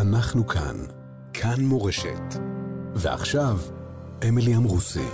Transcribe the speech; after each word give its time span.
אנחנו 0.00 0.46
כאן. 0.46 0.76
כאן 1.32 1.64
מורשת. 1.64 2.34
ועכשיו, 2.94 3.58
אמילי 4.28 4.56
אמרוסי. 4.56 5.08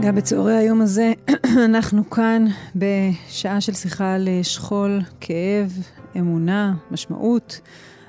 גם 0.00 0.14
בצהרי 0.14 0.56
היום 0.56 0.80
הזה 0.80 1.12
אנחנו 1.68 2.10
כאן 2.10 2.46
בשעה 2.76 3.60
של 3.60 3.72
שיחה 3.72 4.14
על 4.14 4.28
שכול, 4.42 5.00
כאב, 5.20 5.72
אמונה, 6.18 6.74
משמעות. 6.90 7.60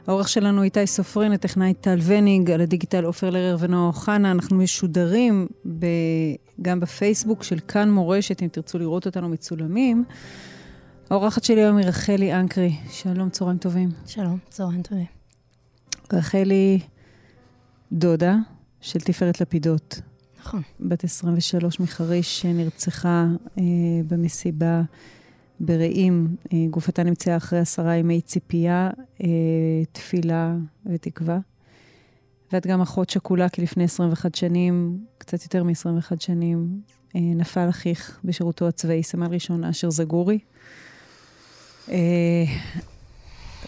העורך 0.08 0.30
שלנו 0.30 0.64
איתי 0.64 0.88
סופרין, 0.88 1.32
הטכנאי 1.32 1.74
טל 1.74 2.00
וניג, 2.04 2.52
על 2.52 2.62
הדיגיטל 2.62 3.04
עופר 3.06 3.30
לרר 3.30 3.58
ונועה 3.60 3.88
אוחנה. 3.88 4.32
אנחנו 4.32 4.58
משודרים 4.58 5.48
ב... 5.80 5.86
גם 6.62 6.80
בפייסבוק 6.80 7.44
של 7.44 7.60
כאן 7.68 7.92
מורשת, 7.92 8.44
אם 8.44 8.48
תרצו 8.48 8.80
לראות 8.80 9.06
אותנו 9.06 9.30
מצולמים. 9.30 10.04
האורחת 11.10 11.44
שלי 11.44 11.62
היום 11.62 11.78
היא 11.78 11.86
רחלי 11.86 12.34
אנקרי. 12.34 12.76
שלום, 12.90 13.30
צהריים 13.30 13.58
טובים. 13.58 13.90
שלום, 14.06 14.38
צהריים 14.50 14.82
טובים. 14.82 15.06
רחלי 16.14 16.80
דודה 17.92 18.36
של 18.82 19.00
תפארת 19.00 19.42
לפידות. 19.42 20.02
נכון. 20.40 20.62
בת 20.80 21.04
23 21.04 21.80
מחריש 21.80 22.42
שנרצחה 22.42 23.26
אה, 23.58 23.64
במסיבה 24.08 24.82
ברעים. 25.60 26.36
אה, 26.54 26.58
גופתה 26.70 27.04
נמצאה 27.04 27.38
אחרי 27.38 27.60
עשרה 27.60 27.96
ימי 27.96 28.22
ציפייה, 28.22 28.90
אה, 29.24 29.28
תפילה 29.92 30.56
ותקווה. 30.86 31.40
ואת 32.52 32.68
גם 32.68 32.82
אחות 32.82 33.10
שכולה, 33.10 33.50
כי 33.50 33.62
לפני 33.62 33.84
21 33.84 34.36
שנים, 34.36 35.06
קצת 35.18 35.44
יותר 35.44 35.64
מ-21 35.64 36.20
שנים, 36.20 36.82
אה, 37.16 37.22
נפל 37.22 37.70
אחיך 37.70 38.20
בשירותו 38.24 38.68
הצבאי, 38.68 39.04
סמל 39.04 39.28
ראשון 39.28 39.64
אשר 39.64 39.90
זגורי. 39.90 40.40
אה, 41.90 42.44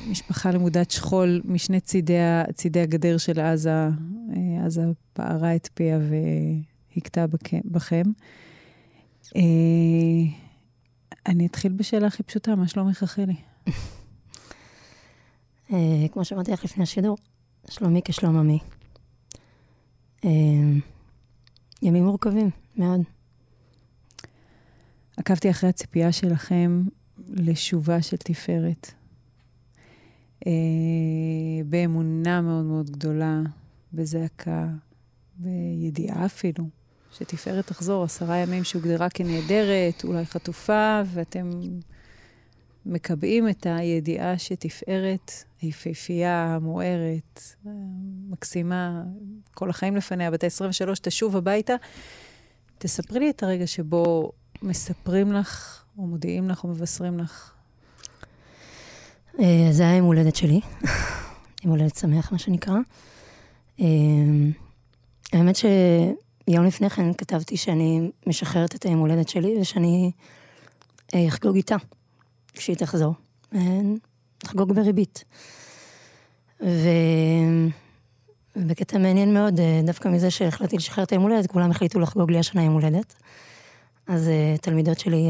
משפחה 0.08 0.52
למודת 0.52 0.92
שכול 0.92 1.42
משני 1.46 1.80
צידי, 1.80 2.14
צידי 2.54 2.80
הגדר 2.80 3.18
של 3.18 3.40
עזה, 3.40 3.70
אה, 3.70 4.66
עזה 4.66 4.84
פערה 5.14 5.56
את 5.56 5.70
פיה 5.74 6.00
והכתה 6.96 7.26
בכם. 7.66 8.04
אה, 9.36 9.42
אני 11.26 11.46
אתחיל 11.46 11.72
בשאלה 11.72 12.08
הכי 12.08 12.24
פשוטה, 12.24 12.56
מה 12.56 12.68
שלומך 12.68 13.04
רחלי? 13.04 13.36
כמו 16.12 16.26
שאמרתי 16.26 16.52
לך 16.52 16.64
לפני 16.64 16.84
השידור, 16.84 17.18
שלומי 17.70 18.02
כשלום 18.06 18.38
עמי. 18.38 18.60
ימים 21.82 22.04
מורכבים 22.04 22.50
מאוד. 22.78 23.02
עקבתי 25.18 25.50
אחרי 25.50 25.70
הציפייה 25.70 26.12
שלכם 26.12 26.84
לשובה 27.30 28.02
של 28.02 28.18
תפארת. 28.18 28.92
אה, 30.48 30.52
באמונה 31.66 32.42
מאוד 32.42 32.66
מאוד 32.66 32.90
גדולה, 32.90 33.42
בזעקה, 33.94 34.68
בידיעה 35.36 36.26
אפילו, 36.26 36.64
שתפארת 37.12 37.68
תחזור 37.68 38.04
עשרה 38.04 38.38
ימים 38.38 38.64
שהוגדרה 38.64 39.10
כנהדרת, 39.10 40.04
אולי 40.04 40.26
חטופה, 40.26 41.02
ואתם 41.06 41.50
מקבעים 42.86 43.50
את 43.50 43.68
הידיעה 43.70 44.38
שתפארת 44.38 45.32
היפהפייה, 45.62 46.58
מוארת, 46.62 47.42
מקסימה, 48.30 49.04
כל 49.54 49.70
החיים 49.70 49.96
לפניה, 49.96 50.32
בת 50.32 50.44
ה-23, 50.44 50.90
תשוב 51.02 51.38
הביתה. 51.38 51.76
תספרי 52.78 53.20
לי 53.20 53.30
את 53.30 53.44
הרגע 53.44 53.68
שבו 53.68 54.32
מספרים 54.62 55.32
לך, 55.34 55.81
או 55.98 56.08
מודיעים 56.08 56.50
לך, 56.50 56.64
או 56.64 56.70
מבשרים 56.70 57.20
לך 57.20 57.54
אה, 59.40 59.68
זה 59.72 59.84
היה 59.84 59.96
יום 59.96 60.06
הולדת 60.06 60.36
שלי, 60.36 60.60
יום 61.64 61.74
הולדת 61.74 61.96
שמח, 61.96 62.32
מה 62.32 62.38
שנקרא. 62.38 62.78
אה, 63.80 63.86
האמת 65.34 65.56
שיום 65.56 66.66
לפני 66.66 66.90
כן 66.90 67.14
כתבתי 67.14 67.58
שאני 67.58 68.12
משחררת 68.28 68.76
את 68.76 68.86
היום 68.86 69.00
הולדת 69.00 69.30
שלי 69.30 69.58
ושאני 69.62 70.12
אה, 71.16 71.28
אחגוג 71.28 71.56
איתה 71.56 71.76
כשהיא 72.54 72.76
תחזור. 72.76 73.14
נחגוג 74.44 74.74
בריבית. 74.74 75.24
ו... 76.62 76.90
ובקטע 78.56 78.98
מעניין 78.98 79.34
מאוד, 79.34 79.60
דווקא 79.84 80.10
מזה 80.10 80.32
שהחלטתי 80.32 80.78
לשחרר 80.78 81.04
את 81.04 81.12
היום 81.12 81.24
הולדת, 81.24 81.52
כולם 81.52 81.72
החליטו 81.72 82.00
לחגוג 82.00 82.32
לי 82.32 82.40
השנה 82.40 82.64
יום 82.64 82.74
הולדת. 82.74 83.16
אז 84.08 84.30
תלמידות 84.62 85.00
שלי 85.00 85.28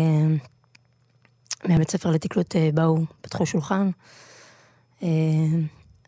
מהבית 1.66 1.92
ספר 1.92 2.12
לתקלוט 2.12 2.56
אה, 2.56 2.70
באו, 2.74 2.98
פתחו 3.22 3.46
שולחן, 3.46 3.90
אה, 5.04 5.08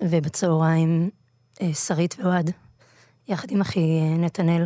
ובצהריים 0.04 1.10
אה, 1.62 1.74
שרית 1.74 2.16
ואוהד, 2.20 2.52
יחד 3.28 3.52
עם 3.52 3.62
אחי 3.62 4.02
נתנאל 4.18 4.66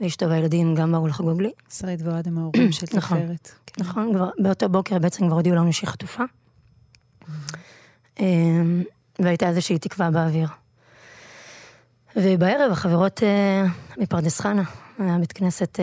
ואשתו 0.00 0.28
והילדים 0.28 0.74
גם 0.74 0.92
באו 0.92 1.06
לחגוג 1.06 1.42
לי. 1.42 1.50
שרית 1.70 2.02
ואוהד 2.02 2.28
הם 2.28 2.38
ההורים 2.38 2.72
של 2.72 2.86
נכון. 2.96 3.18
תפארת. 3.18 3.50
כן. 3.66 3.84
נכון, 3.84 4.12
כבר 4.14 4.30
באותו 4.38 4.68
בוקר 4.68 4.98
בעצם 4.98 5.26
כבר 5.26 5.36
הודיעו 5.36 5.56
לנו 5.56 5.72
שהיא 5.72 5.88
חטופה. 5.88 6.24
והייתה 9.18 9.48
איזושהי 9.48 9.78
תקווה 9.78 10.10
באוויר. 10.10 10.48
ובערב 12.16 12.72
החברות 12.72 13.22
מפרדס 13.98 14.40
חנה, 14.40 14.62
מהבית 14.98 15.32
כנסת, 15.32 15.80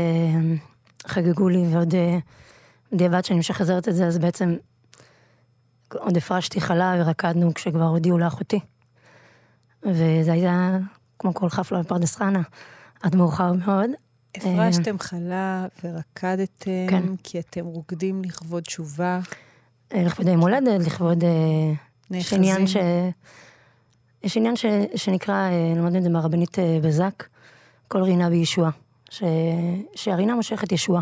חגגו 1.08 1.50
לי 1.50 1.64
ועוד 1.72 1.94
בדיעבד 2.92 3.26
שאני 3.26 3.40
משחזרת 3.40 3.88
את 3.88 3.96
זה, 3.96 4.08
אז 4.08 4.18
בעצם 4.18 4.56
עוד 5.94 6.18
הפרשתי 6.18 6.62
חלה 6.62 6.96
ורקדנו 7.00 7.54
כשכבר 7.54 7.84
הודיעו 7.84 8.18
לאחותי. 8.18 8.60
וזה 9.84 10.32
היה 10.32 10.78
כמו 11.20 11.34
כל 11.34 11.50
חפלה 11.50 11.80
בפרדס 11.80 12.16
חנה, 12.16 12.42
עד 13.04 13.16
מאוחר 13.16 13.54
מאוד. 13.54 13.90
הפרשתם 14.38 15.00
חלה 15.00 15.66
ורקדתם, 15.84 16.88
כן. 16.90 17.04
כי 17.24 17.40
אתם 17.40 17.66
רוקדים 17.66 18.22
לכבוד 18.24 18.64
תשובה. 18.64 19.20
אה, 19.94 20.04
לכבוד 20.04 20.28
יום 20.28 20.42
הולדת, 20.42 20.88
לכבוד... 20.88 21.24
אה, 21.24 21.30
יש 22.12 22.34
עניין 22.34 22.68
ש... 22.68 22.78
יש 24.24 24.38
עניין 24.38 24.56
ש... 24.56 24.66
שנקרא, 24.96 25.34
אה, 25.34 25.74
למדנו 25.78 25.98
את 25.98 26.04
זה 26.04 26.10
מהרבנית 26.10 26.58
בזק, 26.84 27.24
כל 27.88 28.02
רינה 28.02 28.30
בישועה. 28.30 28.72
ש... 29.10 29.24
שהרינה 29.96 30.36
מושכת 30.36 30.72
ישועה. 30.72 31.02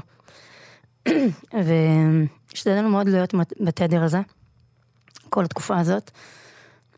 והשתדלנו 1.66 2.90
מאוד 2.90 3.09
להיות 3.09 3.34
בתדר 3.59 4.03
הזה, 4.03 4.19
כל 5.29 5.45
התקופה 5.45 5.79
הזאת. 5.79 6.12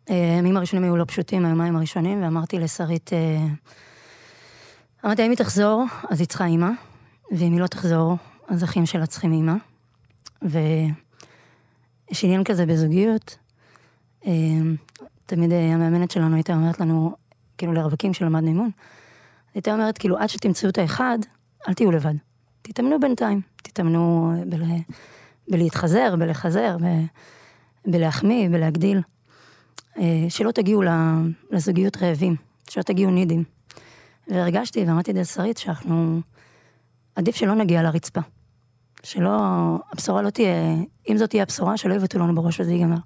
הימים 0.08 0.58
הראשונים 0.58 0.84
היו 0.84 0.98
לא 0.98 1.06
פשוטים, 1.06 1.46
היומיים 1.46 1.76
הראשונים, 1.76 2.24
ואמרתי 2.24 2.60
לשרית, 2.60 3.14
אה, 3.14 3.48
אמרתי, 5.06 5.26
אם 5.26 5.30
היא 5.30 5.38
תחזור, 5.38 5.86
אז 6.10 6.20
היא 6.20 6.28
צריכה 6.28 6.46
אימא, 6.46 6.70
ואם 7.32 7.54
היא 7.54 7.62
לא 7.62 7.68
תחזור, 7.68 8.18
אז 8.48 8.64
אחים 8.64 8.86
שלה 8.86 9.06
צריכים 9.06 9.34
אימא. 9.34 9.54
ויש 10.42 12.24
עניין 12.24 12.44
כזה 12.44 12.66
בזוגיות. 12.66 13.38
אה, 14.26 14.32
תמיד 15.26 15.52
אה, 15.52 15.74
המאמנת 15.74 16.12
שלנו 16.12 16.36
הייתה 16.36 16.54
אומרת 16.54 16.80
לנו, 16.80 17.16
כאילו 17.58 17.74
לרווקים 17.74 18.14
שלמדנו 18.14 18.48
אימון, 18.48 18.70
הייתה 19.54 19.74
אומרת, 19.74 19.98
כאילו, 19.98 20.18
עד 20.18 20.30
שתמצאו 20.30 20.70
את 20.70 20.78
האחד, 20.78 21.20
אל 21.68 21.74
תהיו 21.74 21.92
לבד. 21.92 22.14
תתאמנו 22.70 23.00
בינתיים, 23.00 23.42
תתאמנו 23.56 24.34
בל... 24.46 24.64
בלהתחזר, 25.48 26.16
בלחזר, 26.16 26.78
ב... 26.78 26.86
בלהחמיא, 27.86 28.50
בלהגדיל. 28.50 29.02
אה, 29.98 30.26
שלא 30.30 30.52
תגיעו 30.52 30.84
לזוגיות 31.52 31.98
רעבים, 31.98 32.36
שלא 32.70 32.84
תגיעו 32.84 33.12
נידים. 33.12 33.44
והרגשתי 34.28 34.84
ואמרתי 34.84 35.14
לשרית 35.14 35.58
שאנחנו, 35.58 36.22
עדיף 37.16 37.36
שלא 37.36 37.56
נגיע 37.56 37.84
לרצפה. 37.84 38.22
שלא, 39.04 39.40
הבשורה 39.92 40.22
לא 40.22 40.30
תהיה, 40.30 40.76
אם 41.10 41.18
זאת 41.18 41.30
תהיה 41.30 41.44
הבשורה, 41.44 41.78
שלא 41.78 41.94
יבטאו 41.94 42.20
לנו 42.20 42.36
בראש 42.36 42.60
וזה 42.60 42.72
ייגמר. 42.72 42.98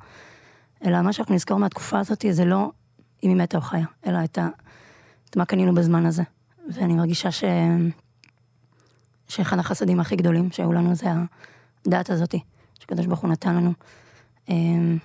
אלא 0.86 1.02
מה 1.02 1.14
שאנחנו 1.14 1.36
נזכור 1.36 1.58
מהתקופה 1.58 2.00
הזאת 2.00 2.26
זה 2.32 2.46
לא 2.46 2.72
אם 3.24 3.30
היא 3.30 3.38
מתה 3.38 3.58
או 3.58 3.62
חיה, 3.62 3.86
אלא 4.06 4.18
את, 4.24 4.38
ה, 4.38 4.48
את 5.30 5.38
מה 5.38 5.46
קנינו 5.46 5.76
בזמן 5.76 6.06
הזה. 6.06 6.24
ואני 6.74 6.94
מרגישה 6.94 7.32
ש... 7.32 7.44
שאחד 9.28 9.60
החסדים 9.60 10.00
הכי 10.00 10.16
גדולים 10.16 10.52
שהיו 10.52 10.74
לנו 10.74 10.96
זה 10.96 11.06
הדעת 11.86 12.10
הזאתי, 12.10 12.40
שקדוש 12.80 13.06
ברוך 13.06 13.20
הוא 13.20 13.30
נתן 13.30 13.56
לנו, 13.56 13.74
אמ, 14.50 14.98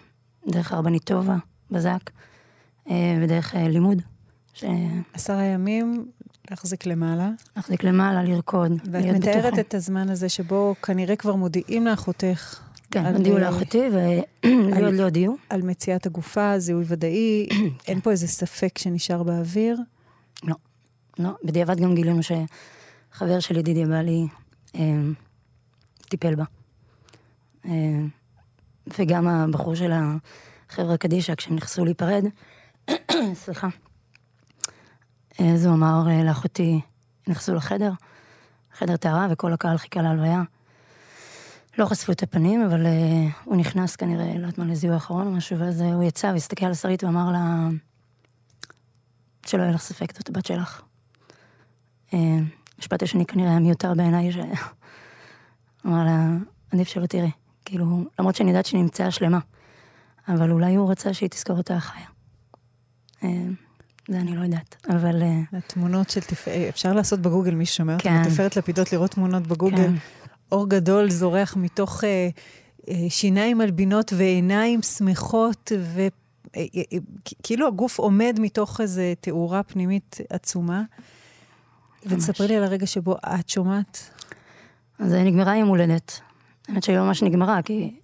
דרך 0.47 0.73
הרבנית 0.73 1.05
טובה, 1.05 1.37
בזק, 1.71 2.11
אה, 2.91 3.19
ודרך 3.23 3.55
אה, 3.55 3.69
לימוד. 3.69 4.03
ש... 4.55 4.65
עשרה 5.13 5.43
ימים 5.43 6.07
להחזיק 6.51 6.87
למעלה. 6.87 7.31
להחזיק 7.57 7.85
למעלה, 7.85 8.23
לרקוד, 8.23 8.73
בטוחה. 8.73 8.89
ואת 8.93 9.15
מתארת 9.15 9.59
את 9.59 9.75
הזמן 9.75 10.11
הזה 10.11 10.29
שבו 10.29 10.75
כנראה 10.83 11.17
כבר 11.17 11.35
מודיעים 11.35 11.87
לאחותך. 11.87 12.61
כן, 12.91 13.07
הודיעו 13.07 13.39
לאחותי, 13.39 13.83
ולי 13.93 14.85
עוד 14.85 14.95
לא 14.95 15.03
הודיעו. 15.03 15.37
על 15.51 15.63
מציאת 15.63 16.07
הגופה, 16.07 16.59
זיהוי 16.59 16.85
ודאי, 16.87 17.47
כן. 17.51 17.57
אין 17.89 18.01
פה 18.01 18.11
איזה 18.11 18.27
ספק 18.27 18.79
שנשאר 18.79 19.23
באוויר? 19.23 19.79
לא, 20.45 20.55
לא. 21.19 21.31
בדיעבד 21.45 21.81
גם 21.81 21.95
גילינו 21.95 22.23
ש... 22.23 22.33
חבר 23.19 23.41
של 23.41 23.57
ידידיה 23.57 23.87
בעלי 23.87 24.29
אה, 24.75 24.81
טיפל 26.09 26.35
בה. 26.35 26.45
אה, 27.65 28.01
וגם 28.99 29.29
הבחור 29.29 29.75
של 29.75 29.93
החברה 29.93 30.97
קדישא, 30.97 31.35
כשהם 31.35 31.57
נכנסו 31.57 31.85
להיפרד, 31.85 32.25
סליחה, 33.43 33.69
אז 35.39 35.67
הוא 35.67 35.75
אמר 35.75 36.05
אה, 36.11 36.25
לאחותי, 36.25 36.81
נכנסו 37.27 37.55
לחדר, 37.55 37.93
חדר 38.73 38.97
טהרה, 38.97 39.27
וכל 39.31 39.53
הקהל 39.53 39.79
חיכה 39.79 40.03
להלוויה. 40.03 40.43
לא 41.79 41.87
חשפו 41.87 42.13
את 42.13 42.23
הפנים, 42.23 42.63
אבל 42.63 42.87
uh, 42.87 42.89
הוא 43.45 43.57
נכנס 43.57 43.97
כנראה, 43.97 44.25
לא 44.25 44.33
יודעת 44.33 44.59
מה, 44.59 44.65
לזיהוי 44.65 44.95
האחרון 44.95 45.27
או 45.27 45.33
משהו, 45.33 45.59
ואז 45.59 45.81
הוא 45.81 46.05
יצא 46.05 46.27
והסתכל 46.27 46.67
על 46.67 46.75
שרית 46.75 47.05
ואמר 47.05 47.33
לה, 47.33 47.69
שלא 49.47 49.63
יהיה 49.63 49.73
לך 49.73 49.81
ספק, 49.81 50.13
זאת 50.13 50.29
הבת 50.29 50.47
שלך. 50.47 50.83
המשפט 52.79 53.03
השני 53.03 53.27
כנראה 53.27 53.51
היה 53.51 53.59
מיותר 53.59 53.95
בעיניי, 53.95 54.33
שאמר 54.33 56.05
לה, 56.05 56.27
עדיף 56.73 56.89
שלא 56.89 57.07
תראי. 57.07 57.31
כאילו, 57.65 58.05
למרות 58.19 58.37
שאני 58.37 58.51
יודעת 58.51 58.67
שהיא 58.67 58.81
נמצאה 58.81 59.11
שלמה, 59.11 59.39
אבל 60.29 60.51
אולי 60.51 60.75
הוא 60.75 60.91
רצה 60.91 61.15
שהיא 61.15 61.29
תזכור 61.29 61.57
אותה 61.57 61.81
חיה. 61.81 62.07
זה 64.09 64.21
אני 64.21 64.37
לא 64.37 64.43
יודעת, 64.43 64.77
אבל... 64.91 65.23
התמונות 65.53 66.11
של 66.11 66.21
תפארת, 66.21 66.69
אפשר 66.69 66.93
לעשות 66.93 67.21
בגוגל, 67.21 67.55
מי 67.55 67.67
ששומע 67.67 67.95
אותנו, 67.95 68.25
כן. 68.25 68.31
תפארת 68.31 68.57
לפידות, 68.57 68.93
לראות 68.93 69.11
תמונות 69.11 69.47
בגוגל. 69.47 69.77
כן. 69.77 69.95
אור 70.53 70.69
גדול 70.69 71.11
זורח 71.11 71.57
מתוך 71.57 72.05
אה, 72.05 72.29
אה, 72.89 73.07
שיניים 73.09 73.59
מלבינות 73.59 74.13
ועיניים 74.17 74.83
שמחות, 74.83 75.73
וכאילו 77.37 77.67
הגוף 77.67 77.99
עומד 77.99 78.39
מתוך 78.41 78.81
איזו 78.81 79.03
תאורה 79.21 79.63
פנימית 79.63 80.17
עצומה. 80.31 80.83
ותספרי 82.09 82.49
לי 82.49 82.57
על 82.57 82.65
הרגע 82.65 82.87
שבו 82.87 83.17
את 83.17 83.49
שומעת. 83.49 84.11
אז 84.99 85.13
נגמרה 85.13 85.57
יום 85.57 85.69
הולדת. 85.69 86.21
האמת 86.69 86.83
שהיא 86.83 86.99
ממש 86.99 87.23
נגמרה, 87.23 87.63
כי 87.63 87.95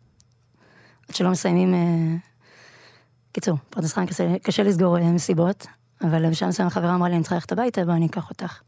עד 1.08 1.14
שלא 1.14 1.30
מסיימים... 1.30 1.74
אה... 1.74 2.16
קיצור, 3.32 3.58
פרדס 3.70 3.92
חיים 3.92 4.06
קשה, 4.06 4.38
קשה 4.42 4.62
לסגור 4.62 4.98
אה, 4.98 5.12
מסיבות, 5.12 5.66
אבל 6.02 6.30
בשעה 6.30 6.48
מסוים 6.48 6.68
החברה 6.68 6.94
אמרה 6.94 7.08
לי, 7.08 7.14
אני 7.14 7.22
צריכה 7.22 7.34
ללכת 7.34 7.52
הביתה, 7.52 7.84
בואי 7.84 7.96
אני 7.96 8.06
אקח 8.06 8.30
אותך. 8.30 8.60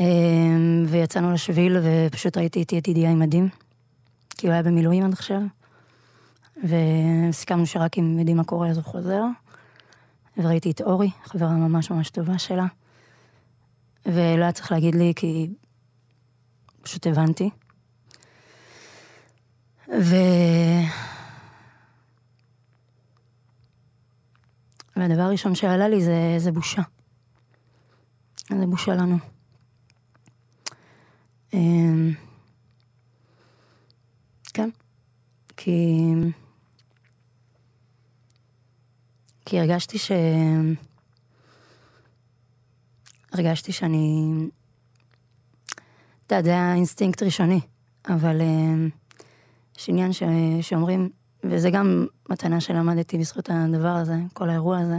אה, 0.00 0.04
ויצאנו 0.86 1.32
לשביל, 1.32 1.76
ופשוט 1.82 2.36
ראיתי 2.36 2.58
איתי 2.58 2.78
את 2.78 2.88
ידיעה 2.88 3.12
עם 3.12 3.18
מדים, 3.18 3.48
כי 4.30 4.46
הוא 4.46 4.52
היה 4.52 4.62
במילואים 4.62 5.04
עד 5.04 5.12
עכשיו, 5.12 5.40
וסיכמנו 6.64 7.66
שרק 7.66 7.98
אם 7.98 8.18
יודעים 8.18 8.36
מה 8.36 8.44
קורה 8.44 8.68
אז 8.68 8.76
הוא 8.76 8.84
חוזר. 8.84 9.22
וראיתי 10.36 10.70
את 10.70 10.80
אורי, 10.80 11.10
חברה 11.24 11.50
ממש 11.50 11.90
ממש 11.90 12.10
טובה 12.10 12.38
שלה, 12.38 12.66
ולא 14.06 14.42
היה 14.42 14.52
צריך 14.52 14.72
להגיד 14.72 14.94
לי, 14.94 15.12
כי 15.16 15.50
פשוט 16.82 17.06
הבנתי. 17.06 17.50
ו... 19.88 20.14
והדבר 24.96 25.22
הראשון 25.22 25.54
שעלה 25.54 25.88
לי 25.88 26.04
זה, 26.04 26.34
זה 26.38 26.52
בושה. 26.52 26.82
זה 28.48 28.66
בושה 28.66 28.94
לנו. 28.94 29.18
אמ, 31.52 32.12
כן, 34.54 34.70
כי... 35.56 36.12
כי 39.44 39.60
הרגשתי 39.60 39.98
ש... 39.98 40.12
הרגשתי 43.32 43.72
שאני... 43.72 44.32
אתה 46.26 46.34
יודע, 46.34 46.42
זה 46.42 46.74
אינסטינקט 46.74 47.22
ראשוני, 47.22 47.60
אבל 48.08 48.40
אמ, 48.40 48.88
יש 49.78 49.88
עניין. 49.88 50.10
שאומרים, 50.60 51.08
וזה 51.44 51.70
גם 51.70 52.06
מתנה 52.28 52.60
שלמדתי 52.60 53.18
בזכות 53.18 53.50
הדבר 53.52 53.88
הזה, 53.88 54.14
כל 54.32 54.50
האירוע 54.50 54.78
הזה. 54.78 54.98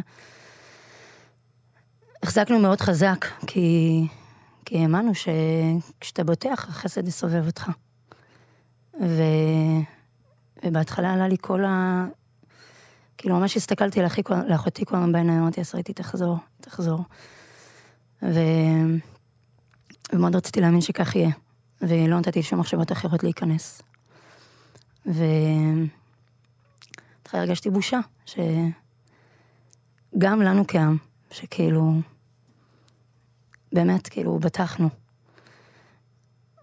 החזקנו 2.23 2.59
מאוד 2.59 2.81
חזק, 2.81 3.25
כי, 3.47 4.01
כי 4.65 4.77
האמנו 4.77 5.11
שכשאתה 5.15 6.23
בוטח, 6.23 6.65
החסד 6.69 7.07
יסובב 7.07 7.45
אותך. 7.45 7.69
ו... 9.01 9.23
ובהתחלה 10.65 11.13
עלה 11.13 11.27
לי 11.27 11.37
כל 11.41 11.65
ה... 11.65 12.05
כאילו, 13.17 13.39
ממש 13.39 13.57
הסתכלתי 13.57 13.99
לאחותי 14.47 14.85
כל 14.85 14.95
הזמן 14.95 15.11
בעיניים, 15.11 15.41
אמרתי, 15.41 15.61
עשריתי, 15.61 15.93
תחזור, 15.93 16.37
תחזור. 16.61 16.99
ו... 18.23 18.39
ומאוד 20.13 20.35
רציתי 20.35 20.61
להאמין 20.61 20.81
שכך 20.81 21.15
יהיה, 21.15 21.29
ולא 21.81 22.19
נתתי 22.19 22.43
שום 22.43 22.59
מחשבות 22.59 22.91
אחרות 22.91 23.23
להיכנס. 23.23 23.81
ו... 25.05 25.23
בהתחלה 27.17 27.41
הרגשתי 27.41 27.69
בושה, 27.69 27.99
שגם 28.25 28.41
לנו 30.41 30.63
כעם, 30.67 30.97
שכאילו, 31.31 31.93
באמת, 33.73 34.07
כאילו, 34.07 34.39
בטחנו. 34.39 34.89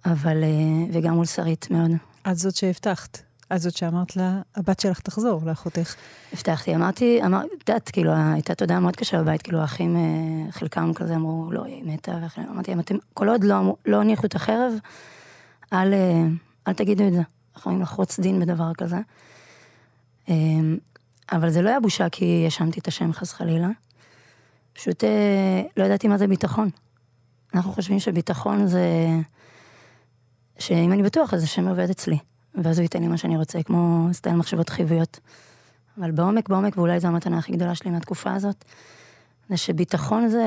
אבל, 0.04 0.42
אה, 0.44 0.48
וגם 0.92 1.14
מול 1.14 1.24
שרית 1.24 1.70
מאוד. 1.70 1.90
את 2.30 2.36
זאת 2.36 2.56
שהבטחת. 2.56 3.27
את 3.54 3.60
זאת 3.60 3.76
שאמרת 3.76 4.16
לה, 4.16 4.40
הבת 4.56 4.80
שלך 4.80 5.00
תחזור, 5.00 5.42
לאחותך. 5.46 5.94
הבטחתי, 6.32 6.74
אמרתי, 6.74 7.20
אמר, 7.24 7.42
את 7.76 7.88
כאילו, 7.88 8.12
הייתה 8.34 8.54
תודעה 8.54 8.80
מאוד 8.80 8.96
קשה 8.96 9.22
בבית, 9.22 9.42
כאילו, 9.42 9.60
האחים, 9.60 9.96
אה, 9.96 10.52
חלקם 10.52 10.92
כזה 10.94 11.16
אמרו, 11.16 11.52
לא, 11.52 11.64
היא 11.64 11.84
מתה, 11.84 12.12
אמרתי, 12.50 12.72
אתם, 12.80 12.96
כל 13.14 13.28
עוד 13.28 13.44
לא, 13.44 13.76
לא 13.86 14.00
הניחו 14.00 14.26
את 14.26 14.34
החרב, 14.34 14.72
אל, 15.72 15.94
אה, 15.94 16.24
אל 16.68 16.72
תגידו 16.72 17.08
את 17.08 17.12
זה. 17.12 17.18
אנחנו 17.18 17.60
יכולים 17.60 17.82
לחרוץ 17.82 18.20
דין 18.20 18.40
בדבר 18.40 18.74
כזה. 18.74 18.98
אמ, 20.28 20.78
אבל 21.32 21.50
זה 21.50 21.62
לא 21.62 21.68
היה 21.68 21.80
בושה 21.80 22.08
כי 22.08 22.44
ישנתי 22.46 22.80
את 22.80 22.88
השם 22.88 23.12
חס 23.12 23.32
חלילה. 23.32 23.68
פשוט 24.72 25.04
אה, 25.04 25.62
לא 25.76 25.84
ידעתי 25.84 26.08
מה 26.08 26.18
זה 26.18 26.26
ביטחון. 26.26 26.70
אנחנו 27.54 27.72
חושבים 27.72 28.00
שביטחון 28.00 28.66
זה... 28.66 28.82
שאם 30.58 30.92
אני 30.92 31.02
בטוח, 31.02 31.34
אז 31.34 31.42
השם 31.42 31.68
עובד 31.68 31.90
אצלי. 31.90 32.18
ואז 32.54 32.78
הוא 32.78 32.82
ייתן 32.82 33.02
לי 33.02 33.08
מה 33.08 33.16
שאני 33.16 33.36
רוצה, 33.36 33.62
כמו 33.62 34.08
סטייל 34.12 34.36
מחשבות 34.36 34.68
חיוביות. 34.68 35.20
אבל 35.98 36.10
בעומק, 36.10 36.48
בעומק, 36.48 36.76
ואולי 36.76 37.00
זו 37.00 37.08
המתנה 37.08 37.38
הכי 37.38 37.52
גדולה 37.52 37.74
שלי 37.74 37.90
מהתקופה 37.90 38.34
הזאת, 38.34 38.64
זה 39.48 39.56
שביטחון 39.56 40.28
זה... 40.28 40.44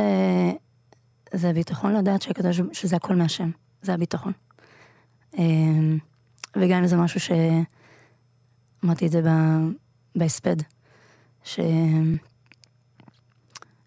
זה 1.33 1.53
ביטחון 1.53 1.94
לדעת 1.95 2.21
שהקדוש, 2.21 2.62
שזה 2.74 2.95
הכל 2.95 3.15
מהשם. 3.15 3.51
זה 3.81 3.94
הביטחון. 3.94 4.31
אמ, 5.38 5.98
וגם 6.56 6.77
אם 6.77 6.88
זה 6.88 6.98
משהו 6.98 7.19
ש... 7.19 7.31
אמרתי 8.86 9.06
את 9.06 9.12
זה 9.12 9.22
בהספד, 10.15 10.55
ש... 11.43 11.60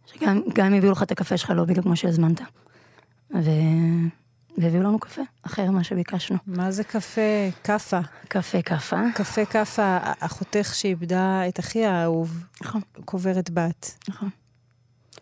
שגם 0.06 0.66
אם 0.66 0.74
הביאו 0.74 0.92
לך 0.92 1.02
את 1.02 1.12
הקפה 1.12 1.36
שלך 1.36 1.50
לא 1.50 1.64
בדיוק 1.64 1.84
כמו 1.84 1.96
שהזמנת. 1.96 2.40
ו... 3.34 3.50
והביאו 4.58 4.82
לנו 4.82 4.98
קפה, 4.98 5.22
אחר 5.42 5.70
ממה 5.70 5.84
שביקשנו. 5.84 6.36
מה 6.46 6.70
זה 6.70 6.84
קפה 6.84 7.20
כאפה? 7.64 8.00
קפה 8.28 8.62
כאפה. 8.62 8.96
קפה 9.14 9.44
כאפה, 9.44 9.98
אחותך 10.20 10.70
שאיבדה 10.74 11.48
את 11.48 11.60
אחי 11.60 11.84
האהוב. 11.84 12.44
נכון. 12.62 12.80
קוברת 13.04 13.50
בת. 13.50 13.98
נכון. 14.08 14.28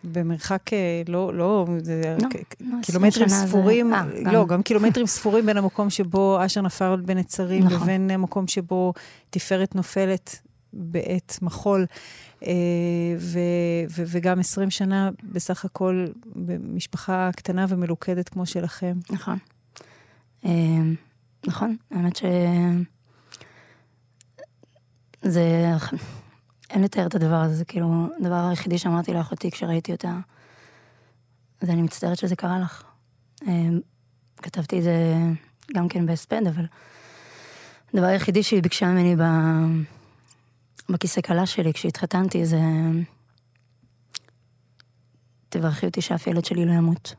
במרחק, 0.04 0.72
אה, 0.72 1.02
לא, 1.08 1.34
לא, 1.34 1.66
זה 1.82 2.16
לא, 2.20 2.28
לא, 2.60 2.82
קילומטרים 2.82 3.28
ספורים, 3.28 3.90
זה... 3.90 4.00
아, 4.00 4.26
אה, 4.26 4.32
לא, 4.32 4.40
גם. 4.40 4.48
גם 4.48 4.62
קילומטרים 4.62 5.06
ספורים 5.06 5.46
בין 5.46 5.56
המקום 5.56 5.90
שבו 5.90 6.38
אשר 6.46 6.60
נפל 6.60 6.96
בין 7.04 7.18
נצרים, 7.18 7.64
נכון. 7.64 7.82
לבין 7.82 8.10
המקום 8.10 8.46
שבו 8.46 8.92
תפארת 9.30 9.74
נופלת 9.74 10.38
בעת 10.72 11.38
מחול, 11.42 11.80
אה, 11.80 11.86
ו, 13.18 13.38
ו, 13.90 14.02
וגם 14.06 14.40
20 14.40 14.70
שנה 14.70 15.10
בסך 15.32 15.64
הכל 15.64 16.06
במשפחה 16.26 17.30
קטנה 17.36 17.66
ומלוכדת 17.68 18.28
כמו 18.28 18.46
שלכם. 18.46 18.98
נכון. 19.10 19.38
נכון, 21.46 21.76
האמת 21.90 22.16
ש... 22.16 22.22
זה... 25.22 25.70
אין 26.70 26.82
לתאר 26.82 27.06
את 27.06 27.14
הדבר 27.14 27.36
הזה, 27.36 27.54
זה 27.54 27.64
כאילו, 27.64 28.08
הדבר 28.20 28.46
היחידי 28.50 28.78
שאמרתי 28.78 29.12
לאחותי 29.12 29.50
כשראיתי 29.50 29.92
אותה, 29.92 30.18
זה 31.60 31.72
אני 31.72 31.82
מצטערת 31.82 32.18
שזה 32.18 32.36
קרה 32.36 32.58
לך. 32.58 32.84
אמ, 33.46 33.80
כתבתי 34.36 34.78
את 34.78 34.82
זה 34.82 35.16
גם 35.76 35.88
כן 35.88 36.06
בהספד, 36.06 36.46
אבל 36.46 36.64
הדבר 37.94 38.06
היחידי 38.06 38.42
שהיא 38.42 38.62
ביקשה 38.62 38.86
ממני 38.86 39.16
ב... 39.16 39.22
בכיסא 40.88 41.20
כלה 41.20 41.46
שלי 41.46 41.72
כשהתחתנתי 41.72 42.46
זה... 42.46 42.60
תברכי 45.48 45.86
אותי 45.86 46.00
שאף 46.00 46.26
ילד 46.26 46.44
שלי 46.44 46.64
לא 46.64 46.72
ימות. 46.72 47.14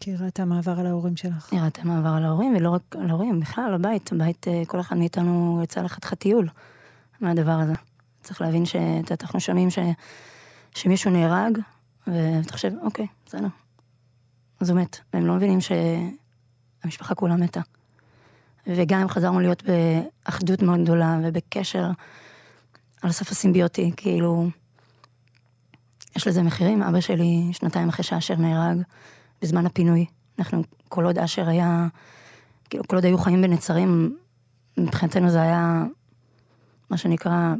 כי 0.00 0.10
היא 0.10 0.18
ראתה 0.20 0.44
מעבר 0.44 0.80
על 0.80 0.86
ההורים 0.86 1.16
שלך. 1.16 1.52
היא 1.52 1.60
ראתה 1.60 1.84
מעבר 1.84 2.08
על 2.08 2.24
ההורים, 2.24 2.56
ולא 2.56 2.70
רק 2.70 2.96
על 2.96 3.10
ההורים, 3.10 3.40
בכלל, 3.40 3.74
הבית. 3.74 4.12
הבית, 4.12 4.48
אה, 4.48 4.62
כל 4.66 4.80
אחד 4.80 4.96
מאיתנו 4.96 5.60
יצא 5.62 5.82
לחתיכת 5.82 6.18
טיול. 6.18 6.48
מהדבר 7.20 7.50
הזה. 7.50 7.72
צריך 8.22 8.40
להבין 8.40 8.66
שאנחנו 8.66 9.40
שומעים 9.40 9.70
ש... 9.70 9.78
שמישהו 10.74 11.10
נהרג, 11.10 11.58
ואתה 12.06 12.52
חושב, 12.52 12.72
אוקיי, 12.82 13.06
בסדר. 13.26 13.48
אז 14.60 14.70
הוא 14.70 14.80
מת. 14.80 14.98
והם 15.14 15.26
לא 15.26 15.34
מבינים 15.34 15.58
שהמשפחה 15.60 17.14
כולה 17.14 17.36
מתה. 17.36 17.60
וגם 18.66 19.08
חזרנו 19.08 19.40
להיות 19.40 19.62
באחדות 19.62 20.62
מאוד 20.62 20.82
גדולה 20.82 21.18
ובקשר 21.24 21.90
על 23.02 23.10
הסף 23.10 23.30
הסימביוטי, 23.30 23.92
כאילו, 23.96 24.48
יש 26.16 26.26
לזה 26.26 26.42
מחירים. 26.42 26.82
אבא 26.82 27.00
שלי, 27.00 27.48
שנתיים 27.52 27.88
אחרי 27.88 28.04
שאשר 28.04 28.34
נהרג, 28.36 28.78
בזמן 29.42 29.66
הפינוי, 29.66 30.06
אנחנו, 30.38 30.62
כל 30.88 31.04
עוד 31.04 31.18
אשר 31.18 31.48
היה, 31.48 31.86
כאילו, 32.70 32.84
כל 32.88 32.96
עוד 32.96 33.04
היו 33.04 33.18
חיים 33.18 33.42
בנצרים, 33.42 34.16
מבחינתנו 34.78 35.30
זה 35.30 35.42
היה, 35.42 35.84
מה 36.90 36.96
שנקרא, 36.96 37.54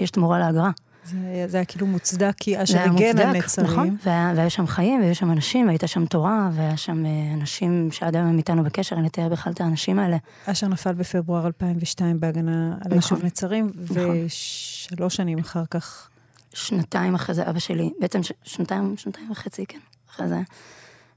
יש 0.00 0.10
תמורה 0.10 0.38
לאגרה. 0.38 0.70
זה 1.04 1.44
זה 1.46 1.56
היה 1.56 1.64
כאילו 1.64 1.86
מוצדק, 1.86 2.32
כי 2.36 2.62
אשר 2.62 2.78
הגן 2.78 3.18
על 3.18 3.36
נצרים. 3.36 3.66
נכון, 3.66 3.96
והיה, 4.04 4.32
והיה 4.36 4.50
שם 4.50 4.66
חיים, 4.66 5.00
והיו 5.00 5.14
שם 5.14 5.30
אנשים, 5.30 5.66
והייתה 5.66 5.86
שם 5.86 6.06
תורה, 6.06 6.50
והיה 6.52 6.76
שם 6.76 7.06
אה, 7.06 7.10
אנשים 7.34 7.88
שעד 7.92 8.16
היום 8.16 8.26
הם 8.26 8.38
איתנו 8.38 8.64
בקשר, 8.64 8.96
אני 8.96 9.08
אתאר 9.08 9.28
בכלל 9.28 9.52
את 9.52 9.60
האנשים 9.60 9.98
האלה. 9.98 10.16
אשר 10.46 10.68
נפל 10.68 10.92
בפברואר 10.92 11.46
2002 11.46 12.20
בהגנה 12.20 12.66
על 12.72 12.78
נכון, 12.78 12.92
היישוב 12.92 13.24
נצרים, 13.24 13.70
נכון. 13.90 14.24
ושלוש 14.26 15.16
שנים 15.16 15.38
אחר 15.38 15.62
כך. 15.70 16.08
שנתיים 16.54 17.14
אחרי 17.14 17.34
זה 17.34 17.50
אבא 17.50 17.58
שלי, 17.58 17.90
בעצם 18.00 18.22
ש- 18.22 18.32
שנתיים, 18.42 18.94
שנתיים 18.96 19.30
וחצי, 19.30 19.66
כן, 19.66 19.78
אחרי 20.10 20.28
זה 20.28 20.34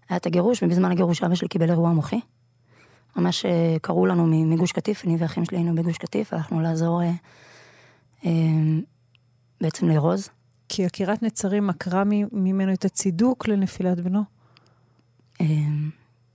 היה 0.09 0.17
את 0.17 0.25
הגירוש, 0.25 0.63
ובזמן 0.63 0.91
הגירוש 0.91 1.23
אבא 1.23 1.35
שלי 1.35 1.47
קיבל 1.47 1.69
אירוע 1.69 1.89
מוחי. 1.89 2.19
ממש 3.15 3.45
אה, 3.45 3.75
קראו 3.81 4.05
לנו 4.05 4.25
מגוש 4.25 4.71
קטיף, 4.71 5.05
אני 5.05 5.15
ואחים 5.19 5.45
שלי 5.45 5.57
היינו 5.57 5.75
בגוש 5.75 5.97
קטיף, 5.97 6.33
הלכנו 6.33 6.61
לעזור 6.61 7.01
אה, 7.01 7.11
בעצם 9.63 9.89
לארוז. 9.89 10.29
כי 10.69 10.85
עקירת 10.85 11.23
נצרים 11.23 11.69
עקרה 11.69 12.03
ממנו 12.31 12.73
את 12.73 12.85
הצידוק 12.85 13.47
לנפילת 13.47 13.99
בנו. 13.99 14.23
אה, 15.41 15.45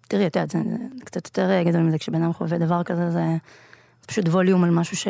תראי, 0.08 0.26
את 0.26 0.36
יודעת, 0.36 0.50
זה 0.50 0.58
קצת 1.04 1.26
יותר 1.26 1.50
אה, 1.50 1.64
גדול 1.64 1.82
מזה, 1.82 1.98
כשבן 1.98 2.22
אדם 2.22 2.32
חווה 2.32 2.58
דבר 2.58 2.82
כזה, 2.82 3.10
זה, 3.10 3.36
פשוט 4.06 4.28
ווליום 4.28 4.64
על 4.64 4.70
משהו 4.70 4.96
ש... 4.96 5.08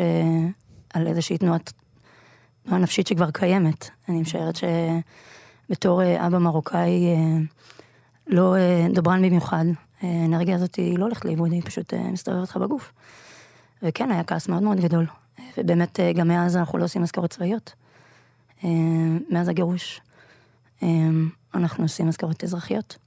על 0.93 1.07
איזושהי 1.07 1.37
תנועת, 1.37 1.73
תנועה 2.63 2.81
נפשית 2.81 3.07
שכבר 3.07 3.31
קיימת. 3.31 3.89
אני 4.09 4.21
משערת 4.21 4.55
שבתור 4.55 6.01
אה, 6.01 6.27
אבא 6.27 6.37
מרוקאי, 6.37 7.07
אה, 7.07 7.37
לא 8.27 8.55
דברן 8.93 9.21
במיוחד, 9.21 9.65
האנרגיה 10.01 10.55
הזאת 10.55 10.75
היא 10.75 10.99
לא 10.99 11.03
הולכת 11.03 11.25
לאיבוד, 11.25 11.51
היא 11.51 11.61
פשוט 11.65 11.93
מסתובבת 11.93 12.49
לך 12.49 12.57
בגוף. 12.57 12.93
וכן, 13.83 14.11
היה 14.11 14.23
כעס 14.23 14.47
מאוד 14.47 14.63
מאוד 14.63 14.79
גדול. 14.79 15.05
ובאמת, 15.57 15.99
גם 16.15 16.27
מאז 16.27 16.57
אנחנו 16.57 16.77
לא 16.77 16.83
עושים 16.83 17.01
מזכרות 17.01 17.29
צבאיות. 17.29 17.73
אה, 18.63 18.69
מאז 19.29 19.49
הגירוש, 19.49 20.01
אה, 20.83 20.87
אנחנו 21.53 21.83
עושים 21.83 22.07
מזכרות 22.07 22.43
אזרחיות. 22.43 22.97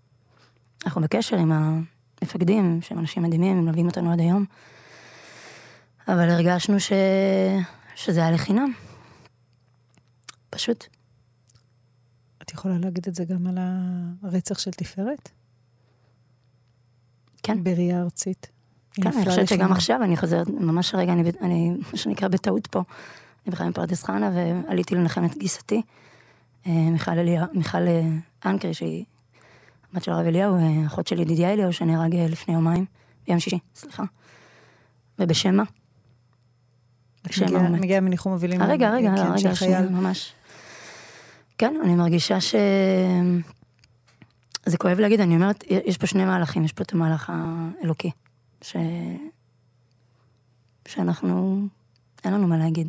אנחנו 0.84 1.00
בקשר 1.00 1.36
עם 1.36 1.52
המפקדים, 1.52 2.78
שהם 2.82 2.98
אנשים 2.98 3.22
מדהימים, 3.22 3.56
הם 3.56 3.64
מלווים 3.64 3.86
אותנו 3.86 4.12
עד 4.12 4.20
היום. 4.20 4.44
אבל 6.08 6.30
הרגשנו 6.30 6.80
ש... 6.80 6.92
שזה 7.94 8.20
היה 8.20 8.30
לחינם. 8.30 8.72
פשוט. 10.50 10.86
את 12.42 12.52
יכולה 12.52 12.78
להגיד 12.78 13.04
את 13.08 13.14
זה 13.14 13.24
גם 13.24 13.46
על 13.46 13.58
הרצח 14.22 14.58
של 14.58 14.70
תפארת? 14.70 15.30
כן. 17.42 17.64
בראייה 17.64 18.02
ארצית. 18.02 18.50
כן, 18.94 19.10
אני 19.16 19.24
חושבת 19.24 19.48
שגם. 19.48 19.72
עכשיו, 19.72 20.02
אני 20.02 20.16
חוזרת, 20.16 20.48
ממש 20.48 20.94
רגע, 20.94 21.12
אני, 21.12 21.32
אני, 21.40 21.70
מה 21.92 21.98
שנקרא, 21.98 22.28
בטעות 22.28 22.66
פה. 22.66 22.82
אני 23.46 23.52
בכלל 23.52 23.68
מפרדס 23.68 24.04
חנה, 24.04 24.30
ועליתי 24.34 24.94
לנחם 24.94 25.24
את 25.24 25.38
גיסתי, 25.38 25.82
אה, 26.66 26.72
מיכל 26.72 27.10
אליה, 27.10 27.46
מיכל 27.52 27.88
אה, 27.88 28.02
אנקרי, 28.46 28.74
שהיא 28.74 29.04
הבת 29.92 30.04
של 30.04 30.12
הרב 30.12 30.26
אליהו, 30.26 30.54
אה, 30.56 30.86
אחות 30.86 31.06
של 31.06 31.20
ידידיה 31.20 31.52
אליהו, 31.52 31.72
שנהרג 31.72 32.16
לפני 32.16 32.54
יומיים, 32.54 32.84
ביום 33.26 33.40
שישי, 33.40 33.58
סליחה. 33.74 34.02
ובשם 35.18 35.56
מה? 35.56 35.62
בשם 37.24 37.52
מה. 37.52 37.68
מגיע 37.68 38.00
מניחום 38.00 38.32
אבלים. 38.32 38.62
רגע, 38.62 38.90
רגע, 38.90 39.12
כן, 39.16 39.32
רגע, 39.32 39.54
שנייה, 39.54 39.82
ממש. 39.82 40.32
כן, 41.58 41.74
אני 41.84 41.94
מרגישה 41.94 42.40
ש... 42.40 42.54
זה 44.66 44.78
כואב 44.78 44.98
להגיד, 44.98 45.20
אני 45.20 45.34
אומרת, 45.34 45.64
יש 45.68 45.98
פה 45.98 46.06
שני 46.06 46.24
מהלכים, 46.24 46.64
יש 46.64 46.72
פה 46.72 46.82
את 46.82 46.92
המהלך 46.92 47.32
האלוקי, 47.34 48.10
ש... 48.62 48.76
שאנחנו, 50.88 51.62
אין 52.24 52.34
לנו 52.34 52.46
מה 52.46 52.58
להגיד. 52.58 52.88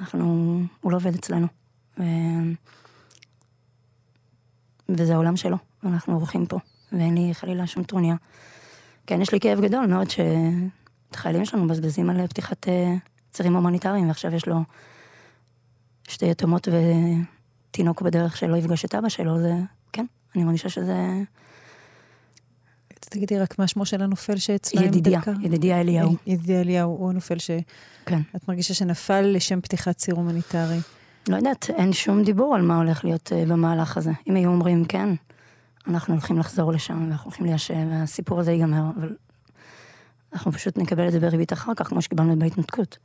אנחנו, 0.00 0.60
הוא 0.80 0.92
לא 0.92 0.96
עובד 0.96 1.14
אצלנו. 1.14 1.46
ו... 1.98 2.02
וזה 4.88 5.14
העולם 5.14 5.36
שלו, 5.36 5.56
ואנחנו 5.82 6.14
אורחים 6.14 6.46
פה, 6.46 6.58
ואין 6.92 7.14
לי 7.14 7.34
חלילה 7.34 7.66
שום 7.66 7.82
טרוניה. 7.82 8.16
כן, 9.06 9.20
יש 9.20 9.32
לי 9.32 9.40
כאב 9.40 9.60
גדול 9.60 9.86
מאוד 9.86 10.10
שאת 10.10 11.14
החיילים 11.14 11.44
שלנו 11.44 11.64
מבזבזים 11.64 12.10
על 12.10 12.26
פתיחת 12.26 12.68
אה, 12.68 12.94
צירים 13.30 13.56
הומניטריים, 13.56 14.08
ועכשיו 14.08 14.34
יש 14.34 14.48
לו 14.48 14.56
שתי 16.08 16.26
יתומות 16.26 16.68
ותינוק 16.68 18.02
בדרך 18.02 18.36
שלא 18.36 18.56
יפגוש 18.56 18.84
את 18.84 18.94
אבא 18.94 19.08
שלו, 19.08 19.38
זה, 19.38 19.52
כן, 19.92 20.06
אני 20.34 20.44
מרגישה 20.44 20.68
שזה 20.68 21.22
תגידי 23.04 23.38
רק 23.38 23.58
מה 23.58 23.66
שמו 23.66 23.86
של 23.86 24.02
הנופל 24.02 24.36
שאצלם 24.36 24.84
ידידיה, 24.84 25.20
דקה. 25.20 25.32
ידידיה 25.40 25.80
אליהו. 25.80 26.16
ידידיה 26.26 26.60
אליהו, 26.60 26.90
הוא 26.90 27.10
הנופל 27.10 27.38
שאת 27.38 27.62
כן. 28.06 28.20
מרגישה 28.48 28.74
שנפל 28.74 29.20
לשם 29.20 29.60
פתיחת 29.60 29.96
ציר 29.96 30.14
הומניטרי. 30.14 30.78
לא 31.28 31.36
יודעת, 31.36 31.70
אין 31.70 31.92
שום 31.92 32.24
דיבור 32.24 32.54
על 32.54 32.62
מה 32.62 32.76
הולך 32.76 33.04
להיות 33.04 33.32
אה, 33.32 33.44
במהלך 33.46 33.96
הזה. 33.96 34.12
אם 34.26 34.34
היו 34.34 34.50
אומרים 34.50 34.84
כן, 34.84 35.08
אנחנו 35.86 36.14
הולכים 36.14 36.38
לחזור 36.38 36.72
לשם, 36.72 37.02
ואנחנו 37.02 37.24
הולכים 37.30 37.46
ליישב, 37.46 37.74
והסיפור 37.90 38.40
הזה 38.40 38.52
ייגמר, 38.52 38.82
אבל 38.96 39.16
אנחנו 40.32 40.52
פשוט 40.52 40.78
נקבל 40.78 41.08
את 41.08 41.12
זה 41.12 41.20
בריבית 41.20 41.52
אחר 41.52 41.72
כך, 41.76 41.88
כמו 41.88 42.02
שקיבלנו 42.02 42.38
בהתנתקות. 42.38 42.98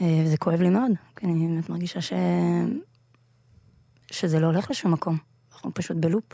אה, 0.00 0.22
וזה 0.24 0.36
כואב 0.36 0.60
לי 0.60 0.70
מאוד, 0.70 0.90
כי 1.16 1.26
אני 1.26 1.48
באמת 1.48 1.68
מרגישה 1.68 2.00
ש... 2.00 2.12
שזה 4.10 4.40
לא 4.40 4.46
הולך 4.46 4.70
לשום 4.70 4.92
מקום. 4.92 5.18
אנחנו 5.52 5.74
פשוט 5.74 5.96
בלופ. 5.96 6.24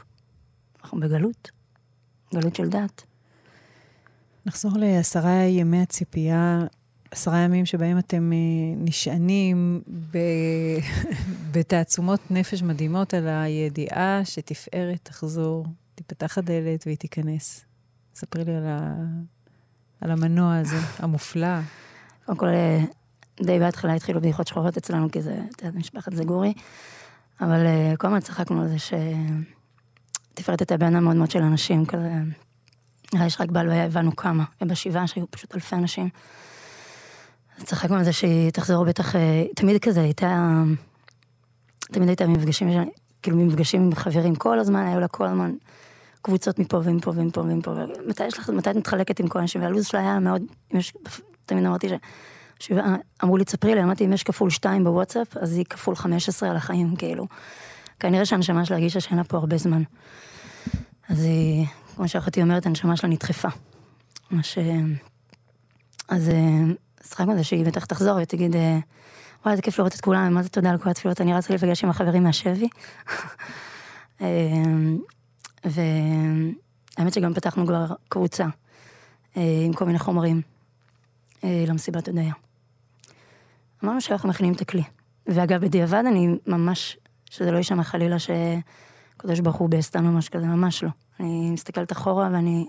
אנחנו 0.83 1.01
בגלות. 1.01 1.51
גלות 2.35 2.57
של 2.57 2.69
דת. 2.69 3.03
נחזור 4.47 4.73
לעשרה 4.77 5.33
ימי 5.33 5.83
הציפייה, 5.83 6.65
עשרה 7.11 7.39
ימים 7.39 7.67
שבהם 7.67 7.99
אתם 7.99 8.33
אה, 8.33 8.39
נשענים 8.77 9.83
ב... 10.11 10.19
בתעצומות 11.53 12.21
נפש 12.31 12.63
מדהימות 12.63 13.15
על 13.15 13.29
הידיעה 13.29 14.21
שתפארת 14.25 14.99
תחזור, 15.03 15.67
תיפתח 15.95 16.39
הדלת 16.39 16.83
והיא 16.87 16.97
תיכנס. 16.97 17.65
ספרי 18.15 18.45
לי 18.45 18.55
על, 18.57 18.67
ה... 18.67 18.95
על 20.01 20.11
המנוע 20.11 20.57
הזה, 20.57 20.77
המופלא. 20.99 21.61
קודם 22.25 22.39
כל, 22.39 22.49
אה, 22.49 22.85
די 23.43 23.59
בהתחלה 23.59 23.95
התחילו 23.95 24.21
בדיחות 24.21 24.47
שחורות 24.47 24.77
אצלנו, 24.77 25.11
כי 25.11 25.23
זה, 25.23 25.41
את 25.57 25.63
יודעת, 25.63 25.75
משפחת 25.75 26.15
זגורי. 26.15 26.53
אבל 27.41 27.67
אה, 27.67 27.95
כל 27.99 28.07
הזמן 28.07 28.21
צחקנו 28.21 28.63
על 28.63 28.69
זה 28.69 28.79
שתפארת 28.79 29.60
הייתה 30.47 30.77
בעינה 30.77 31.01
מאוד 31.01 31.17
מאוד 31.17 31.31
של 31.31 31.43
אנשים, 31.43 31.87
כזה, 31.87 32.11
נראה 33.15 33.25
לי 33.25 33.31
שרק 33.31 33.51
בהלוויה 33.51 33.85
הבנו 33.85 34.17
כמה, 34.17 34.45
ובשבעה 34.63 35.07
שהיו 35.07 35.31
פשוט 35.31 35.55
אלפי 35.55 35.77
אנשים. 35.77 36.09
אז 37.59 37.65
צחקנו 37.65 37.97
על 37.97 38.05
זה 38.05 38.13
שהיא 38.13 38.51
תחזור 38.51 38.85
בטח, 38.85 39.17
אה, 39.17 39.45
תמיד 39.57 39.83
כזה, 39.83 40.01
הייתה, 40.01 40.63
תמיד 41.81 42.09
הייתה 42.09 42.25
במפגשים, 42.25 42.69
כאילו 43.23 43.37
במפגשים 43.37 43.83
עם 43.83 43.95
חברים 43.95 44.35
כל 44.35 44.59
הזמן, 44.59 44.87
היו 44.87 45.01
לה 45.01 45.09
כל 45.09 45.27
הזמן 45.27 45.53
קבוצות 46.23 46.59
מפה 46.59 46.81
ומפה 46.85 47.11
ומפה 47.15 47.41
ומפה, 47.41 47.75
מתי 48.07 48.27
יש 48.27 48.39
לך, 48.39 48.51
מתי 48.51 48.71
את 48.71 48.77
מתחלקת 48.77 49.21
עם 49.21 49.29
כל 49.29 49.39
האנשים, 49.39 49.63
והלו"ז 49.63 49.87
שלה 49.87 50.01
היה 50.01 50.19
מאוד, 50.19 50.43
יש, 50.71 50.93
תמיד 51.47 51.65
אמרתי 51.65 51.89
ש... 51.89 51.93
שבעה, 52.61 52.97
אמרו 53.25 53.37
לי, 53.37 53.45
תספרי 53.45 53.75
לי, 53.75 53.83
אמרתי, 53.83 54.05
אם 54.05 54.13
יש 54.13 54.23
כפול 54.23 54.51
שתיים 54.51 54.85
בוואטסאפ, 54.85 55.37
אז 55.37 55.57
היא 55.57 55.65
כפול 55.65 55.97
חמש 55.97 56.29
עשרה 56.29 56.51
על 56.51 56.57
החיים, 56.57 56.97
כאילו. 56.97 57.27
כנראה 58.01 58.27
שהנשמה 58.27 58.65
שלה 58.65 58.77
הרגישה 58.77 59.01
שאין 59.01 59.17
לה 59.17 59.25
פה 59.25 59.37
הרבה 59.37 59.57
זמן. 59.57 59.83
אז 61.09 61.23
היא, 61.23 61.67
כמו 61.97 62.09
שאחותי 62.09 62.43
אומרת, 62.43 62.67
הנשמה 62.67 62.97
שלה 62.97 63.11
נדחפה. 63.11 63.49
מה 64.31 64.43
ש... 64.43 64.59
אז 66.09 66.29
אה, 66.29 66.75
שחקנו 67.09 67.33
על 67.33 67.39
זה 67.39 67.45
שהיא 67.45 67.65
בטח 67.65 67.85
תחזור 67.85 68.19
ותגיד, 68.23 68.57
אה, 68.57 68.79
וואי, 69.45 69.53
איזה 69.53 69.63
כיף 69.63 69.79
לראות 69.79 69.95
את 69.95 70.01
כולם, 70.01 70.35
מה 70.35 70.43
זה 70.43 70.49
תודה 70.49 70.71
על 70.71 70.79
כל 70.79 70.91
התפילות, 70.91 71.21
אני 71.21 71.35
רצה 71.35 71.49
להיפגש 71.53 71.85
עם 71.85 71.91
החברים 71.91 72.23
מהשבי. 72.23 72.69
אה, 74.21 74.27
והאמת 75.65 77.13
שגם 77.13 77.35
פתחנו 77.35 77.67
כבר 77.67 77.87
קבוצה 78.09 78.47
אה, 79.37 79.63
עם 79.67 79.73
כל 79.73 79.85
מיני 79.85 79.99
חומרים 79.99 80.43
אה, 81.45 81.65
למסיבת 81.69 82.09
הודיה. 82.09 82.33
אמרנו 83.85 84.01
שאנחנו 84.01 84.29
מכינים 84.29 84.53
את 84.55 84.61
הכלי. 84.61 84.83
ואגב, 85.27 85.61
בדיעבד 85.61 86.05
אני 86.07 86.29
ממש, 86.47 86.97
שזה 87.31 87.51
לא 87.51 87.57
יישמע 87.57 87.83
חלילה 87.83 88.17
שקדוש 88.19 89.41
ברוך 89.41 89.57
הוא 89.57 89.69
בסתם 89.69 90.05
ממש 90.05 90.29
כזה, 90.29 90.47
ממש 90.47 90.85
לא. 90.85 90.91
אני 91.21 91.51
מסתכלת 91.51 91.93
אחורה 91.93 92.29
ואני 92.33 92.67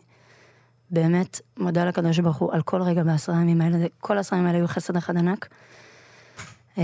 באמת 0.89 1.41
מודה 1.57 1.85
לקדוש 1.85 2.19
ברוך 2.19 2.37
הוא 2.37 2.53
על 2.53 2.61
כל 2.61 2.81
רגע 2.81 3.03
בעשרה 3.03 3.37
הימים 3.37 3.61
האלה, 3.61 3.87
כל 3.99 4.17
העשרה 4.17 4.37
הימים 4.37 4.47
האלה 4.47 4.57
היו 4.57 4.67
חסד 4.67 4.97
אחד 4.97 5.17
ענק. 5.17 5.47
אה, 6.77 6.83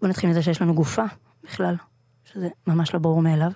בוא 0.00 0.08
נתחיל 0.08 0.30
מזה 0.30 0.42
שיש 0.42 0.62
לנו 0.62 0.74
גופה 0.74 1.04
בכלל, 1.44 1.74
שזה 2.24 2.48
ממש 2.66 2.94
לא 2.94 3.00
ברור 3.00 3.22
מאליו. 3.22 3.52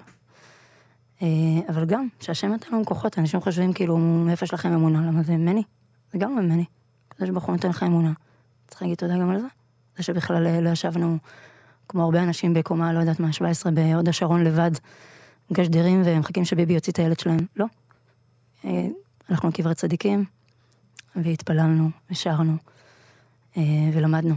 אה, 1.23 1.29
אבל 1.69 1.85
גם, 1.85 2.09
שהשם 2.21 2.53
נתן 2.53 2.67
לנו 2.73 2.85
כוחות, 2.85 3.19
אנשים 3.19 3.41
חושבים 3.41 3.73
כאילו, 3.73 3.99
מאיפה 3.99 4.45
יש 4.45 4.55
לכם 4.55 4.73
אמונה? 4.73 5.07
למה 5.07 5.23
זה 5.23 5.37
ממני? 5.37 5.63
זה 6.13 6.19
גם 6.19 6.37
לא 6.37 6.43
ממני. 6.43 6.65
זה 7.19 7.27
שבחור 7.27 7.55
נותן 7.55 7.69
לך 7.69 7.83
אמונה. 7.83 8.13
צריך 8.69 8.83
להגיד 8.83 8.99
תודה 8.99 9.19
גם 9.19 9.31
על 9.31 9.41
זה. 9.41 9.47
זה 9.97 10.03
שבכלל 10.03 10.47
אה, 10.47 10.61
לא 10.61 10.71
ישבנו, 10.71 11.19
כמו 11.93 12.05
הרבה 12.05 12.23
אנשים 12.23 12.55
בקומה, 12.55 12.93
לא 12.93 12.99
יודעת 12.99 13.21
מה, 13.21 13.33
17 13.33 13.73
בהוד 13.73 14.09
השרון 14.09 14.45
לבד, 14.45 14.71
גשדרים 15.53 16.03
ומחכים 16.05 16.45
שביבי 16.45 16.73
יוציא 16.73 16.93
את 16.93 16.99
הילד 16.99 17.19
שלהם. 17.19 17.47
לא. 17.57 17.67
אה, 18.65 18.87
הלכנו 19.29 19.49
לקברי 19.49 19.75
צדיקים, 19.75 20.25
והתפללנו, 21.17 21.91
ושרנו, 22.11 22.57
אה, 23.57 23.63
ולמדנו. 23.93 24.35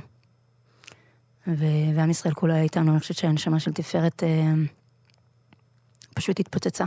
ו- 1.48 1.96
ועם 1.96 2.10
ישראל 2.10 2.34
כולו 2.34 2.54
היה 2.54 2.64
איתנו, 2.64 2.92
אני 2.92 3.00
חושבת 3.00 3.18
שהנשמה 3.18 3.60
של 3.60 3.74
תפארת 3.74 4.24
אה, 4.24 4.54
פשוט 6.16 6.40
התפוצצה. 6.40 6.86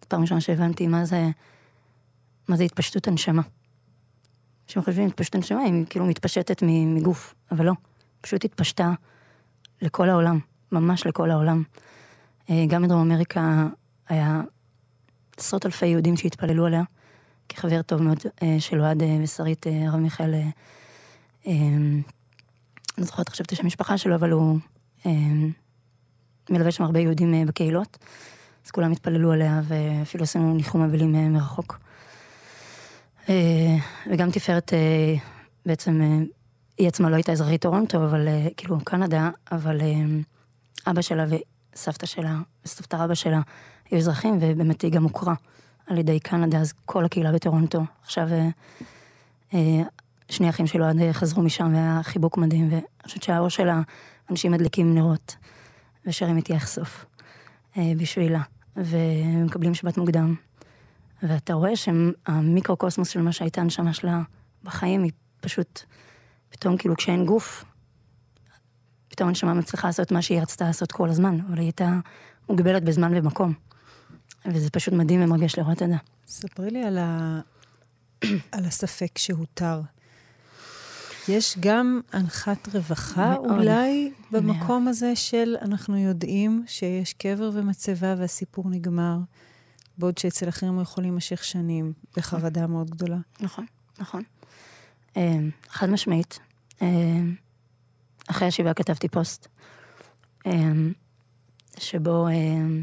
זו 0.00 0.08
פעם 0.08 0.20
ראשונה 0.20 0.40
שהבנתי 0.40 0.86
מה 0.86 1.04
זה, 1.04 1.28
מה 2.48 2.56
זה 2.56 2.64
התפשטות 2.64 3.08
הנשמה. 3.08 3.42
אנשים 4.66 4.82
חושבים 4.82 5.06
התפשטות 5.06 5.34
הנשמה, 5.34 5.60
היא 5.60 5.84
כאילו 5.90 6.06
מתפשטת 6.06 6.62
מגוף, 6.66 7.34
אבל 7.50 7.66
לא, 7.66 7.72
פשוט 8.20 8.44
התפשטה 8.44 8.92
לכל 9.82 10.08
העולם, 10.10 10.38
ממש 10.72 11.06
לכל 11.06 11.30
העולם. 11.30 11.62
אה, 12.50 12.64
גם 12.68 12.82
בדרום 12.82 13.00
אמריקה 13.00 13.66
היה 14.08 14.42
עשרות 15.36 15.66
אלפי 15.66 15.86
יהודים 15.86 16.16
שהתפללו 16.16 16.66
עליה, 16.66 16.82
כחבר 17.48 17.82
טוב 17.82 18.02
מאוד 18.02 18.18
אה, 18.42 18.56
של 18.58 18.80
אוהד 18.80 19.02
אה, 19.02 19.18
ושרית, 19.22 19.66
הרב 19.86 20.00
מיכאל, 20.00 20.34
אני 21.46 23.04
זוכרת 23.04 23.28
עכשיו 23.28 23.46
את 23.46 23.52
השם 23.52 23.62
המשפחה 23.62 23.98
שלו, 23.98 24.14
אבל 24.14 24.30
הוא 24.30 24.58
מלווה 26.50 26.70
שם 26.70 26.84
הרבה 26.84 27.00
יהודים 27.00 27.46
בקהילות, 27.46 27.98
אז 28.66 28.70
כולם 28.70 28.92
התפללו 28.92 29.32
עליה, 29.32 29.60
ואפילו 29.64 30.24
עשינו 30.24 30.54
ניחום 30.54 30.82
אבלים 30.82 31.32
מרחוק. 31.32 31.78
וגם 34.10 34.30
תפארת 34.30 34.72
בעצם, 35.66 36.24
היא 36.78 36.88
עצמה 36.88 37.10
לא 37.10 37.16
הייתה 37.16 37.32
אזרחית 37.32 37.62
טורונטו, 37.62 38.04
אבל 38.04 38.28
כאילו 38.56 38.80
קנדה, 38.84 39.30
אבל 39.52 39.80
אבא 40.86 41.02
שלה 41.02 41.24
סבתא 41.74 42.06
שלה 42.06 42.38
וסבתא 42.64 42.96
רבא 42.96 43.14
שלה 43.14 43.40
היו 43.90 43.98
אזרחים, 43.98 44.38
ובאמת 44.40 44.82
היא 44.82 44.92
גם 44.92 45.02
הוכרה 45.02 45.34
על 45.86 45.98
ידי 45.98 46.20
קנדה, 46.20 46.58
אז 46.58 46.72
כל 46.84 47.04
הקהילה 47.04 47.32
בטורונטו. 47.32 47.82
עכשיו 48.02 48.28
אה, 48.32 48.48
אה, 49.54 49.82
שני 50.28 50.48
אחים 50.48 50.66
שלו 50.66 50.84
עד 50.84 50.96
חזרו 51.12 51.42
משם, 51.42 51.72
והיה 51.72 52.00
חיבוק 52.02 52.38
מדהים, 52.38 52.68
ואני 52.70 52.82
חושבת 53.02 53.22
שהאור 53.22 53.48
של 53.48 53.68
האנשים 54.28 54.52
מדליקים 54.52 54.94
נרות, 54.94 55.36
ושרים 56.06 56.36
איתי 56.36 56.54
אה, 57.76 57.92
בשבילה, 57.96 58.42
ומקבלים 58.76 59.74
שבת 59.74 59.98
מוקדם. 59.98 60.34
ואתה 61.22 61.54
רואה 61.54 61.76
שהמיקרוקוסמוס 61.76 63.08
של 63.08 63.22
מה 63.22 63.32
שהייתה 63.32 63.60
הנשמה 63.60 63.92
שלה 63.92 64.22
בחיים, 64.62 65.02
היא 65.02 65.12
פשוט, 65.40 65.82
פתאום 66.54 66.76
כאילו 66.76 66.96
כשאין 66.96 67.26
גוף, 67.26 67.64
פתאום 69.08 69.28
הנשמה 69.28 69.54
מצליחה 69.54 69.88
לעשות 69.88 70.12
מה 70.12 70.22
שהיא 70.22 70.40
רצתה 70.40 70.64
לעשות 70.64 70.92
כל 70.92 71.08
הזמן, 71.08 71.40
אבל 71.48 71.58
היא 71.58 71.64
הייתה 71.64 71.98
מוגבלת 72.48 72.84
בזמן 72.84 73.12
ומקום. 73.16 73.52
וזה 74.46 74.70
פשוט 74.70 74.94
מדהים 74.94 75.22
ומרגש 75.24 75.58
לראות 75.58 75.82
את 75.82 75.88
זה. 75.88 75.94
ספרי 76.26 76.70
לי 76.70 76.84
על, 76.84 76.98
ה... 76.98 77.40
על 78.52 78.64
הספק 78.64 79.18
שהותר. 79.18 79.80
יש 81.28 81.56
גם 81.60 82.00
אנחת 82.14 82.74
רווחה 82.74 83.30
מאוד, 83.30 83.50
אולי 83.50 84.12
במקום 84.30 84.84
מאוד. 84.84 84.88
הזה 84.88 85.16
של 85.16 85.56
אנחנו 85.62 85.96
יודעים 85.96 86.64
שיש 86.66 87.12
קבר 87.12 87.50
ומצבה 87.54 88.14
והסיפור 88.18 88.70
נגמר, 88.70 89.18
בעוד 89.98 90.18
שאצל 90.18 90.48
אחרים 90.48 90.74
הוא 90.74 90.82
יכול 90.82 91.04
להימשך 91.04 91.44
שנים 91.44 91.92
בחרדה 92.16 92.66
מאוד 92.66 92.90
גדולה. 92.90 93.18
נכון, 93.40 93.66
נכון. 93.98 94.22
אה, 95.16 95.38
חד 95.68 95.90
משמעית. 95.90 96.38
אה, 96.82 96.88
אחרי 98.30 98.48
השבעה 98.48 98.74
כתבתי 98.74 99.08
פוסט, 99.08 99.48
אמ, 100.46 100.92
שבו 101.78 102.28
אמ, 102.28 102.82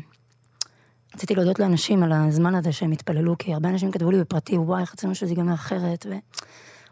רציתי 1.15 1.35
להודות 1.35 1.59
לאנשים 1.59 2.03
על 2.03 2.11
הזמן 2.11 2.55
הזה 2.55 2.71
שהם 2.71 2.91
התפללו, 2.91 3.37
כי 3.37 3.53
הרבה 3.53 3.69
אנשים 3.69 3.91
כתבו 3.91 4.11
לי 4.11 4.19
בפרטי, 4.19 4.57
וואי, 4.57 4.81
איך 4.81 4.93
רצינו 4.93 5.15
שזה 5.15 5.31
ייגמר 5.31 5.53
אחרת, 5.53 6.05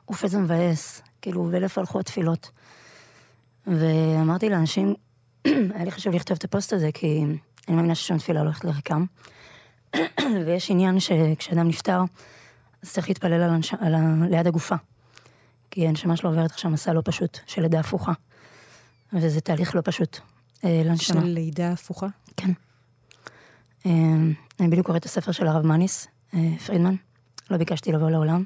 ואוף 0.08 0.24
איזה 0.24 0.38
מבאס, 0.38 1.02
כאילו, 1.22 1.48
ולאיפה 1.52 1.82
הלכו 1.82 2.00
התפילות. 2.00 2.52
ואמרתי 3.68 4.50
לאנשים, 4.50 4.96
היה 5.76 5.86
לי 5.86 5.92
חשוב 5.92 6.14
לכתוב 6.14 6.38
את 6.38 6.44
הפוסט 6.44 6.74
הזה, 6.74 6.90
כי 6.94 7.26
אני 7.68 7.76
מאמינה 7.76 7.96
ששום 7.96 8.18
תפילה 8.18 8.40
הולכת 8.40 8.66
לריקם. 8.66 9.06
ויש 10.46 10.72
עניין 10.72 11.00
שכשאדם 11.00 11.68
נפטר, 11.68 12.02
אז 12.84 12.94
צריך 12.94 13.10
להתפלל 13.10 13.34
על. 13.34 13.60
על 13.80 13.96
ה... 13.96 14.26
ליד 14.30 14.48
הגופה. 14.48 14.76
כי 15.72 15.88
הנשמה 15.88 16.18
שלו 16.18 16.30
עוברת 16.30 16.52
עכשיו 16.52 16.72
מסע 16.72 16.94
לא 16.94 17.02
פשוט, 17.06 17.40
של 17.48 17.62
לידה 17.62 17.80
הפוכה. 17.80 18.14
וזה 19.14 19.42
תהליך 19.42 19.76
לא 19.76 19.82
פשוט 19.84 20.20
אה, 20.66 20.82
לנשמה. 20.86 21.22
של 21.22 21.28
לידה 21.28 21.72
הפוכה? 21.72 22.08
כן. 22.38 22.52
אה, 23.86 23.92
אני 24.60 24.68
בדיוק 24.68 24.86
קוראת 24.86 25.02
את 25.02 25.06
הספר 25.06 25.32
של 25.32 25.48
הרב 25.48 25.66
מניס, 25.66 26.08
אה, 26.34 26.58
פרידמן. 26.66 26.96
לא 27.52 27.58
ביקשתי 27.58 27.92
לבוא 27.92 28.10
לעולם. 28.10 28.44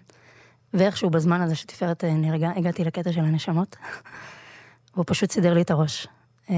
ואיכשהו 0.73 1.09
בזמן 1.09 1.41
הזה 1.41 1.55
שתפארת 1.55 2.03
אה, 2.03 2.13
נהרגה, 2.13 2.51
הגעתי 2.55 2.83
לקטע 2.83 3.12
של 3.12 3.21
הנשמות. 3.21 3.75
והוא 4.93 5.05
פשוט 5.07 5.31
סידר 5.31 5.53
לי 5.53 5.62
את 5.62 5.71
הראש. 5.71 6.07
אה, 6.49 6.55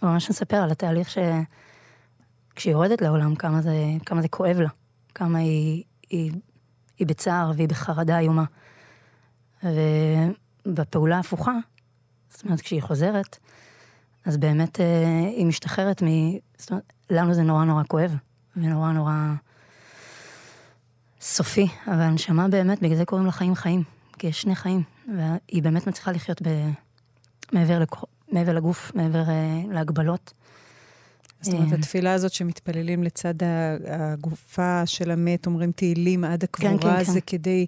הוא 0.00 0.10
ממש 0.10 0.30
מספר 0.30 0.56
על 0.56 0.70
התהליך 0.70 1.10
ש... 1.10 1.18
כשהיא 2.56 2.72
יורדת 2.72 3.02
לעולם, 3.02 3.34
כמה 3.34 3.62
זה, 3.62 3.74
כמה 4.06 4.22
זה 4.22 4.28
כואב 4.28 4.60
לה. 4.60 4.68
כמה 5.14 5.38
היא, 5.38 5.84
היא, 6.10 6.32
היא 6.98 7.06
בצער 7.06 7.52
והיא 7.56 7.68
בחרדה 7.68 8.18
איומה. 8.18 8.44
ובפעולה 9.64 11.16
ההפוכה, 11.16 11.52
זאת 12.30 12.44
אומרת, 12.44 12.60
כשהיא 12.60 12.82
חוזרת, 12.82 13.38
אז 14.24 14.36
באמת 14.36 14.80
אה, 14.80 15.28
היא 15.36 15.46
משתחררת 15.46 16.02
מ... 16.02 16.06
זאת 16.58 16.70
אומרת, 16.70 16.92
לנו 17.10 17.34
זה 17.34 17.42
נורא 17.42 17.64
נורא 17.64 17.82
כואב, 17.88 18.16
ונורא 18.56 18.92
נורא 18.92 19.12
סופי, 21.20 21.68
אבל 21.86 22.00
הנשמה 22.00 22.48
באמת, 22.48 22.82
בגלל 22.82 22.96
זה 22.96 23.04
קוראים 23.04 23.26
לה 23.26 23.32
חיים 23.32 23.54
חיים, 23.54 23.82
כי 24.18 24.26
יש 24.26 24.42
שני 24.42 24.54
חיים, 24.54 24.82
והיא 25.08 25.62
באמת 25.62 25.86
מצליחה 25.86 26.12
לחיות 26.12 26.42
ב... 26.42 26.48
מעבר, 27.52 27.78
לכ... 27.78 28.04
מעבר 28.32 28.52
לגוף, 28.52 28.92
מעבר 28.94 29.28
אה, 29.28 29.62
להגבלות. 29.70 30.32
זאת 31.40 31.54
אומרת, 31.54 31.72
אה, 31.72 31.78
התפילה 31.78 32.12
הזאת 32.12 32.32
שמתפללים 32.32 33.02
לצד 33.02 33.34
הגופה 33.86 34.86
של 34.86 35.10
המת, 35.10 35.46
אומרים 35.46 35.72
תהילים 35.72 36.24
עד 36.24 36.44
הקבורה, 36.44 36.78
כן, 36.78 36.98
כן, 36.98 37.04
כן. 37.04 37.12
זה 37.12 37.20
כדי... 37.20 37.66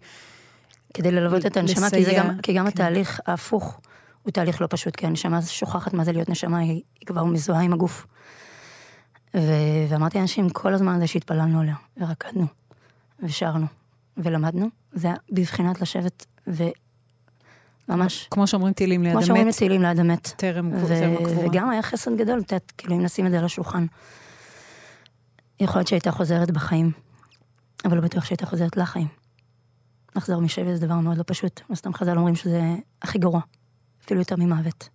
כדי 0.96 1.10
ללוות 1.10 1.46
את 1.46 1.56
הנשמה, 1.56 1.90
כי, 1.90 2.16
גם, 2.16 2.38
כי 2.42 2.52
גם 2.52 2.64
כן. 2.64 2.68
התהליך 2.68 3.20
ההפוך 3.26 3.80
הוא 4.22 4.32
תהליך 4.32 4.60
לא 4.60 4.66
פשוט, 4.70 4.96
כי 4.96 5.06
הנשמה 5.06 5.42
שוכחת 5.42 5.94
מה 5.94 6.04
זה 6.04 6.12
להיות 6.12 6.28
נשמה, 6.28 6.58
היא, 6.58 6.82
היא 7.00 7.06
כבר 7.06 7.24
מזוהה 7.24 7.62
עם 7.62 7.72
הגוף. 7.72 8.06
ו... 9.36 9.40
ואמרתי 9.88 10.18
לאנשים 10.18 10.50
כל 10.50 10.74
הזמן 10.74 10.94
הזה 10.94 11.06
שהתפללנו 11.06 11.60
עליה, 11.60 11.74
ורקדנו, 11.96 12.46
ושרנו, 13.22 13.66
ולמדנו, 14.16 14.68
זה 14.92 15.08
היה 15.08 15.16
בבחינת 15.32 15.80
לשבת 15.80 16.26
וממש... 17.88 18.28
כמו 18.30 18.46
שאומרים 18.46 18.72
תהילים 18.72 19.02
ליד 19.02 19.12
המת. 19.12 19.24
כמו 19.24 19.26
שאומרים 19.26 19.52
תהילים 19.52 19.82
ליד 19.82 20.00
המת. 20.00 20.32
טרם 20.36 20.72
הקבורה. 20.74 21.46
וגם 21.46 21.70
היה 21.70 21.82
חסד 21.82 22.16
גדול, 22.16 22.40
את 22.40 22.52
יודעת, 22.52 22.72
כאילו 22.78 22.96
אם 22.96 23.02
נשים 23.02 23.26
את 23.26 23.30
זה 23.30 23.38
על 23.38 23.44
השולחן. 23.44 23.86
יכול 25.60 25.78
להיות 25.78 25.88
שהייתה 25.88 26.10
חוזרת 26.10 26.50
בחיים, 26.50 26.90
אבל 27.84 27.96
לא 27.96 28.02
בטוח 28.02 28.24
שהייתה 28.24 28.46
חוזרת 28.46 28.76
לחיים. 28.76 29.25
לחזור 30.16 30.40
משבי 30.40 30.76
זה 30.76 30.86
דבר 30.86 30.94
מאוד 30.94 31.18
לא 31.18 31.24
פשוט. 31.26 31.60
לא 31.70 31.74
סתם 31.74 31.94
חז"ל 31.94 32.16
אומרים 32.16 32.36
שזה 32.36 32.60
הכי 33.02 33.18
גרוע. 33.18 33.40
אפילו 34.04 34.20
יותר 34.20 34.36
ממוות. 34.36 34.88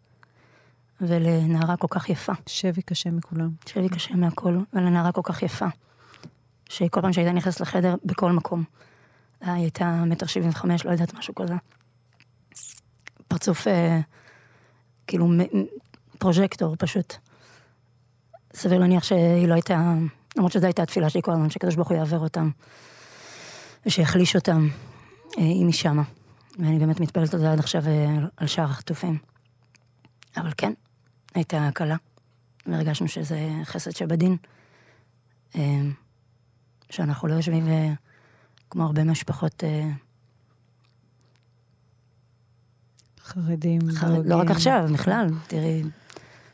ולנערה 1.02 1.78
כל 1.78 1.88
כך 1.90 2.10
יפה. 2.10 2.34
שבי 2.48 2.82
קשה 2.82 3.12
מכולם. 3.12 3.50
שבי 3.66 3.90
קשה 3.90 4.16
מהכל, 4.16 4.58
ולנערה 4.74 5.12
כל 5.12 5.22
כך 5.24 5.44
יפה. 5.44 5.66
שכל 6.70 7.02
פעם 7.02 7.14
שהייתה 7.14 7.32
נכנסת 7.32 7.62
לחדר, 7.62 7.96
בכל 8.06 8.32
מקום. 8.32 8.64
היא 9.42 9.52
הייתה 9.52 10.04
מטר 10.06 10.26
שבעים 10.26 10.50
וחמש, 10.50 10.86
לא 10.86 10.92
יודעת, 10.92 11.14
משהו 11.14 11.36
כזה. 11.36 11.56
פרצוף, 13.28 13.68
אה, 13.68 14.00
כאילו, 15.08 15.28
פרוז'קטור 16.18 16.76
פשוט. 16.80 17.16
סביר 18.54 18.80
להניח 18.80 19.04
שהיא 19.04 19.48
לא 19.48 19.54
הייתה, 19.54 19.94
למרות 20.38 20.52
שזו 20.52 20.66
הייתה 20.66 20.84
התפילה 20.84 21.10
שלי 21.10 21.22
כל 21.22 21.32
הזמן, 21.32 21.50
שקדוש 21.50 21.76
ברוך 21.76 21.90
הוא 21.90 21.98
יעבר 21.98 22.20
אותם, 22.20 22.50
ושיחליש 23.86 24.36
אותם, 24.36 24.68
אה, 24.68 24.91
היא 25.38 25.72
שמה. 25.72 26.04
ואני 26.60 26.80
באמת 26.80 27.00
מתפללת 27.00 27.34
על 27.34 27.40
זה 27.40 27.52
עד 27.52 27.60
עכשיו 27.60 27.88
אה, 27.88 28.18
על 28.38 28.48
שאר 28.48 28.64
החטופים. 28.64 29.18
אבל 30.38 30.52
כן, 30.58 30.74
הייתה 31.36 31.68
הקלה, 31.68 31.96
והרגשנו 32.66 33.08
שזה 33.08 33.50
חסד 33.64 33.92
שבדין, 33.92 34.38
אה, 35.56 35.82
שאנחנו 36.90 37.28
לא 37.28 37.34
יושבים 37.34 37.68
אה, 37.68 37.94
כמו 38.70 38.84
הרבה 38.84 39.04
משפחות... 39.04 39.64
חרדים, 43.24 43.82
חרד, 43.92 44.26
לא 44.26 44.36
רק 44.36 44.52
עכשיו, 44.52 44.86
בכלל, 44.94 45.28
תראי, 45.48 45.84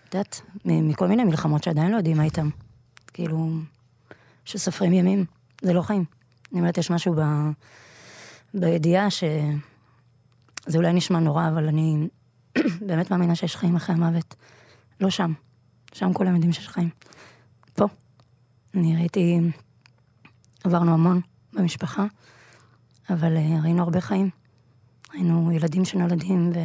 את 0.10 0.14
יודעת, 0.14 0.42
מכל 0.66 1.08
מיני 1.08 1.24
מלחמות 1.24 1.64
שעדיין 1.64 1.92
לא 1.92 1.98
יודעים 1.98 2.18
מה 2.18 2.24
איתם. 2.24 2.50
כאילו, 3.14 3.50
שסופרים 4.46 4.94
ימים, 4.94 5.26
זה 5.62 5.74
לא 5.74 5.82
חיים. 5.82 6.06
אני 6.52 6.60
אומרת, 6.60 6.78
יש 6.78 6.92
משהו 6.92 7.14
ב... 7.14 7.22
בידיעה 8.60 9.10
ש... 9.10 9.24
זה 10.66 10.78
אולי 10.78 10.94
נשמע 10.94 11.20
נורא, 11.20 11.48
אבל 11.48 11.68
אני 11.68 12.08
באמת 12.88 13.12
מאמינה 13.12 13.36
שיש 13.36 13.56
חיים 13.56 13.76
אחרי 13.76 13.96
המוות. 13.96 14.36
לא 15.02 15.10
שם. 15.10 15.34
שם 15.94 16.14
כולם 16.14 16.34
יודעים 16.34 16.54
שיש 16.54 16.68
חיים. 16.68 16.90
פה. 17.74 17.86
אני 18.76 18.96
ראיתי... 18.96 19.40
עברנו 20.64 20.94
המון 20.94 21.22
במשפחה, 21.54 22.06
אבל 23.10 23.38
אה, 23.38 23.60
ראינו 23.64 23.84
הרבה 23.84 24.02
חיים. 24.02 24.30
ראינו 25.14 25.52
ילדים 25.52 25.86
שנולדים 25.86 26.52
ו... 26.56 26.60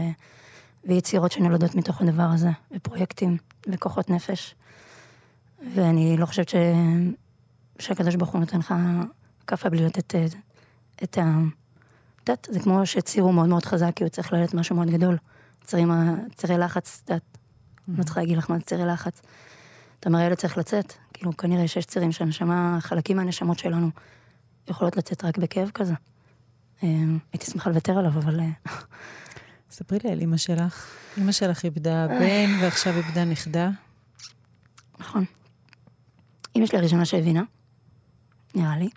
ויצירות 0.85 1.33
שנולדות 1.33 1.74
מתוך 1.74 2.02
הדבר 2.02 2.22
הזה, 2.22 2.50
ופרויקטים, 2.76 3.37
וכוחות 3.68 4.11
נפש. 4.11 4.55
ואני 5.74 6.16
לא 6.16 6.26
חושבת 6.26 6.48
ש... 6.48 6.55
שהקדוש 7.78 8.14
ברוך 8.16 8.31
הוא 8.31 8.40
נותן 8.40 8.59
לך 8.59 8.74
כאפה 9.46 9.70
בלי 9.70 9.85
לתת 9.85 10.14
את, 10.14 10.35
את 11.02 11.18
ה... 11.18 11.38
את 12.24 12.28
יודעת, 12.28 12.48
זה 12.50 12.61
כמו 12.61 12.87
שציר 12.87 13.22
הוא 13.22 13.35
מאוד 13.35 13.48
מאוד 13.48 13.64
חזק, 13.64 13.90
כי 13.96 14.04
הוא 14.04 14.11
צריך 14.11 14.32
ללדת 14.32 14.54
משהו 14.54 14.76
מאוד 14.76 14.90
גדול. 14.90 15.16
צירים, 15.64 15.90
צירי 16.35 16.58
לחץ, 16.58 17.00
את 17.04 17.11
יודעת, 17.11 17.22
mm-hmm. 17.22 17.92
לא 17.98 18.02
צריכה 18.02 18.20
להגיד 18.20 18.38
לך 18.38 18.50
מה 18.50 18.58
זה 18.58 18.62
צירי 18.62 18.87
לחץ. 18.87 19.22
אתה 20.00 20.08
אומר, 20.08 20.18
הילד 20.18 20.37
צריך 20.37 20.58
לצאת, 20.58 20.92
כאילו, 21.12 21.37
כנראה 21.37 21.68
שיש 21.68 21.87
צירים 21.87 22.12
שהנשמה, 22.12 22.78
חלקים 22.80 23.16
מהנשמות 23.16 23.58
שלנו 23.58 23.90
יכולות 24.68 24.96
לצאת 24.96 25.24
רק 25.24 25.38
בכאב 25.38 25.70
כזה. 25.74 25.94
אה, 26.82 26.88
הייתי 27.32 27.46
שמחה 27.50 27.70
לוותר 27.70 27.98
עליו, 27.98 28.12
אבל... 28.18 28.40
אה, 28.40 28.50
ספרי 29.72 29.98
לי 30.04 30.12
על 30.12 30.20
אימא 30.20 30.37
שלך. 30.37 30.87
אימא 31.16 31.32
שלך 31.32 31.64
איבדה 31.64 32.08
בן 32.08 32.50
ועכשיו 32.61 32.96
איבדה 32.96 33.24
נכדה. 33.24 33.70
נכון. 34.98 35.24
אימא 36.54 36.66
שלי 36.66 36.78
הראשונה 36.78 37.04
שהבינה, 37.04 37.42
נראה 38.54 38.76
לי. 38.76 38.88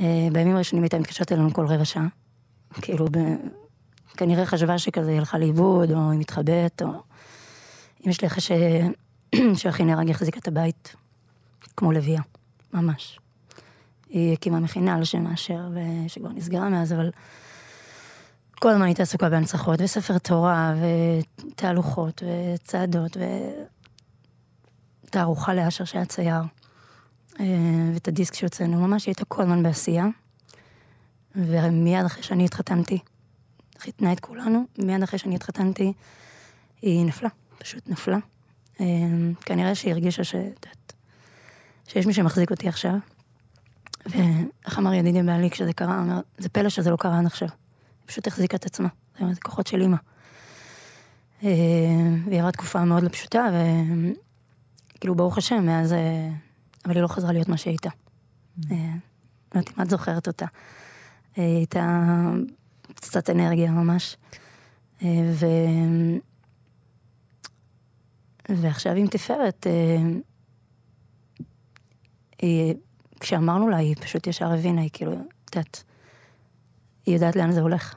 אה, 0.00 0.28
בימים 0.32 0.56
הראשונים 0.56 0.82
הייתה 0.82 0.98
מתקשרת 0.98 1.32
אלינו 1.32 1.52
כל 1.52 1.66
רבע 1.66 1.84
שעה. 1.84 2.06
כאילו, 2.72 3.06
ב... 3.10 3.18
כנראה 4.16 4.46
חשבה 4.46 4.78
שכזה 4.78 5.10
היא 5.10 5.18
הלכה 5.18 5.38
לאיבוד, 5.38 5.90
או 5.90 6.10
היא 6.10 6.20
מתחבאת, 6.20 6.82
או... 6.82 6.88
אמא 8.06 8.12
שלי 8.12 8.26
אחרי 8.26 8.40
ש... 8.40 8.52
שאחי 9.60 9.84
נהרג 9.84 10.10
החזיקה 10.10 10.40
את 10.40 10.48
הבית 10.48 10.94
כמו 11.76 11.92
לביאה, 11.92 12.22
ממש. 12.72 13.18
היא 14.08 14.32
הקימה 14.32 14.60
מכינה 14.60 14.94
על 14.94 15.04
שם 15.04 15.24
מאשר, 15.24 15.60
שכבר 16.08 16.28
נסגרה 16.28 16.68
מאז, 16.68 16.92
אבל 16.92 17.10
כל 18.64 18.68
הזמן 18.70 18.84
הייתה 18.84 19.02
עסוקה 19.02 19.28
בהנצחות, 19.28 19.80
וספר 19.82 20.18
תורה, 20.18 20.74
ותהלוכות, 21.48 22.22
וצעדות, 22.26 23.16
ותערוכה 25.06 25.54
לאשר 25.54 25.84
שהיה 25.84 26.04
צייר, 26.04 26.42
ואת 27.94 28.08
הדיסק 28.08 28.34
שהוצאנו, 28.34 28.88
ממש 28.88 29.06
הייתה 29.06 29.24
כל 29.24 29.42
הזמן 29.42 29.62
בעשייה. 29.62 30.06
ומיד 31.36 32.04
אחרי 32.04 32.22
שאני 32.22 32.44
התחתנתי, 32.44 32.98
חיתנה 33.78 34.12
את 34.12 34.20
כולנו, 34.20 34.64
מיד 34.78 35.02
אחרי 35.02 35.18
שאני 35.18 35.34
התחתנתי, 35.34 35.92
היא 36.82 37.06
נפלה, 37.06 37.28
פשוט 37.58 37.88
נפלה. 37.88 38.18
אה, 38.80 38.86
כנראה 39.40 39.74
שהיא 39.74 39.92
הרגישה 39.92 40.24
ש... 40.24 40.34
שיש 41.88 42.06
מי 42.06 42.12
שמחזיק 42.12 42.50
אותי 42.50 42.68
עכשיו. 42.68 42.94
ואיך 44.06 44.78
אמר 44.78 44.94
ידידי 44.94 45.22
בעלי 45.22 45.50
כשזה 45.50 45.72
קרה, 45.72 46.00
אמר, 46.00 46.20
זה 46.38 46.48
פלא 46.48 46.68
שזה 46.68 46.90
לא 46.90 46.96
קרה 46.96 47.18
עד 47.18 47.26
עכשיו. 47.26 47.48
היא 47.48 48.06
פשוט 48.06 48.26
החזיקה 48.26 48.56
את 48.56 48.66
עצמה, 48.66 48.88
זה 49.18 49.40
כוחות 49.42 49.66
של 49.66 49.80
אימא. 49.80 49.96
אה, 51.42 51.50
והיא 52.26 52.38
עברה 52.38 52.52
תקופה 52.52 52.84
מאוד 52.84 53.02
לא 53.02 53.08
פשוטה, 53.08 53.46
וכאילו, 54.96 55.14
ברוך 55.14 55.38
השם, 55.38 55.66
מאז... 55.66 55.94
אה, 56.84 56.90
אבל 56.90 56.94
היא 56.94 57.02
לא 57.02 57.08
חזרה 57.08 57.32
להיות 57.32 57.48
מה 57.48 57.56
שהיא 57.56 57.70
הייתה. 57.70 57.90
לא 58.70 58.76
יודעת 59.54 59.78
אם 59.78 59.82
את 59.82 59.90
זוכרת 59.90 60.26
אותה. 60.26 60.46
היא 61.36 61.56
הייתה 61.56 62.10
קצת 62.94 63.30
אנרגיה 63.30 63.70
ממש. 63.70 64.16
ו... 65.02 65.46
ועכשיו 68.48 68.92
עם 68.92 69.06
תפארת, 69.06 69.66
היא, 72.38 72.74
כשאמרנו 73.20 73.68
לה, 73.68 73.76
היא 73.76 73.96
פשוט 73.96 74.26
ישר 74.26 74.52
הבינה, 74.52 74.80
היא 74.80 74.90
כאילו, 74.92 75.12
את 75.12 75.56
יודעת, 75.56 75.84
היא 77.06 77.14
יודעת 77.14 77.36
לאן 77.36 77.52
זה 77.52 77.60
הולך. 77.60 77.94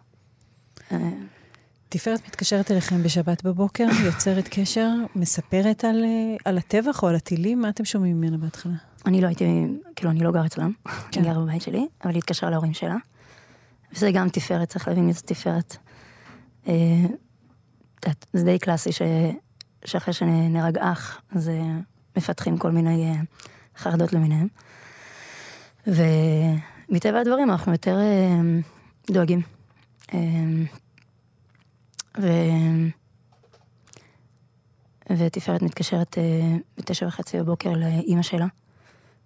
תפארת 1.90 2.28
מתקשרת 2.28 2.72
אליכם 2.72 3.04
בשבת 3.04 3.44
בבוקר, 3.44 3.86
יוצרת 4.06 4.48
קשר, 4.52 4.90
מספרת 5.16 5.86
על, 5.86 6.04
על 6.46 6.58
הטבח 6.58 7.04
או 7.04 7.08
על 7.08 7.16
הטילים? 7.16 7.62
מה 7.62 7.70
אתם 7.70 7.86
שומעים 7.86 8.18
ממנה 8.18 8.38
בהתחלה? 8.38 8.74
אני 9.06 9.22
לא 9.22 9.28
הייתי, 9.28 9.46
כאילו, 9.96 10.12
אני 10.12 10.20
לא 10.20 10.32
גר 10.32 10.46
אצלם, 10.46 10.72
כן. 11.12 11.22
אני 11.22 11.34
גר 11.34 11.40
בבית 11.40 11.62
שלי, 11.62 11.88
אבל 12.04 12.12
היא 12.12 12.18
התקשרה 12.18 12.50
להורים 12.50 12.74
שלה. 12.74 12.96
וזה 13.94 14.12
גם 14.12 14.30
תפארת, 14.30 14.70
צריך 14.70 14.88
להבין 14.88 15.06
מי 15.06 15.14
זה 15.14 15.22
תפארת. 15.22 15.78
אה, 16.68 17.06
זה 18.34 18.44
די 18.44 18.60
קלאסי 18.60 18.92
ש, 18.92 19.02
שאחרי 19.86 20.14
שנהרג 20.14 20.78
אח, 20.78 21.22
אז 21.36 21.50
אה, 21.50 21.78
מפתחים 22.18 22.58
כל 22.58 22.72
מיני 22.72 23.12
אה, 23.12 23.22
חרדות 23.78 24.14
למיניהם. 24.14 24.48
ומטבע 25.88 27.20
הדברים 27.20 27.52
אנחנו 27.52 27.72
יותר 27.72 28.00
דואגים. 29.12 29.42
ו... 32.22 32.28
ותפארת 35.18 35.62
מתקשרת 35.62 36.18
בתשע 36.78 37.08
וחצי 37.08 37.40
בבוקר 37.40 37.74
לאימא 37.74 38.22
שלה, 38.22 38.48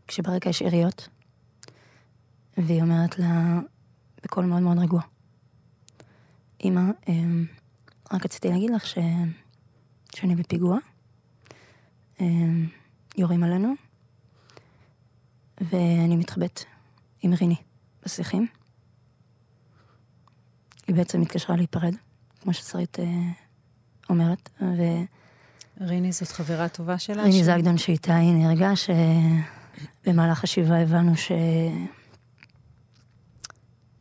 כשברקע 0.07 0.49
יש 0.49 0.61
עיריות, 0.61 1.09
והיא 2.57 2.81
אומרת 2.81 3.19
לה, 3.19 3.59
בקול 4.23 4.45
מאוד 4.45 4.61
מאוד 4.61 4.79
רגוע. 4.79 5.01
אמא, 6.63 6.81
אמ, 7.07 7.45
רק 8.13 8.25
רציתי 8.25 8.49
להגיד 8.49 8.69
לך 8.69 8.85
ש... 8.85 8.97
שאני 10.15 10.35
בפיגוע, 10.35 10.77
אמ, 12.19 12.67
יורים 13.17 13.43
עלינו, 13.43 13.73
ואני 15.61 16.15
מתחבאת 16.15 16.63
עם 17.21 17.33
ריני 17.33 17.55
בשיחים. 18.05 18.47
היא 20.87 20.95
בעצם 20.95 21.21
התקשרה 21.21 21.55
להיפרד, 21.55 21.95
כמו 22.41 22.53
ששרית 22.53 22.99
אה, 22.99 23.05
אומרת, 24.09 24.49
ו... 24.61 24.81
ריני 25.81 26.11
זאת 26.11 26.27
חברה 26.27 26.69
טובה 26.69 26.99
שלה? 26.99 27.23
ריני 27.23 27.39
ש... 27.39 27.45
זגדון 27.45 27.77
שאיתה 27.77 28.15
היא 28.15 28.33
נהרגה, 28.33 28.71
שבמהלך 30.05 30.43
השבעה 30.43 30.81
הבנו 30.81 31.17
ש... 31.17 31.31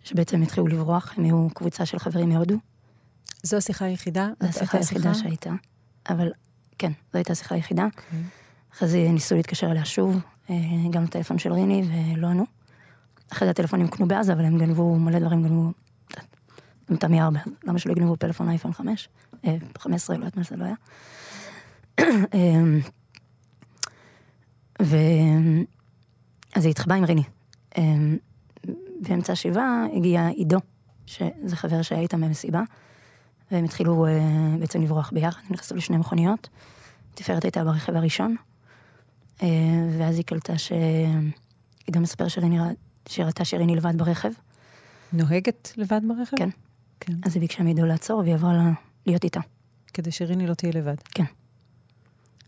שבעצם 0.05 0.42
התחילו 0.42 0.66
לברוח, 0.66 1.14
הם 1.16 1.24
היו 1.24 1.48
קבוצה 1.55 1.87
של 1.87 1.98
חברים 1.98 2.29
מהודו. 2.29 2.57
זו 3.42 3.57
השיחה 3.57 3.85
היחידה? 3.85 4.29
זו 4.40 4.48
השיחה 4.48 4.79
היחידה 4.79 5.14
שהייתה, 5.14 5.50
אבל 6.09 6.33
כן, 6.79 6.92
זו 7.12 7.18
הייתה 7.18 7.33
השיחה 7.33 7.55
היחידה. 7.55 7.87
Okay. 7.87 7.96
אוקיי. 7.96 8.20
אחרי 8.74 8.88
זה 8.88 9.09
ניסו 9.11 9.35
להתקשר 9.35 9.70
אליה 9.70 9.85
שוב, 9.85 10.16
אה, 10.50 10.57
גם 10.90 11.05
לטלפון 11.05 11.38
של 11.38 11.53
ריני, 11.53 11.83
ולא 12.16 12.26
ענו. 12.26 12.44
אחרי 13.33 13.46
זה 13.46 13.50
הטלפונים 13.50 13.88
קנו 13.88 14.09
בעזה, 14.09 14.33
אבל 14.33 14.44
הם 14.44 14.59
גנבו 14.59 14.96
מלא 14.98 15.18
דברים, 15.18 15.42
גנבו... 15.42 15.72
גם 16.90 16.96
את 16.96 17.05
המי 17.05 17.22
ארבע, 17.22 17.38
למה 17.64 17.79
שלא 17.79 17.92
יגנבו 17.92 18.16
פלאפון 18.16 18.48
אייפון 18.48 18.72
5? 18.72 19.09
15, 19.79 20.16
לא 20.16 20.20
יודעת 20.20 20.37
מה 20.37 20.42
זה 20.42 20.57
לא 20.57 20.64
היה. 20.64 20.74
אמ, 22.35 22.81
ו... 24.83 24.96
אז 26.55 26.64
היא 26.64 26.70
התחבאה 26.70 26.96
עם 26.96 27.05
ריני. 27.05 27.22
אמ, 27.79 28.16
באמצע 29.00 29.33
השבעה 29.33 29.85
הגיע 29.96 30.26
עידו, 30.26 30.59
שזה 31.07 31.57
חבר 31.57 31.83
שהיה 31.83 32.00
איתם 32.00 32.20
במסיבה, 32.20 32.62
והם 33.50 33.64
התחילו 33.64 34.07
בעצם 34.59 34.83
לברוח 34.83 35.11
ביחד, 35.14 35.40
הם 35.46 35.53
נכנסו 35.53 35.74
לשני 35.74 35.96
מכוניות. 35.96 36.48
תפארת 37.14 37.44
הייתה 37.44 37.64
ברכב 37.64 37.96
הראשון, 37.96 38.37
ואז 39.98 40.16
היא 40.16 40.24
קלטה 40.24 40.59
שעידו 40.59 42.00
מספר 42.00 42.29
שהיא 42.29 43.24
ראתה 43.26 43.44
שיריני 43.44 43.76
לבד 43.76 43.98
ברכב. 43.98 44.31
נוהגת 45.12 45.72
לבד 45.76 46.00
ברכב? 46.09 46.37
כן. 46.37 46.48
כן. 47.00 47.12
אז 47.22 47.34
היא 47.34 47.40
ביקשה 47.40 47.62
מעידו 47.62 47.86
לעצור, 47.86 48.18
והיא 48.18 48.34
עברה 48.34 48.52
לה, 48.52 48.70
להיות 49.06 49.24
איתה. 49.24 49.40
כדי 49.94 50.10
שריני 50.10 50.46
לא 50.46 50.54
תהיה 50.54 50.72
לבד. 50.74 50.94
כן. 51.14 51.24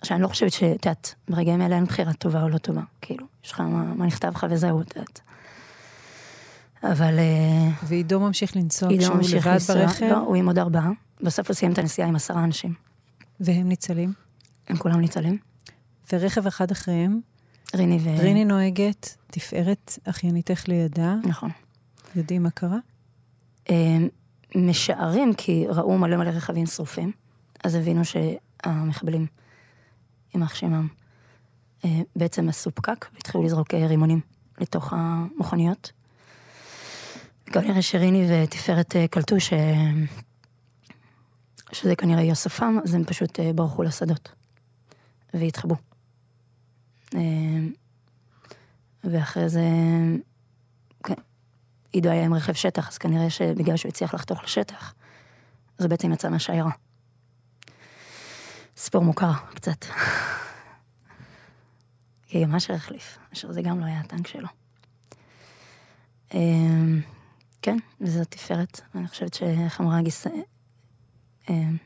עכשיו, 0.00 0.16
אני 0.16 0.22
לא 0.22 0.28
חושבת 0.28 0.52
שאת 0.52 0.86
יודעת, 0.86 1.14
ברגעים 1.28 1.60
האלה 1.60 1.76
אין 1.76 1.84
בחירה 1.84 2.12
טובה 2.12 2.42
או 2.42 2.48
לא 2.48 2.58
טובה. 2.58 2.82
כאילו, 3.00 3.26
יש 3.44 3.52
לך 3.52 3.60
מה, 3.60 3.94
מה 3.94 4.06
נכתב 4.06 4.32
לך 4.34 4.46
וזהו, 4.50 4.80
את 4.80 4.96
יודעת. 4.96 5.20
אבל... 6.82 7.18
אה, 7.18 7.70
ועידו 7.82 8.20
ממשיך 8.20 8.56
לנסוע 8.56 8.88
כשהוא 8.98 9.16
לבד 9.16 9.46
לנסוע, 9.46 9.76
ברכב? 9.76 10.04
לא, 10.04 10.18
הוא 10.18 10.36
עם 10.36 10.46
עוד 10.46 10.58
ארבעה. 10.58 10.90
בסוף 11.20 11.48
הוא 11.48 11.54
סיים 11.54 11.72
את 11.72 11.78
הנסיעה 11.78 12.08
עם 12.08 12.16
עשרה 12.16 12.44
אנשים. 12.44 12.74
והם 13.40 13.68
ניצלים? 13.68 14.12
הם 14.68 14.76
כולם 14.76 15.00
ניצלים. 15.00 15.38
ורכב 16.12 16.46
אחד 16.46 16.70
אחריהם? 16.70 17.20
ריני 17.74 17.98
ו... 18.02 18.22
ריני 18.22 18.44
נוהגת, 18.44 19.16
תפארת 19.26 19.98
אחייניתך 20.04 20.68
לידה. 20.68 21.14
נכון. 21.24 21.50
יודעים 22.16 22.42
מה 22.42 22.50
קרה? 22.50 22.78
אה, 24.56 24.60
משערים, 24.60 25.34
כי 25.34 25.66
ראו 25.68 25.98
מלא 25.98 26.16
מלא 26.16 26.30
רכבים 26.30 26.66
שרופים, 26.66 27.12
אז 27.64 27.74
הבינו 27.74 28.02
שהמחבלים, 28.04 29.26
יימח 30.34 30.54
שמם, 30.54 30.88
אה, 31.84 32.00
בעצם 32.16 32.48
עשו 32.48 32.70
פקק 32.74 33.06
והתחילו 33.14 33.44
לזרוק 33.44 33.74
רימונים 33.74 34.20
לתוך 34.60 34.92
המכוניות. 34.96 35.92
כנראה 37.52 37.82
שריני 37.82 38.26
ותפארת 38.30 38.96
אה, 38.96 39.08
קלטו 39.08 39.40
ש... 39.40 39.52
שזה 41.72 41.96
כנראה 41.96 42.22
יוספם, 42.22 42.78
אז 42.84 42.94
הם 42.94 43.04
פשוט 43.04 43.40
אה, 43.40 43.52
ברחו 43.52 43.82
לשדות. 43.82 44.32
והתחבאו. 45.34 45.76
אה, 47.14 47.20
ואחרי 49.04 49.48
זה, 49.48 49.60
עידו 51.92 52.11
היה 52.11 52.24
עם 52.24 52.35
רכב 52.35 52.52
שטח, 52.52 52.88
אז 52.88 52.98
כנראה 52.98 53.31
שבגלל 53.31 53.76
שהוא 53.76 53.88
הצליח 53.88 54.14
לחתוך 54.14 54.44
לשטח, 54.44 54.94
אז 55.78 55.87
בעצם 55.87 56.12
יצא 56.12 56.28
מהשיירה. 56.28 56.70
סיפור 58.76 59.05
מוכר, 59.05 59.33
קצת. 59.55 59.85
כי 62.26 62.44
גם 62.44 62.55
אשר 62.55 62.74
החליף, 62.74 63.18
אשר 63.33 63.52
זה 63.52 63.62
גם 63.62 63.81
לא 63.81 63.85
היה 63.85 64.00
הטנק 64.00 64.26
שלו. 64.26 64.48
אמ, 66.35 67.00
כן, 67.62 67.78
וזאת 68.00 68.31
תפארת. 68.31 68.81
אני 68.94 69.09
חושבת 69.09 69.35
שאיך 69.35 69.81
אמרה 69.81 70.02
גיס... 70.02 70.26
אמ, 71.50 71.76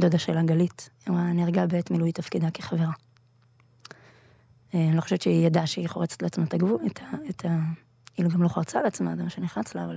דודה 0.00 0.18
שלה, 0.18 0.42
גלית, 0.42 0.90
היא 1.06 1.14
אמרה, 1.14 1.32
נהרגה 1.32 1.66
בעת 1.66 1.90
מילוי 1.90 2.12
תפקידה 2.12 2.50
כחברה. 2.50 2.92
אה, 4.74 4.88
אני 4.88 4.96
לא 4.96 5.00
חושבת 5.00 5.22
שהיא 5.22 5.46
ידעה 5.46 5.66
שהיא 5.66 5.88
חורצת 5.88 6.22
לעצמה 6.22 6.44
את 6.44 6.54
הגבול, 6.54 6.80
את 6.86 7.00
ה... 7.02 7.30
את 7.30 7.44
ה... 7.44 7.48
היא 8.26 8.34
גם 8.34 8.42
לא 8.42 8.48
חרצה 8.48 8.82
לעצמה, 8.82 9.16
זה 9.16 9.22
מה 9.22 9.30
שנחרץ 9.30 9.74
לה, 9.74 9.84
אבל... 9.84 9.96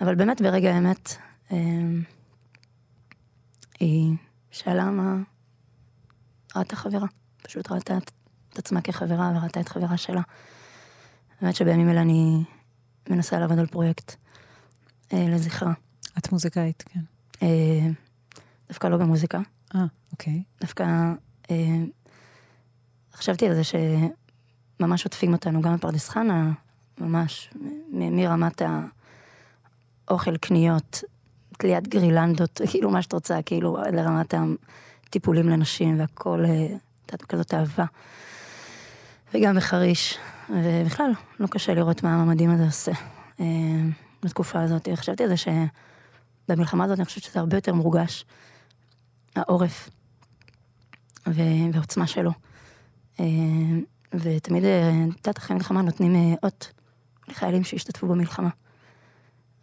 אבל 0.00 0.14
באמת 0.14 0.40
ברגע 0.40 0.74
האמת, 0.74 1.16
אמ, 1.50 2.02
היא 3.80 4.16
שאלה 4.50 4.90
מה... 4.90 5.16
ראתה 6.56 6.76
חברה. 6.76 7.06
פשוט 7.42 7.72
ראתה 7.72 7.96
את, 7.96 8.10
את 8.52 8.58
עצמה 8.58 8.80
כחברה 8.80 9.32
וראתה 9.34 9.60
את 9.60 9.68
חברה 9.68 9.96
שלה. 9.96 10.22
האמת 11.40 11.54
שבימים 11.54 11.90
אלה 11.90 12.00
אני 12.00 12.44
מנסה 13.10 13.38
לעבוד 13.38 13.58
על 13.58 13.66
פרויקט 13.66 14.16
אה, 15.12 15.26
לזכרה. 15.28 15.72
את 16.18 16.32
מוזיקאית, 16.32 16.84
כן. 16.86 17.00
אה, 17.42 17.88
דווקא 18.68 18.86
לא 18.86 18.96
במוזיקה. 18.96 19.40
אה, 19.74 19.84
אוקיי. 20.12 20.42
דווקא 20.60 20.84
אה, 21.50 21.56
חשבתי 23.14 23.48
על 23.48 23.54
זה 23.54 23.62
שממש 23.64 25.04
עוטפים 25.04 25.32
אותנו, 25.32 25.62
גם 25.62 25.76
בפרדס 25.76 26.08
חנה, 26.08 26.52
ממש, 27.00 27.50
מרמת 27.92 28.62
האוכל, 30.08 30.36
קניות, 30.36 31.04
תליית 31.58 31.88
גרילנדות, 31.88 32.60
כאילו 32.70 32.90
מה 32.90 33.02
שאת 33.02 33.12
רוצה, 33.12 33.42
כאילו 33.42 33.78
לרמת 33.92 34.34
הטיפולים 35.06 35.48
לנשים 35.48 36.00
והכל, 36.00 36.44
אה, 36.44 36.66
את 37.06 37.12
יודעת, 37.12 37.22
כזאת 37.28 37.54
אהבה. 37.54 37.84
וגם 39.34 39.56
בחריש, 39.56 40.18
ובכלל, 40.50 41.10
לא 41.40 41.46
קשה 41.46 41.74
לראות 41.74 42.02
מה 42.02 42.14
הממדים 42.14 42.50
הזה 42.50 42.64
עושה 42.64 42.92
אה, 43.40 43.46
בתקופה 44.22 44.62
הזאת. 44.62 44.88
חשבתי 44.94 45.22
על 45.22 45.28
זה 45.28 45.34
שבמלחמה 45.36 46.84
הזאת 46.84 46.98
אני 46.98 47.04
חושבת 47.04 47.24
שזה 47.24 47.40
הרבה 47.40 47.56
יותר 47.56 47.74
מורגש, 47.74 48.24
העורף 49.36 49.90
ו- 51.26 51.72
והעוצמה 51.72 52.06
שלו. 52.06 52.30
אה, 53.20 53.24
ותמיד, 54.14 54.64
את 54.64 55.16
יודעת, 55.16 55.38
אחרי 55.38 55.56
מלחמה 55.56 55.82
נותנים 55.82 56.36
אות 56.42 56.72
לחיילים 57.30 57.64
שהשתתפו 57.64 58.06
במלחמה. 58.06 58.50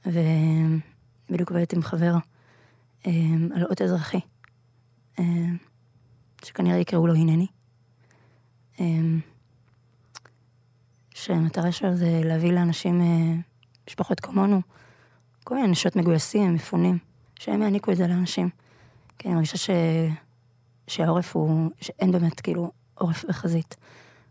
ובדיוק 0.06 1.50
עובדת 1.50 1.74
עם 1.74 1.82
חבר 1.82 2.16
אה, 3.08 3.12
על 3.56 3.64
אות 3.64 3.82
אזרחי, 3.82 4.20
אה, 5.20 5.26
שכנראה 6.46 6.78
יקראו 6.78 7.08
לו 7.08 7.16
הנני. 7.16 7.48
אה, 8.80 8.86
שהמטרה 11.14 11.72
שלו 11.72 11.96
זה 11.96 12.22
להביא 12.24 12.52
לאנשים, 12.52 13.02
אה, 13.02 13.36
משפחות 13.88 14.20
כמונו, 14.20 14.62
כל 15.44 15.56
מיני 15.56 15.68
נשות 15.68 15.96
מגויסים, 15.96 16.54
מפונים, 16.54 16.98
שהם 17.40 17.62
יעניקו 17.62 17.92
את 17.92 17.98
זה 17.98 18.08
לאנשים. 18.08 18.50
כי 19.18 19.28
אני 19.28 19.36
מרגישה 19.36 19.58
ש... 19.58 19.70
שהעורף 20.88 21.36
הוא, 21.36 21.72
שאין 21.82 22.12
באמת 22.12 22.40
כאילו 22.40 22.72
עורף 22.96 23.26
בחזית. 23.30 23.76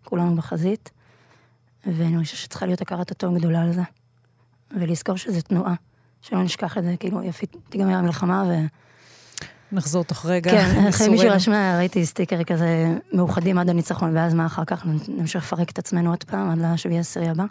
כולנו 0.05 0.37
בחזית, 0.37 0.90
ואני 1.87 2.14
מרגישה 2.14 2.37
שצריכה 2.37 2.66
להיות 2.66 2.81
הכרת 2.81 3.11
הטוב 3.11 3.38
גדולה 3.38 3.62
על 3.62 3.72
זה. 3.72 3.83
ולזכור 4.81 5.16
שזו 5.16 5.40
תנועה, 5.40 5.75
שלא 6.20 6.42
נשכח 6.42 6.79
את 6.79 6.85
זה, 6.85 6.94
כאילו 7.01 7.22
יפית, 7.22 7.57
תיגמר 7.68 7.94
המלחמה 7.94 8.44
ו... 8.49 8.53
נחזור 9.72 10.05
תוך 10.05 10.27
רגע. 10.27 10.51
כן, 10.51 10.87
אחרי 10.88 11.09
מישהו. 11.09 11.31
רשם, 11.31 11.53
ראיתי 11.79 12.07
סטיקר 12.07 12.44
כזה, 12.44 12.99
מאוחדים 13.12 13.59
עד 13.59 13.70
הניצחון, 13.70 14.16
ואז 14.16 14.35
מה 14.35 14.46
אחר 14.46 14.64
כך, 14.64 14.87
נמשיך 15.09 15.44
לפרק 15.44 15.70
את 15.70 15.79
עצמנו 15.79 16.11
עוד 16.11 16.25
פעם, 16.25 16.51
עד 16.51 16.59
לשביעי 16.59 16.99
עשירי 16.99 17.29
הבא? 17.29 17.44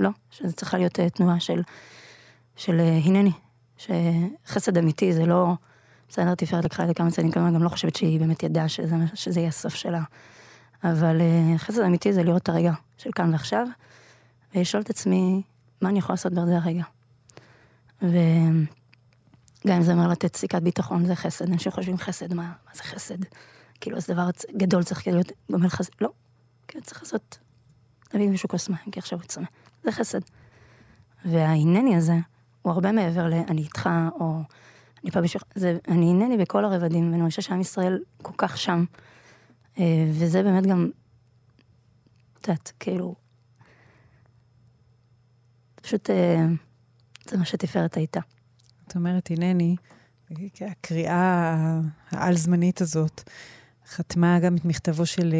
לא, 0.00 0.10
שזה 0.30 0.52
צריכה 0.52 0.78
להיות 0.78 1.00
אה, 1.00 1.10
תנועה 1.10 1.40
של, 1.40 1.62
של 2.56 2.80
אה, 2.80 2.98
הנני, 3.04 3.32
שחסד 3.76 4.78
אמיתי 4.78 5.12
זה 5.12 5.26
לא, 5.26 5.52
בסדר, 6.08 6.34
תפארת 6.34 6.64
לקחה 6.64 6.82
את 6.82 6.88
זה 6.88 6.94
כמה 6.94 7.10
צעדים 7.10 7.32
קודם, 7.32 7.54
גם 7.54 7.62
לא 7.62 7.68
חושבת 7.68 7.96
שהיא 7.96 8.20
באמת 8.20 8.42
ידעה 8.42 8.68
שזה, 8.68 8.96
שזה 9.14 9.40
יהיה 9.40 9.48
הסוף 9.48 9.74
שלה. 9.74 10.02
אבל 10.84 11.20
אה, 11.20 11.58
חסד 11.58 11.82
אמיתי 11.82 12.12
זה 12.12 12.22
לראות 12.22 12.42
את 12.42 12.48
הרגע 12.48 12.72
של 12.98 13.10
כאן 13.14 13.32
ועכשיו, 13.32 13.66
ולשאול 14.54 14.82
את 14.82 14.90
עצמי, 14.90 15.42
מה 15.80 15.88
אני 15.88 15.98
יכולה 15.98 16.14
לעשות 16.14 16.32
בזה 16.32 16.56
הרגע. 16.56 16.84
וגם 18.02 19.76
אם 19.76 19.82
זה 19.82 19.92
אומר 19.92 20.08
לתת 20.08 20.36
סיכת 20.36 20.62
ביטחון, 20.62 21.06
זה 21.06 21.14
חסד. 21.14 21.52
אנשים 21.52 21.72
חושבים 21.72 21.96
חסד, 21.96 22.34
מה, 22.34 22.42
מה 22.42 22.74
זה 22.74 22.82
חסד? 22.82 23.18
כאילו, 23.80 24.00
זה 24.00 24.14
דבר 24.14 24.28
גדול, 24.56 24.82
צריך 24.82 25.02
כאילו 25.02 25.16
להיות 25.16 25.32
גומל 25.50 25.68
חסד. 25.68 25.92
לא, 26.00 26.10
כאילו 26.68 26.84
צריך 26.84 27.02
לעשות, 27.02 27.38
להביא 28.14 28.28
מישהו 28.28 28.48
כוס 28.48 28.68
מים, 28.68 28.90
כי 28.92 28.98
עכשיו 28.98 29.18
הוא 29.18 29.26
צמא. 29.26 29.46
זה 29.84 29.92
חסד. 29.92 30.20
וההנני 31.24 31.96
הזה, 31.96 32.16
הוא 32.62 32.72
הרבה 32.72 32.92
מעבר 32.92 33.26
ל-אני 33.26 33.62
איתך, 33.62 33.88
או 34.20 34.42
אני 35.02 35.10
פה 35.10 35.20
בשבילך, 35.20 35.44
זה, 35.54 35.78
אני 35.88 36.10
הנני 36.10 36.36
בכל 36.36 36.64
הרבדים, 36.64 37.12
ואני 37.12 37.28
חושבת 37.28 37.44
שעם 37.44 37.60
ישראל 37.60 37.98
כל 38.22 38.32
כך 38.36 38.58
שם. 38.58 38.84
אה, 39.78 39.84
וזה 40.10 40.42
באמת 40.42 40.66
גם, 40.66 40.90
את 42.40 42.48
יודעת, 42.48 42.72
כאילו, 42.80 43.14
פשוט, 45.82 46.10
אה, 46.10 46.46
זה 47.30 47.36
מה 47.36 47.44
שתפארת 47.44 47.96
הייתה. 47.96 48.20
את 48.86 48.96
אומרת, 48.96 49.30
הנני, 49.30 49.76
הקריאה 50.60 51.80
העל-זמנית 52.10 52.80
הזאת 52.80 53.30
חתמה 53.86 54.40
גם 54.40 54.56
את 54.56 54.64
מכתבו 54.64 55.06
של 55.06 55.34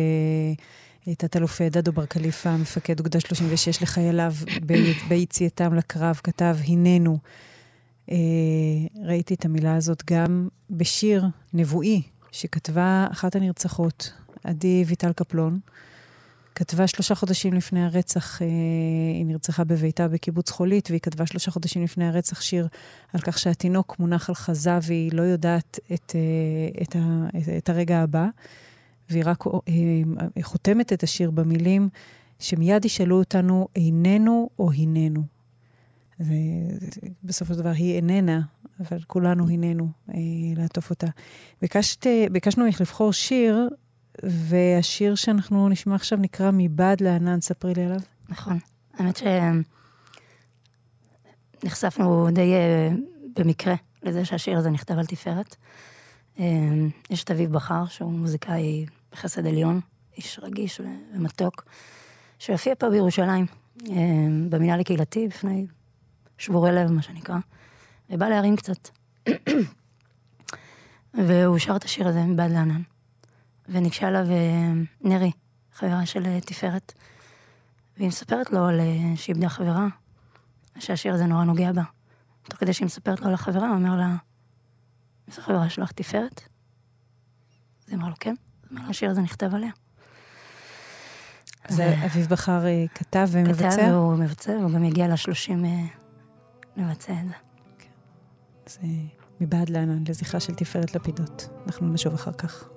אה, 1.08 1.14
תת-אלוף 1.14 1.62
דדו 1.62 1.92
בר 1.92 2.06
כליפה, 2.06 2.56
מפקד 2.56 3.00
אוגדה 3.00 3.20
36 3.20 3.82
לחייליו 3.82 4.32
ביציאתם 5.08 5.74
לקרב, 5.74 6.20
כתב, 6.24 6.56
הננו. 6.68 7.18
אה, 8.10 8.16
ראיתי 9.04 9.34
את 9.34 9.44
המילה 9.44 9.76
הזאת 9.76 10.02
גם 10.10 10.48
בשיר 10.70 11.24
נבואי 11.52 12.02
שכתבה 12.32 13.06
אחת 13.12 13.36
הנרצחות, 13.36 14.12
עדי 14.44 14.84
ויטל 14.86 15.12
קפלון. 15.12 15.60
כתבה 16.54 16.86
שלושה 16.86 17.14
חודשים 17.14 17.54
לפני 17.54 17.84
הרצח, 17.84 18.42
אה, 18.42 18.46
היא 19.14 19.26
נרצחה 19.26 19.64
בביתה 19.64 20.08
בקיבוץ 20.08 20.50
חולית, 20.50 20.90
והיא 20.90 21.00
כתבה 21.00 21.26
שלושה 21.26 21.50
חודשים 21.50 21.82
לפני 21.82 22.08
הרצח 22.08 22.40
שיר 22.40 22.68
על 23.12 23.20
כך 23.20 23.38
שהתינוק 23.38 23.98
מונח 23.98 24.28
על 24.28 24.34
חזה 24.34 24.78
והיא 24.82 25.12
לא 25.12 25.22
יודעת 25.22 25.78
את, 25.94 26.12
אה, 26.14 26.82
את, 26.82 26.96
ה, 26.96 27.28
את, 27.38 27.48
את 27.58 27.68
הרגע 27.68 27.98
הבא, 27.98 28.26
והיא 29.10 29.22
רק 29.26 29.44
אה, 29.46 30.42
חותמת 30.42 30.92
את 30.92 31.02
השיר 31.02 31.30
במילים 31.30 31.88
שמיד 32.38 32.84
ישאלו 32.84 33.18
אותנו, 33.18 33.68
איננו 33.76 34.50
או 34.58 34.72
הננו. 34.72 35.22
זה, 36.18 36.34
זה, 36.78 37.00
בסופו 37.24 37.54
של 37.54 37.60
דבר 37.60 37.68
היא 37.68 37.96
איננה, 37.96 38.40
אבל 38.80 38.98
כולנו 39.06 39.48
הננו 39.48 39.88
אה, 40.14 40.18
לעטוף 40.56 40.90
אותה. 40.90 41.06
ביקשת, 41.62 42.06
ביקשנו 42.32 42.64
ממך 42.64 42.80
לבחור 42.80 43.12
שיר, 43.12 43.68
והשיר 44.22 45.14
שאנחנו 45.14 45.68
נשמע 45.68 45.94
עכשיו 45.94 46.18
נקרא 46.18 46.50
מבעד 46.52 47.00
לענן, 47.00 47.40
ספרי 47.40 47.74
לי 47.74 47.84
עליו. 47.84 48.00
נכון. 48.28 48.58
האמת 48.94 49.20
שנחשפנו 51.62 52.28
די 52.32 52.54
אה, 52.54 52.90
במקרה 53.36 53.74
לזה 54.02 54.24
שהשיר 54.24 54.58
הזה 54.58 54.70
נכתב 54.70 54.98
על 54.98 55.06
תפארת. 55.06 55.56
אה, 56.38 56.44
יש 57.10 57.24
את 57.24 57.30
אביב 57.30 57.52
בכר, 57.52 57.86
שהוא 57.86 58.12
מוזיקאי 58.12 58.86
בחסד 59.12 59.46
עליון, 59.46 59.80
איש 60.16 60.40
רגיש 60.42 60.80
ומתוק, 61.14 61.64
שהופיע 62.38 62.74
פה 62.74 62.90
בירושלים, 62.90 63.46
אה, 63.90 63.94
במינהל 64.48 64.80
הקהילתי, 64.80 65.28
בפני 65.28 65.66
שבורי 66.38 66.72
לב, 66.72 66.90
מה 66.90 67.02
שנקרא, 67.02 67.36
ובא 68.10 68.28
להרים 68.28 68.56
קצת. 68.56 68.88
והוא 71.26 71.58
שר 71.58 71.76
את 71.76 71.84
השיר 71.84 72.08
הזה 72.08 72.22
מבעד 72.22 72.50
לענן. 72.50 72.82
וניגשה 73.68 74.08
אליו 74.08 74.30
אה, 74.30 74.72
נרי, 75.00 75.30
חברה 75.72 76.06
של 76.06 76.26
אה, 76.26 76.40
תפארת, 76.40 76.92
והיא 77.96 78.08
מספרת 78.08 78.50
לו 78.50 78.66
על 78.66 78.80
אה, 78.80 79.16
שהיא 79.16 79.34
איבדה 79.34 79.48
חברה, 79.48 79.86
שהשיר 80.78 81.14
הזה 81.14 81.26
נורא 81.26 81.44
נוגע 81.44 81.72
בה. 81.72 81.82
תוך 82.42 82.58
כדי 82.60 82.72
שהיא 82.72 82.86
מספרת 82.86 83.20
לו 83.20 83.26
על 83.28 83.34
החברה, 83.34 83.68
הוא 83.68 83.76
אומר 83.76 83.96
לה, 83.96 84.16
איזו 85.28 85.42
חברה 85.42 85.70
שלך, 85.70 85.92
תפארת? 85.92 86.40
אז 87.86 87.88
היא 87.88 87.96
אמרה 87.96 88.08
לו, 88.08 88.14
כן. 88.20 88.34
הוא 88.60 88.70
אומר 88.70 88.82
לה, 88.82 88.88
השיר 88.88 89.10
הזה 89.10 89.20
נכתב 89.20 89.54
עליה. 89.54 89.70
אז 91.64 91.80
אביב 91.80 92.26
בחר 92.26 92.64
כתב 92.94 93.28
ומבצע? 93.30 93.70
כתב 93.70 93.82
והוא 93.82 94.16
מבצע, 94.16 94.52
והוא 94.52 94.70
גם 94.70 94.84
יגיע 94.84 95.08
לשלושים 95.08 95.64
לבצע 96.76 97.12
את 97.12 97.28
זה. 97.28 97.34
אז 98.66 98.78
מבעד 99.40 99.68
לענן, 99.68 100.04
לזכרה 100.08 100.40
של 100.40 100.54
תפארת 100.54 100.94
לפידות. 100.94 101.48
אנחנו 101.66 101.88
נשוב 101.88 102.14
אחר 102.14 102.32
כך. 102.32 102.68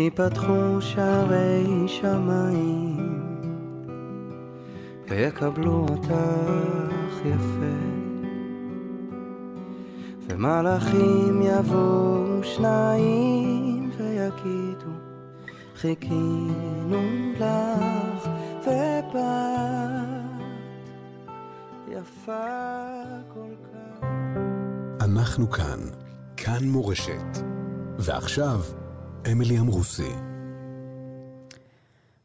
ייפתחו 0.00 0.80
שערי 0.80 1.64
שמיים 1.86 3.22
ויקבלו 5.08 5.86
אותך 5.90 6.14
יפה 7.24 7.76
ומלאכים 10.28 11.42
יבואו 11.42 12.44
שניים 12.44 13.90
ויגידו 13.98 14.90
חיכינו 15.76 17.02
לך 17.36 18.28
ובת 18.66 19.20
יפה 21.88 22.46
כל 23.34 23.54
כך. 23.64 24.06
אנחנו 25.00 25.50
כאן, 25.50 25.78
כאן 26.36 26.64
מורשת. 26.64 27.38
ועכשיו, 27.98 28.60
אמילי 29.26 29.58
אמרוסי. 29.58 30.12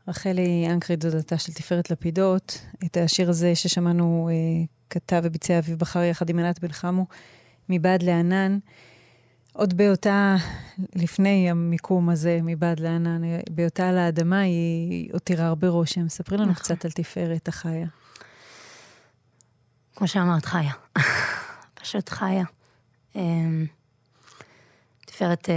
רחלי 0.07 0.67
אנקרי, 0.69 0.95
דודתה 0.95 1.37
של 1.37 1.53
תפארת 1.53 1.91
לפידות, 1.91 2.61
את 2.85 2.97
השיר 2.97 3.29
הזה 3.29 3.55
ששמענו 3.55 4.29
אה, 4.31 4.65
כתב 4.89 5.21
וביצע 5.23 5.59
אביב 5.59 5.79
בחר 5.79 6.03
יחד 6.03 6.29
עם 6.29 6.39
ענת 6.39 6.59
בן 6.59 6.71
חמו, 6.71 7.05
מבעד 7.69 8.03
לענן. 8.03 8.57
עוד 9.53 9.77
בהיותה, 9.77 10.35
לפני 10.95 11.51
המיקום 11.51 12.09
הזה, 12.09 12.39
מבעד 12.43 12.79
לענן, 12.79 13.21
בהיותה 13.49 13.89
על 13.89 13.97
האדמה, 13.97 14.39
היא 14.39 15.09
הותירה 15.13 15.45
הרבה 15.47 15.67
רושם. 15.67 16.09
ספרי 16.09 16.37
לנו 16.37 16.51
נכון. 16.51 16.63
קצת 16.63 16.85
על 16.85 16.91
תפארת 16.91 17.47
החיה. 17.47 17.87
כמו 19.95 20.07
שאמרת, 20.07 20.45
חיה. 20.45 20.73
פשוט 21.81 22.09
חיה. 22.09 22.43
אמ, 23.15 23.65
תפארת 25.05 25.49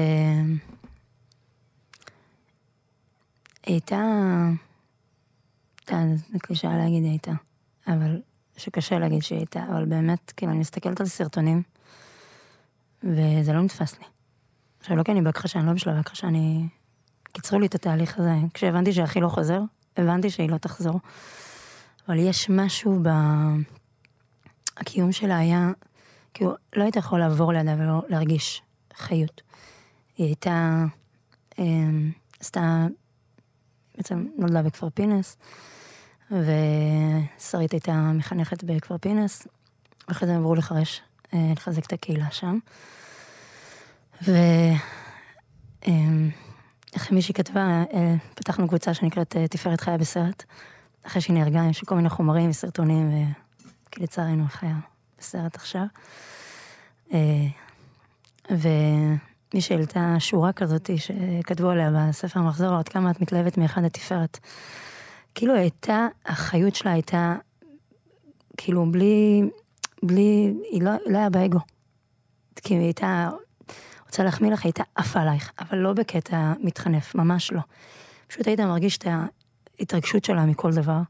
אמ, 3.69 3.75
הייתה, 5.87 5.97
זה 6.33 6.39
קלישאה 6.39 6.77
להגיד 6.77 7.05
הייתה, 7.05 7.33
אבל 7.87 8.21
שקשה 8.57 8.99
להגיד 8.99 9.23
שהיא 9.23 9.39
הייתה, 9.39 9.65
אבל 9.71 9.85
באמת, 9.85 10.33
כאילו, 10.37 10.53
אני 10.53 10.61
מסתכלת 10.61 11.01
על 11.01 11.07
סרטונים, 11.07 11.63
וזה 13.03 13.53
לא 13.53 13.63
נתפס 13.63 13.99
לי. 13.99 14.05
עכשיו, 14.81 14.97
לא 14.97 15.03
כי 15.03 15.13
אני 15.13 15.23
בהכחשה, 15.23 15.59
אני 15.59 15.67
לא 15.67 15.73
בשלב 15.73 15.97
ההכחשה, 15.97 16.27
אני... 16.27 16.69
קיצרו 17.33 17.59
לי 17.59 17.67
את 17.67 17.75
התהליך 17.75 18.19
הזה. 18.19 18.35
כשהבנתי 18.55 18.93
שאחי 18.93 19.21
לא 19.21 19.29
חוזר, 19.29 19.61
הבנתי 19.97 20.31
שהיא 20.31 20.51
לא 20.51 20.57
תחזור. 20.57 21.01
אבל 22.09 22.19
יש 22.19 22.51
משהו 22.51 23.01
ב... 23.03 23.09
הקיום 24.77 25.13
שלה 25.13 25.39
היה, 25.39 25.71
כאילו, 26.35 26.55
לא 26.77 26.83
היית 26.83 26.97
יכול 26.97 27.19
לעבור 27.19 27.53
לידה 27.53 27.75
ולא 27.79 28.03
להרגיש 28.09 28.63
חיות. 28.95 29.43
היא 30.17 30.27
הייתה, 30.27 30.85
אה, 31.59 31.65
עשתה, 32.41 32.87
בעצם 33.99 34.27
נולדה 34.37 34.63
בכפר 34.63 34.89
פינס, 34.91 35.37
ושרית 36.31 37.73
הייתה 37.73 37.93
מחנכת 38.15 38.65
בכפר 38.65 38.99
פינס, 38.99 39.47
ואחרי 40.09 40.29
זה 40.29 40.37
עברו 40.37 40.55
לחרש, 40.55 41.03
אה, 41.35 41.53
לחזק 41.57 41.87
את 41.87 41.93
הקהילה 41.93 42.31
שם. 42.31 42.59
ואיך 44.23 44.83
אה, 45.89 47.11
מישהי 47.11 47.35
כתבה, 47.35 47.85
אה, 47.95 48.15
פתחנו 48.35 48.69
קבוצה 48.69 48.95
שנקראת 48.95 49.37
אה, 49.37 49.49
תפארת 49.49 49.81
חיה 49.81 49.99
בסרט, 49.99 50.45
אחרי 51.03 51.23
שהיא 51.23 51.35
נהרגה, 51.35 51.63
יש 51.71 51.85
כל 51.85 51.95
מיני 51.95 52.09
חומרים 52.09 52.51
וסרטונים, 52.51 53.11
וכי 53.89 54.03
לצערנו 54.03 54.45
חיה 54.49 54.77
בסרט 55.19 55.57
עכשיו. 55.57 55.87
ומי 59.53 59.61
שהעלתה 59.61 60.17
שורה 60.19 60.53
כזאת 60.53 60.91
שכתבו 60.97 61.71
עליה 61.71 61.91
בספר 61.91 62.41
המחזור, 62.41 62.69
עוד 62.69 62.89
כמה 62.89 63.11
את 63.11 63.21
מתלהבת 63.21 63.59
מאחד 63.59 63.85
התפארת. 63.85 64.39
כאילו 65.35 65.55
הייתה, 65.55 66.07
החיות 66.27 66.75
שלה 66.75 66.93
הייתה, 66.93 67.35
כאילו 68.57 68.93
בלי, 68.93 69.43
בלי, 70.03 70.55
היא 70.71 70.83
לא, 70.83 70.91
לא 71.07 71.19
היה 71.19 71.31
באגו. 71.31 71.59
כי 72.57 72.75
היא 72.75 72.81
הייתה 72.81 73.31
רוצה 74.07 74.25
להחמיא 74.25 74.51
לך, 74.51 74.65
הייתה 74.65 74.83
עפה 74.95 75.21
עלייך, 75.21 75.53
אבל 75.61 75.79
לא 75.79 75.93
בקטע 75.93 76.53
מתחנף, 76.61 77.15
ממש 77.15 77.53
לא. 77.53 77.61
פשוט 78.27 78.47
היית 78.47 78.61
מרגיש 78.61 78.99
את 78.99 79.07
ההתרגשות 79.79 80.25
שלה 80.25 80.47
מכל 80.47 80.73
דבר. 80.73 81.01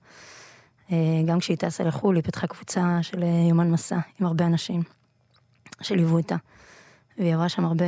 אה, 0.93 0.97
גם 1.27 1.39
כשהיא 1.39 1.57
טסה 1.57 1.85
לחו"ל, 1.85 2.17
היא 2.17 2.25
פתחה 2.25 2.47
קבוצה 2.47 2.99
של 3.03 3.23
אה, 3.23 3.47
יומן 3.49 3.71
מסע 3.71 3.99
עם 4.21 4.27
הרבה 4.27 4.47
אנשים 4.47 4.83
שליוו 5.81 6.17
אותה. 6.17 6.37
והיא 7.19 7.35
עברה 7.35 7.49
שם 7.49 7.65
הרבה 7.65 7.85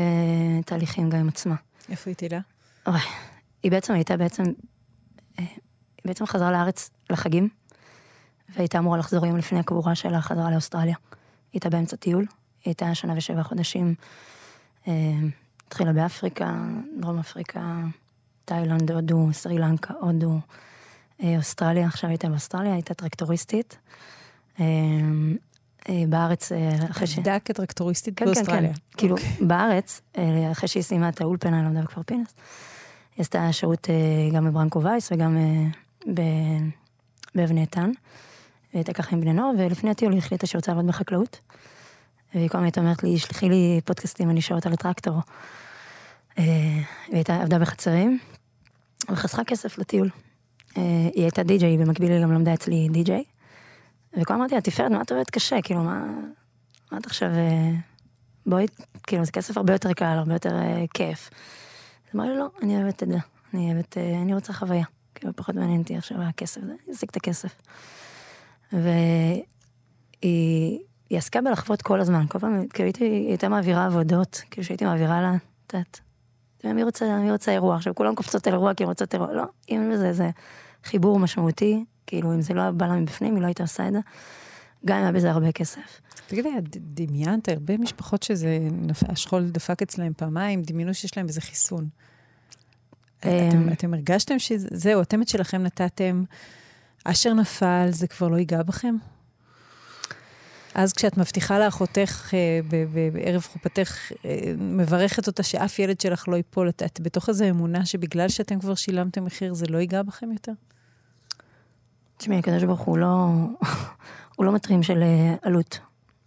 תהליכים 0.67 1.11
גם 1.11 1.19
עם 1.19 1.29
עצמה. 1.29 1.55
איפה 1.89 2.11
היא 2.11 2.17
תהילה? 2.17 2.41
היא 3.63 3.71
בעצם 3.71 3.93
הייתה 3.93 4.17
בעצם, 4.17 4.43
אה, 5.39 5.45
היא 5.99 6.05
בעצם 6.05 6.27
חזרה 6.27 6.53
לארץ 6.53 6.91
לחגים, 7.11 7.49
והייתה 8.49 8.79
אמורה 8.79 8.99
לחזור 8.99 9.27
יום 9.27 9.37
לפני 9.37 9.59
הקבורה 9.59 9.95
שלה, 9.95 10.21
חזרה 10.21 10.51
לאוסטרליה. 10.51 10.95
היא 10.95 11.19
הייתה 11.53 11.71
באמצע 11.71 11.97
טיול, 11.97 12.23
היא 12.23 12.29
הייתה 12.65 12.95
שנה 12.95 13.15
ושבע 13.17 13.43
חודשים 13.43 13.95
אה, 14.89 14.93
התחילה 15.67 15.93
באפריקה, 15.93 16.55
דרום 17.01 17.19
אפריקה, 17.19 17.81
תאילנד, 18.45 18.91
הודו, 18.91 19.29
סרי 19.33 19.59
לנקה, 19.59 19.95
הודו, 20.01 20.39
אה, 21.23 21.37
אוסטרליה, 21.37 21.87
עכשיו 21.87 22.11
הייתה 22.11 22.29
באוסטרליה, 22.29 22.73
הייתה 22.73 22.95
טרקטוריסטית. 22.95 23.79
אה, 25.89 26.03
בארץ, 26.09 26.53
אחרי 26.91 27.07
ש... 27.07 27.19
עבדה 27.19 27.39
כטרקטוריסטית 27.39 28.19
כן, 28.19 28.25
באוסטרליה. 28.25 28.61
כן, 28.61 28.75
כן, 28.75 28.99
כאילו, 28.99 29.17
אוקיי. 29.17 29.47
בארץ, 29.47 30.01
אחרי 30.53 30.69
שהיא 30.69 30.83
סיימה 30.83 31.09
את 31.09 31.21
האולפנה, 31.21 31.57
היא 31.57 31.67
למדה 31.67 31.83
בכפר 31.83 32.03
פינס, 32.03 32.35
היא 33.17 33.23
עשתה 33.23 33.53
שירות 33.53 33.89
גם 34.33 34.45
בברנקו 34.45 34.83
וייס 34.83 35.13
וגם 35.13 35.37
באבני 37.35 37.61
איתן. 37.61 37.91
והייתה 38.75 38.93
ככה 38.93 39.17
עם 39.17 39.21
בני 39.21 39.33
נוער, 39.33 39.51
ולפני 39.59 39.91
הטיול 39.91 40.13
היא 40.13 40.19
החליטה 40.19 40.47
שהיא 40.47 40.59
רוצה 40.59 40.73
לעבוד 40.73 40.87
בחקלאות. 40.87 41.41
והיא 42.35 42.49
כל 42.49 42.59
הזמן 42.59 42.65
הייתה 42.65 42.81
אומרת 42.81 43.03
לי, 43.03 43.19
שלחי 43.19 43.49
לי 43.49 43.81
פודקאסטים, 43.85 44.31
אני 44.31 44.41
שואלת 44.41 44.67
על 44.67 44.73
הטרקטור. 44.73 45.21
אה, 46.39 46.45
היא 47.07 47.15
הייתה, 47.15 47.43
עבדה 47.43 47.59
בחצרים, 47.59 48.19
וחסכה 49.11 49.45
כסף 49.45 49.79
לטיול. 49.79 50.11
אה, 50.77 50.83
היא 51.15 51.23
הייתה 51.23 51.43
די-ג'יי, 51.43 51.79
במקביל 51.79 52.13
היא 52.13 52.23
גם 52.23 52.33
למדה 52.33 52.55
אצלי 52.55 52.89
די-ג'יי. 52.89 53.25
וכל 54.17 54.35
אמרתי 54.35 54.55
לה, 54.55 54.61
תפארת, 54.61 54.91
מה 54.91 55.03
את 55.03 55.13
עובדת 55.13 55.31
קשה? 55.31 55.63
כאילו, 55.63 55.83
מה, 55.83 56.05
מה 56.93 56.99
את 56.99 57.07
עכשיו... 57.07 57.29
אה, 57.29 57.71
בואי, 58.47 58.67
כאילו, 59.03 59.25
זה 59.25 59.33
כסף 59.33 59.57
הרבה 59.57 59.73
יותר 59.73 59.93
קל, 59.93 60.05
הרבה 60.05 60.33
יותר 60.33 60.57
כיף. 60.95 61.31
אז 62.09 62.15
אמרה 62.15 62.29
לי, 62.29 62.37
לא, 62.37 62.47
אני 62.63 62.83
אוהבת 62.83 63.03
את 63.03 63.09
זה. 63.09 63.19
אני 63.55 63.73
אוהבת, 63.73 63.97
אני 63.99 64.35
רוצה 64.35 64.53
חוויה. 64.53 64.85
כאילו, 65.15 65.37
פחות 65.37 65.55
מעניין 65.55 65.81
אותי 65.81 65.97
עכשיו 65.97 66.23
הכסף, 66.23 66.61
זה, 66.61 66.73
אני 66.87 66.95
אשיג 66.95 67.09
את 67.09 67.17
הכסף. 67.17 67.55
והיא... 68.73 69.43
היא 71.11 71.19
עסקה 71.19 71.41
בלחוות 71.41 71.83
כל 71.83 72.01
הזמן, 72.01 72.27
כל 72.29 72.39
פעם, 72.39 72.67
כאילו 72.69 72.87
הייתי, 72.87 73.05
היא 73.05 73.29
הייתה 73.29 73.49
מעבירה 73.49 73.87
עבודות, 73.87 74.43
כאילו 74.51 74.65
שהייתי 74.65 74.85
מעבירה 74.85 75.21
לה, 75.21 75.35
את 75.67 75.75
יודעת, 75.75 76.01
מי 76.65 76.83
רוצה, 76.83 77.19
מי 77.19 77.33
רוצה 77.33 77.53
אירוע? 77.53 77.77
עכשיו 77.77 77.95
כולם 77.95 78.15
קופצות 78.15 78.47
על 78.47 78.53
אירוע 78.53 78.75
כי 78.75 78.83
הן 78.83 78.89
רוצות 78.89 79.15
אירוע, 79.15 79.33
לא, 79.33 79.45
אם 79.71 79.97
זה 79.97 80.07
איזה 80.07 80.31
חיבור 80.85 81.19
משמעותי, 81.19 81.85
כאילו 82.11 82.35
אם 82.35 82.41
זה 82.41 82.55
לא 82.55 82.71
בא 82.71 82.87
לה 82.87 82.95
מבפנים, 82.95 83.35
היא 83.35 83.43
לא 83.43 83.47
הייתה 83.47 83.63
עושה 83.63 83.89
את 83.89 83.93
זה, 83.93 83.99
גם 84.87 84.97
אם 84.97 85.03
היה 85.03 85.13
בזה 85.13 85.31
הרבה 85.31 85.53
כסף. 85.53 86.01
תגידי, 86.27 86.49
דמיינת, 86.71 87.49
הרבה 87.49 87.77
משפחות 87.79 88.23
שזה, 88.23 88.59
השכול 89.09 89.49
דפק 89.51 89.83
אצלהם 89.83 90.13
פעמיים, 90.17 90.63
דמיינו 90.63 90.95
שיש 90.95 91.17
להם 91.17 91.27
איזה 91.29 91.41
חיסון. 91.41 91.89
אתם, 93.19 93.29
אמ. 93.29 93.73
אתם 93.73 93.95
הרגשתם 93.95 94.39
שזהו, 94.39 95.03
אתם 95.03 95.23
את 95.23 95.29
שלכם 95.29 95.63
נתתם, 95.63 96.25
אשר 97.05 97.35
נפל, 97.35 97.89
זה 97.91 98.07
כבר 98.07 98.29
לא 98.29 98.37
ייגע 98.37 98.63
בכם? 98.63 98.97
אז 100.75 100.93
כשאת 100.93 101.19
מבטיחה 101.19 101.59
לאחותך 101.59 102.31
אה, 102.35 102.61
בערב 103.13 103.43
חופתך, 103.43 104.13
אה, 104.25 104.53
מברכת 104.59 105.27
אותה 105.27 105.43
שאף 105.43 105.79
ילד 105.79 106.01
שלך 106.01 106.29
לא 106.29 106.37
ייפול, 106.37 106.69
את, 106.69 106.83
את 106.83 107.01
בתוך 107.01 107.29
איזו 107.29 107.45
אמונה 107.51 107.87
שבגלל 107.87 108.29
שאתם 108.29 108.61
כבר 108.61 108.75
שילמתם 108.75 109.25
מחיר, 109.25 109.55
זה 109.55 109.67
לא 109.67 109.79
ייגע 109.79 110.03
בכם 110.03 110.33
יותר? 110.33 110.53
תשמעי, 112.21 112.39
הקדוש 112.39 112.65
ברוך 112.65 112.81
הוא 112.81 112.99
לא, 112.99 113.27
הוא 114.37 114.47
לא 114.47 114.53
מטרים 114.53 114.83
של 114.83 115.03
אה, 115.03 115.35
עלות. 115.43 115.79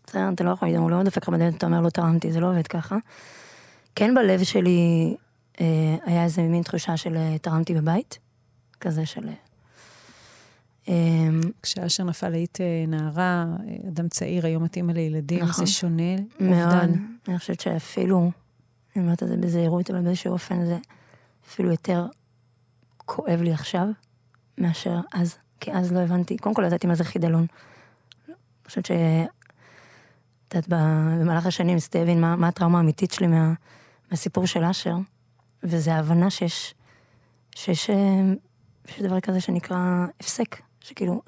בסדר, 0.08 0.30
אתה 0.34 0.44
לא 0.44 0.52
יכול 0.52 0.76
הוא 0.76 0.92
לא 0.92 1.04
דופק 1.04 1.24
לך 1.24 1.30
בדלת, 1.30 1.56
אתה 1.56 1.66
אומר, 1.66 1.82
לא 1.82 1.90
תרמתי, 1.90 2.32
זה 2.32 2.40
לא 2.40 2.50
עובד 2.50 2.68
ככה. 2.68 2.98
כן 3.96 4.16
בלב 4.16 4.44
שלי 4.44 5.16
אה, 5.62 5.66
היה 6.06 6.24
איזה 6.24 6.42
מין 6.42 6.64
תחושה 6.64 6.98
של 6.98 7.18
תרמתי 7.42 7.74
בבית, 7.74 8.20
כזה 8.80 9.06
של 9.06 9.30
אמ, 10.88 11.42
כשאשר 11.62 12.04
נפל 12.04 12.34
היית 12.34 12.62
אה, 12.62 12.86
נערה, 12.88 13.46
אה, 13.68 13.90
אדם 13.90 14.08
צעיר, 14.08 14.46
היום 14.46 14.66
את 14.66 14.76
אימא 14.76 14.92
לילדים, 14.92 15.44
נכון. 15.44 15.66
זה 15.66 15.72
שונה? 15.72 16.16
מאוד. 16.40 16.90
אני 17.28 17.40
חושבת 17.40 17.60
שאפילו, 17.60 18.32
אני 18.96 19.04
אומרת 19.04 19.24
את 19.24 19.28
זה 19.28 19.38
בזהירות, 19.38 19.92
אבל 19.92 20.02
באיזשהו 20.02 20.34
אופן 20.34 20.66
זה 20.66 20.78
אפילו 21.48 21.72
יותר 21.72 22.06
כואב 22.98 23.42
לי 23.42 23.54
עכשיו, 23.54 23.88
מאשר 24.58 25.00
אז. 25.14 25.36
כי 25.64 25.72
אז 25.72 25.92
לא 25.92 26.00
הבנתי, 26.00 26.38
קודם 26.38 26.56
כל 26.56 26.64
ידעתי 26.66 26.88
מה 26.88 26.96
זה 26.96 27.04
חידלון. 27.04 27.46
אני 28.28 28.36
חושבת 28.68 28.86
ש... 28.86 28.92
את 30.48 30.56
יודעת, 30.56 30.70
במהלך 31.20 31.46
השנים 31.46 31.76
ניסיתי 31.76 31.98
להבין 31.98 32.22
מה, 32.22 32.36
מה 32.36 32.48
הטראומה 32.48 32.78
האמיתית 32.78 33.12
שלי 33.12 33.28
מה, 33.28 33.54
מהסיפור 34.12 34.48
של 34.48 34.64
אשר, 34.64 34.96
וזה 35.64 35.96
ההבנה 35.96 36.30
שיש, 36.30 36.74
שיש, 37.56 37.90
אה, 37.90 37.96
יש 38.90 39.02
דבר 39.02 39.20
כזה 39.20 39.42
שנקרא 39.42 39.78
הפסק, 40.20 40.62
שכאילו, 40.82 41.22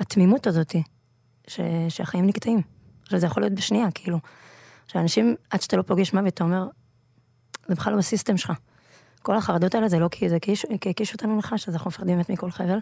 התמימות 0.00 0.46
הזאתי, 0.46 0.82
שהחיים 1.88 2.26
נקטעים. 2.26 2.62
עכשיו 3.02 3.18
זה 3.18 3.26
יכול 3.26 3.42
להיות 3.42 3.52
בשנייה, 3.52 3.90
כאילו. 3.94 4.18
עכשיו 4.84 5.02
אנשים, 5.02 5.34
עד 5.50 5.62
שאתה 5.62 5.76
לא 5.76 5.82
פוגש 5.82 6.12
מוות, 6.12 6.34
אתה 6.34 6.44
אומר, 6.44 6.68
זה 7.68 7.74
בכלל 7.74 7.92
לא 7.92 7.98
בסיסטם 7.98 8.36
שלך. 8.36 8.52
כל 9.22 9.36
החרדות 9.36 9.74
האלה 9.74 9.88
זה 9.88 9.98
לא 9.98 10.08
כי 10.08 10.28
זה 10.28 10.38
כי 10.80 10.90
הקישו 10.90 11.14
אותנו 11.14 11.38
נחש, 11.38 11.68
אז 11.68 11.74
אנחנו 11.74 11.88
מפחדים 11.88 12.16
באמת 12.16 12.30
מכל 12.30 12.50
חבל. 12.50 12.78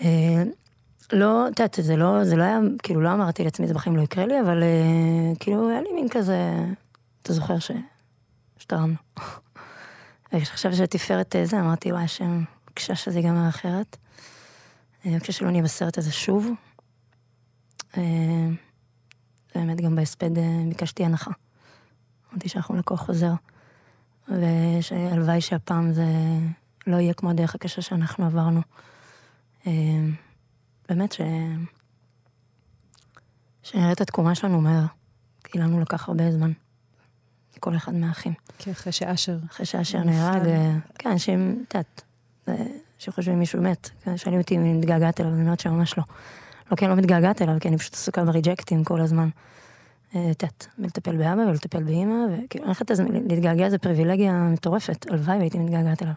אה, 0.00 0.42
לא, 1.12 1.48
את 1.48 1.60
יודעת, 1.60 1.78
זה 1.82 1.96
לא, 1.96 2.24
זה 2.24 2.36
לא 2.36 2.42
היה, 2.42 2.58
כאילו 2.82 3.00
לא 3.00 3.12
אמרתי 3.12 3.44
לעצמי, 3.44 3.66
זה 3.66 3.74
בחיים 3.74 3.96
לא 3.96 4.02
יקרה 4.02 4.26
לי, 4.26 4.40
אבל 4.40 4.62
אה, 4.62 5.36
כאילו 5.40 5.68
היה 5.70 5.82
לי 5.82 5.92
מין 5.94 6.08
כזה, 6.08 6.38
אתה 7.22 7.32
זוכר 7.32 7.58
ש... 7.58 7.70
שתרמנו. 8.58 8.94
וכשחשבתי 10.32 10.76
שתפארת 10.76 11.36
אה, 11.36 11.46
זה, 11.46 11.60
אמרתי, 11.60 11.92
וואי, 11.92 12.04
השם, 12.04 12.44
בבקשה 12.66 12.94
שזה 12.94 13.18
ייגמר 13.18 13.48
אחרת. 13.48 13.96
בבקשה 15.06 15.32
שלא 15.32 15.50
נהיה 15.50 15.62
בסרט 15.62 15.98
הזה 15.98 16.12
שוב. 16.12 16.50
באמת 19.54 19.80
גם 19.80 19.96
בהספד 19.96 20.30
ביקשתי 20.68 21.04
הנחה. 21.04 21.30
אמרתי 22.32 22.48
שאנחנו 22.48 22.76
לקוח 22.76 23.00
חוזר. 23.00 23.32
ושהלוואי 24.28 25.40
שהפעם 25.40 25.92
זה 25.92 26.04
לא 26.86 26.96
יהיה 26.96 27.14
כמו 27.14 27.30
הדרך 27.30 27.54
הקשה 27.54 27.82
שאנחנו 27.82 28.26
עברנו. 28.26 28.60
אה, 29.66 29.72
באמת 30.88 31.12
ש... 31.12 31.20
שנראה 33.62 33.92
את 33.92 34.00
התקומה 34.00 34.34
שלנו 34.34 34.60
מהר, 34.60 34.84
כי 35.44 35.58
לנו 35.58 35.80
לקח 35.80 36.08
הרבה 36.08 36.32
זמן. 36.32 36.52
כל 37.60 37.76
אחד 37.76 37.94
מהאחים. 37.94 38.32
כי 38.58 38.70
אחרי 38.70 38.92
שאשר... 38.92 39.38
אחרי 39.50 39.66
שאשר 39.66 39.98
נהרג, 39.98 40.46
אה, 40.46 40.72
כן, 40.98 41.10
אנשים, 41.10 41.64
את 41.68 41.74
יודעת, 41.74 42.02
שחושבים 42.98 43.38
מישהו 43.38 43.62
מת. 43.62 43.90
כן, 44.04 44.16
שואלים 44.16 44.40
אותי 44.40 44.56
אם 44.56 44.60
אני 44.60 44.72
מתגעגעת 44.72 45.20
אליו, 45.20 45.32
אני 45.32 45.42
אומרת 45.42 45.60
שממש 45.60 45.98
לא. 45.98 46.04
לא 46.70 46.76
כי 46.76 46.84
אני 46.84 46.90
לא 46.90 46.96
מתגעגעת 46.96 47.42
אליו, 47.42 47.56
כי 47.60 47.68
אני 47.68 47.78
פשוט 47.78 47.94
עסוקה 47.94 48.24
בריג'קטים 48.24 48.84
כל 48.84 49.00
הזמן. 49.00 49.28
אה, 50.14 50.30
את 50.30 50.42
יודעת, 50.42 50.66
מלטפל 50.78 51.16
באבא 51.16 51.40
ולטפל 51.40 51.82
באמא, 51.82 52.14
וכאילו, 52.32 52.64
אני 52.64 52.74
חושבת 52.74 52.90
להתגעגע 53.28 53.70
זה 53.70 53.78
פריבילגיה 53.78 54.32
מטורפת, 54.32 55.06
הלוואי 55.10 55.38
והייתי 55.38 55.58
מתגעגעת 55.58 56.02
אליו. 56.02 56.14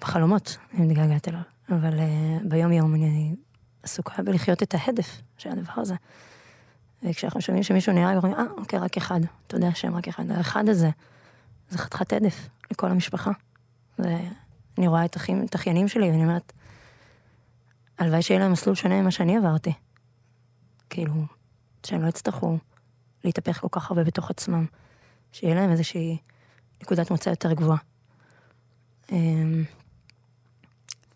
בחלומות 0.00 0.56
אני 0.74 0.86
מתגעגעת 0.86 1.28
אליו, 1.28 1.40
אבל 1.70 1.98
uh, 1.98 2.48
ביום 2.48 2.72
יום 2.72 2.94
אני 2.94 3.34
עסוקה 3.82 4.22
בלחיות 4.22 4.62
את 4.62 4.74
ההדף 4.74 5.22
של 5.38 5.50
הדבר 5.50 5.72
הזה. 5.76 5.94
וכשאנחנו 7.02 7.40
שומעים 7.40 7.62
שמישהו 7.62 7.92
נראה, 7.92 8.16
אומרים, 8.16 8.34
אה, 8.34 8.44
אוקיי, 8.58 8.78
רק 8.78 8.96
אחד, 8.96 9.20
תודה 9.46 9.68
השם, 9.68 9.96
רק 9.96 10.08
אחד. 10.08 10.30
האחד 10.30 10.68
הזה, 10.68 10.90
זה 11.70 11.78
חתיכת 11.78 12.12
הדף 12.12 12.48
לכל 12.70 12.90
המשפחה. 12.90 13.30
ואני 13.98 14.88
רואה 14.88 15.04
את, 15.04 15.16
אחים, 15.16 15.44
את 15.44 15.54
אחיינים 15.54 15.88
שלי, 15.88 16.10
ואני 16.10 16.22
אומרת, 16.22 16.52
הלוואי 17.98 18.22
שיהיה 18.22 18.40
להם 18.40 18.52
מסלול 18.52 18.74
שונה 18.74 19.02
ממה 19.02 19.10
שאני 19.10 19.36
עברתי. 19.36 19.72
כאילו, 20.90 21.14
שהם 21.86 22.02
לא 22.02 22.08
יצטרכו 22.08 22.58
להתהפך 23.24 23.60
כל 23.60 23.68
כך 23.70 23.90
הרבה 23.90 24.04
בתוך 24.04 24.30
עצמם, 24.30 24.66
שיהיה 25.32 25.54
להם 25.54 25.70
איזושהי 25.70 26.18
נקודת 26.82 27.10
מוצא 27.10 27.30
יותר 27.30 27.52
גבוהה. 27.52 27.78
אמ, 29.12 29.64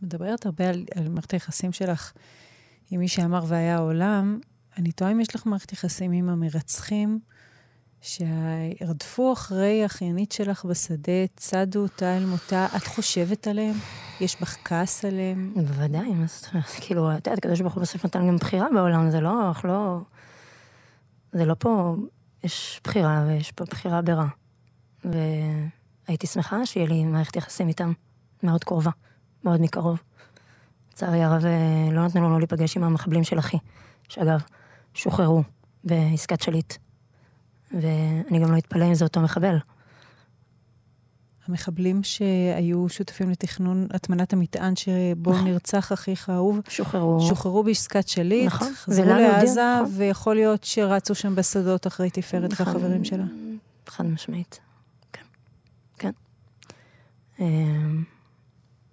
מדברת 0.02 0.46
הרבה 0.46 0.68
על, 0.68 0.84
על 0.94 1.08
מערכת 1.08 1.30
היחסים 1.30 1.72
שלך 1.72 2.12
עם 2.90 3.00
מי 3.00 3.08
שאמר 3.08 3.44
והיה 3.46 3.76
העולם. 3.76 4.40
אני 4.78 4.92
תוהה 4.92 5.12
אם 5.12 5.20
יש 5.20 5.34
לך 5.34 5.46
מערכת 5.46 5.72
יחסים 5.72 6.12
עם 6.12 6.28
המרצחים 6.28 7.20
שרדפו 8.02 9.32
אחרי 9.32 9.82
האחיינית 9.82 10.32
שלך 10.32 10.64
בשדה, 10.64 11.26
צדו 11.36 11.82
אותה 11.82 12.16
אל 12.16 12.26
מותה, 12.26 12.66
את 12.76 12.86
חושבת 12.86 13.46
עליהם? 13.46 13.74
יש 14.20 14.40
בך 14.40 14.56
כעס 14.64 15.04
עליהם? 15.04 15.52
בוודאי, 15.54 16.14
מה 16.14 16.26
זאת 16.26 16.52
אומרת? 16.52 16.66
כאילו, 16.80 17.10
את 17.10 17.26
יודעת, 17.26 17.38
הקדוש 17.38 17.60
ברוך 17.60 17.74
הוא 17.74 17.82
בסוף 17.82 18.04
נתן 18.04 18.28
גם 18.28 18.36
בחירה 18.36 18.66
בעולם, 18.74 19.10
זה 19.10 19.20
לא, 19.20 19.48
אנחנו 19.48 19.68
לא... 19.68 20.00
זה 21.32 21.44
לא 21.44 21.54
פה, 21.58 21.96
יש 22.44 22.80
בחירה 22.84 23.24
ויש 23.28 23.52
פה 23.52 23.64
בחירה 23.64 24.02
ברע. 24.02 24.26
והייתי 25.04 26.26
שמחה 26.26 26.66
שיהיה 26.66 26.86
לי 26.86 27.04
מערכת 27.04 27.36
יחסים 27.36 27.68
איתם 27.68 27.92
מאוד 28.42 28.64
קרובה, 28.64 28.90
מאוד 29.44 29.60
מקרוב. 29.60 30.02
לצערי 30.92 31.22
הרב, 31.22 31.44
אה, 31.44 31.92
לא 31.92 32.06
נתנו 32.06 32.20
לנו 32.28 32.38
להיפגש 32.38 32.76
עם 32.76 32.84
המחבלים 32.84 33.24
של 33.24 33.38
אחי, 33.38 33.56
שאגב, 34.08 34.40
שוחררו 34.94 35.42
בעסקת 35.84 36.42
שליט. 36.42 36.74
ואני 37.72 38.38
גם 38.42 38.52
לא 38.52 38.58
אתפלא 38.58 38.84
אם 38.84 38.94
זה 38.94 39.04
אותו 39.04 39.20
מחבל. 39.20 39.56
המחבלים 41.48 42.02
שהיו 42.02 42.88
שותפים 42.88 43.30
לתכנון 43.30 43.86
הטמנת 43.90 44.32
המטען 44.32 44.76
שבו 44.76 45.32
נכון. 45.32 45.44
נרצח 45.44 45.92
אחיך 45.92 46.28
האהוב, 46.28 46.60
שוחררו. 46.68 47.20
שוחררו 47.28 47.62
בעסקת 47.62 48.08
שליט, 48.08 48.46
נכון. 48.46 48.72
חזרו 48.74 49.04
לעזה, 49.04 49.60
נכון. 49.82 49.94
ויכול 49.96 50.34
להיות 50.34 50.64
שרצו 50.64 51.14
שם 51.14 51.34
בשדות 51.34 51.86
אחרי 51.86 52.10
תפארת 52.10 52.52
נכון. 52.52 52.66
והחברים 52.66 53.04
שלה. 53.04 53.24
חד 53.86 54.06
משמעית, 54.06 54.60
כן. 55.12 55.22
כן. 55.98 56.12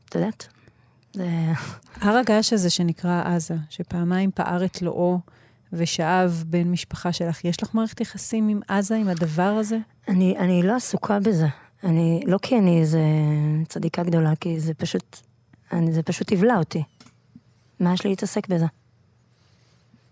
את 0.09 0.15
יודעת, 0.15 0.47
זה... 1.13 1.27
הר 2.01 2.17
הגעש 2.17 2.53
הזה 2.53 2.69
שנקרא 2.69 3.23
עזה, 3.25 3.55
שפעמיים 3.69 4.31
פער 4.31 4.65
את 4.65 4.81
לואו 4.81 5.19
ושאב 5.73 6.43
בן 6.47 6.71
משפחה 6.71 7.13
שלך, 7.13 7.45
יש 7.45 7.63
לך 7.63 7.73
מערכת 7.73 8.01
יחסים 8.01 8.49
עם 8.49 8.59
עזה, 8.67 8.95
עם 8.95 9.07
הדבר 9.07 9.43
הזה? 9.59 9.77
אני, 10.07 10.37
אני 10.37 10.63
לא 10.63 10.75
עסוקה 10.75 11.19
בזה. 11.19 11.47
אני, 11.83 12.23
לא 12.27 12.37
כי 12.41 12.57
אני 12.57 12.79
איזה 12.79 13.01
צדיקה 13.67 14.03
גדולה, 14.03 14.35
כי 14.35 14.59
זה 14.59 14.73
פשוט, 14.73 15.17
אני, 15.71 15.93
זה 15.93 16.03
פשוט 16.03 16.31
יבלע 16.31 16.57
אותי. 16.57 16.83
מה 17.79 17.93
יש 17.93 18.03
לי 18.03 18.09
להתעסק 18.09 18.47
בזה? 18.47 18.65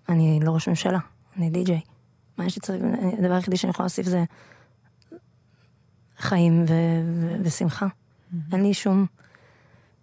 אני 0.10 0.40
לא 0.44 0.52
ראש 0.52 0.68
ממשלה, 0.68 1.00
אני 1.38 1.50
די-ג'יי. 1.50 1.82
מה 2.38 2.46
יש 2.46 2.56
לי 2.56 2.62
צריך, 2.62 2.84
הדבר 3.20 3.34
היחידי 3.34 3.58
שאני 3.58 3.70
יכולה 3.70 3.86
להוסיף 3.86 4.06
זה 4.06 4.24
חיים 6.18 6.66
ו- 6.68 6.74
ו- 7.14 7.36
ושמחה. 7.44 7.86
Mm-hmm. 7.86 8.54
אין 8.54 8.64
לי 8.64 8.74
שום... 8.74 9.06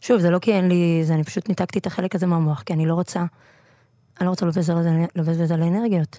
שוב, 0.05 0.21
זה 0.21 0.31
לא 0.31 0.39
כי 0.39 0.53
אין 0.53 0.69
לי... 0.69 1.01
זה, 1.05 1.15
אני 1.15 1.25
פשוט 1.25 1.49
ניתקתי 1.49 1.79
את 1.79 1.87
החלק 1.87 2.15
הזה 2.15 2.27
מהמוח, 2.27 2.63
כי 2.63 2.73
אני 2.73 2.87
לא 2.87 2.95
רוצה... 2.95 3.25
אני 4.21 4.27
לא 4.27 4.31
רוצה 4.31 4.47
לבזבז 5.15 5.51
על 5.51 5.63
האנרגיות. 5.63 6.19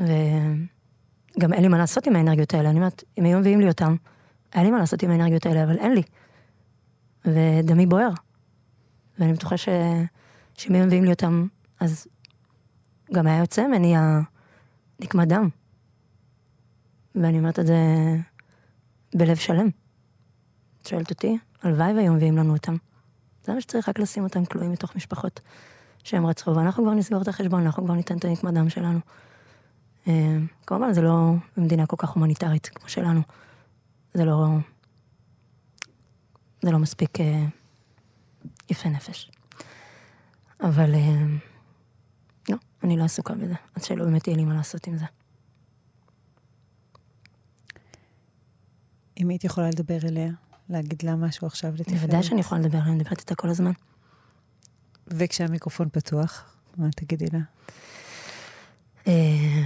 וגם 0.00 1.52
אין 1.52 1.62
לי 1.62 1.68
מה 1.68 1.78
לעשות 1.78 2.06
עם 2.06 2.16
האנרגיות 2.16 2.54
האלה. 2.54 2.70
אני 2.70 2.78
אומרת, 2.78 3.04
אם 3.18 3.24
היו 3.24 3.38
מביאים 3.38 3.60
לי 3.60 3.68
אותם, 3.68 3.96
היה 4.52 4.64
לי 4.64 4.70
מה 4.70 4.78
לעשות 4.78 5.02
עם 5.02 5.10
האנרגיות 5.10 5.46
האלה, 5.46 5.64
אבל 5.64 5.78
אין 5.78 5.94
לי. 5.94 6.02
ודמי 7.24 7.86
בוער. 7.86 8.10
ואני 9.18 9.32
בטוחה 9.32 9.56
ש... 9.56 9.68
שאם 10.54 10.74
היו 10.74 10.86
מביאים 10.86 11.04
לי 11.04 11.10
אותם, 11.10 11.46
אז 11.80 12.06
גם 13.12 13.26
היה 13.26 13.38
יוצא 13.38 13.66
ממני 13.66 13.94
הנקמת 13.96 15.28
דם. 15.28 15.48
ואני 17.14 17.38
אומרת 17.38 17.58
את 17.58 17.66
זה 17.66 17.76
בלב 19.14 19.36
שלם. 19.36 19.68
את 20.82 20.86
שואלת 20.86 21.10
אותי, 21.10 21.38
הלוואי 21.62 21.92
והיו 21.92 22.12
מביאים 22.12 22.36
לנו 22.36 22.52
אותם. 22.52 22.76
זה 23.44 23.54
מה 23.54 23.60
שצריך 23.60 23.88
רק 23.88 23.98
לשים 23.98 24.24
אותם 24.24 24.44
כלואים 24.44 24.72
מתוך 24.72 24.96
משפחות 24.96 25.40
שהם 26.04 26.26
רצחו, 26.26 26.56
ואנחנו 26.56 26.84
כבר 26.84 26.94
נסגור 26.94 27.22
את 27.22 27.28
החשבון, 27.28 27.62
אנחנו 27.62 27.84
כבר 27.84 27.94
ניתן 27.94 28.18
את 28.18 28.24
הנקמת 28.24 28.54
דם 28.54 28.68
שלנו. 28.68 28.98
אה, 30.08 30.36
כמובן, 30.66 30.92
זה 30.92 31.02
לא 31.02 31.32
מדינה 31.56 31.86
כל 31.86 31.96
כך 31.98 32.10
הומניטרית 32.10 32.66
כמו 32.66 32.88
שלנו. 32.88 33.20
זה 34.14 34.24
לא... 34.24 34.46
זה 36.62 36.70
לא 36.70 36.78
מספיק 36.78 37.20
אה, 37.20 37.44
יפה 38.70 38.88
נפש. 38.88 39.30
אבל 40.60 40.94
אה, 40.94 41.26
לא, 42.48 42.56
אני 42.84 42.96
לא 42.96 43.04
עסוקה 43.04 43.34
בזה, 43.34 43.54
עד 43.74 43.84
שלא 43.84 44.04
באמת 44.04 44.26
יהיה 44.26 44.36
לי 44.36 44.44
מה 44.44 44.54
לעשות 44.54 44.86
עם 44.86 44.96
זה. 44.96 45.04
אם 49.20 49.28
היית 49.28 49.44
יכולה 49.44 49.68
לדבר 49.68 49.98
אליה, 50.04 50.30
להגיד 50.70 51.02
לה 51.02 51.16
משהו 51.16 51.46
עכשיו 51.46 51.74
לתפארת. 51.74 52.00
בוודאי 52.00 52.22
שאני 52.22 52.40
יכולה 52.40 52.60
לדבר 52.60 52.78
אני 52.78 52.94
מדברת 52.94 53.18
איתה 53.18 53.34
כל 53.34 53.48
הזמן. 53.48 53.72
וכשהמיקרופון 55.06 55.88
פתוח, 55.92 56.56
מה 56.76 56.88
תגידי 56.96 57.26
לה? 57.32 57.38
אה, 59.06 59.62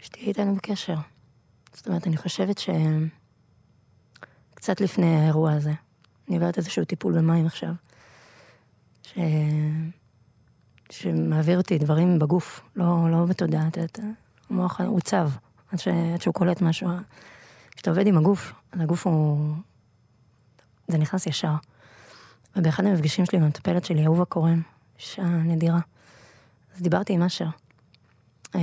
שתהיה 0.00 0.26
איתנו 0.26 0.54
בקשר. 0.54 0.96
זאת 1.74 1.86
אומרת, 1.88 2.06
אני 2.06 2.16
חושבת 2.16 2.58
שקצת 4.54 4.80
לפני 4.80 5.16
האירוע 5.16 5.52
הזה, 5.52 5.72
אני 6.28 6.36
עוברת 6.36 6.58
איזשהו 6.58 6.84
טיפול 6.84 7.18
במים 7.18 7.46
עכשיו, 7.46 7.72
ש... 9.16 9.20
שמעביר 10.90 11.58
אותי 11.58 11.78
דברים 11.78 12.18
בגוף, 12.18 12.60
לא, 12.76 13.10
לא 13.10 13.26
יודעת, 13.40 13.98
המוח 14.50 14.80
צו, 15.00 15.16
עד, 15.72 15.78
ש, 15.78 15.88
עד 15.88 16.22
שהוא 16.22 16.34
קולט 16.34 16.60
משהו. 16.62 16.88
כשאתה 17.70 17.90
עובד 17.90 18.06
עם 18.06 18.18
הגוף, 18.18 18.52
אז 18.72 18.80
הגוף 18.80 19.06
הוא... 19.06 19.54
זה 20.88 20.98
נכנס 20.98 21.26
ישר. 21.26 21.54
ובאחד 22.56 22.84
המפגשים 22.84 23.26
שלי 23.26 23.38
עם 23.38 23.44
המטפלת 23.44 23.84
שלי, 23.84 24.04
אהובה 24.04 24.24
קורן, 24.24 24.60
אישה 24.98 25.22
נדירה, 25.22 25.80
אז 26.74 26.82
דיברתי 26.82 27.12
עם 27.12 27.22
אשר. 27.22 27.46
אה, 28.54 28.60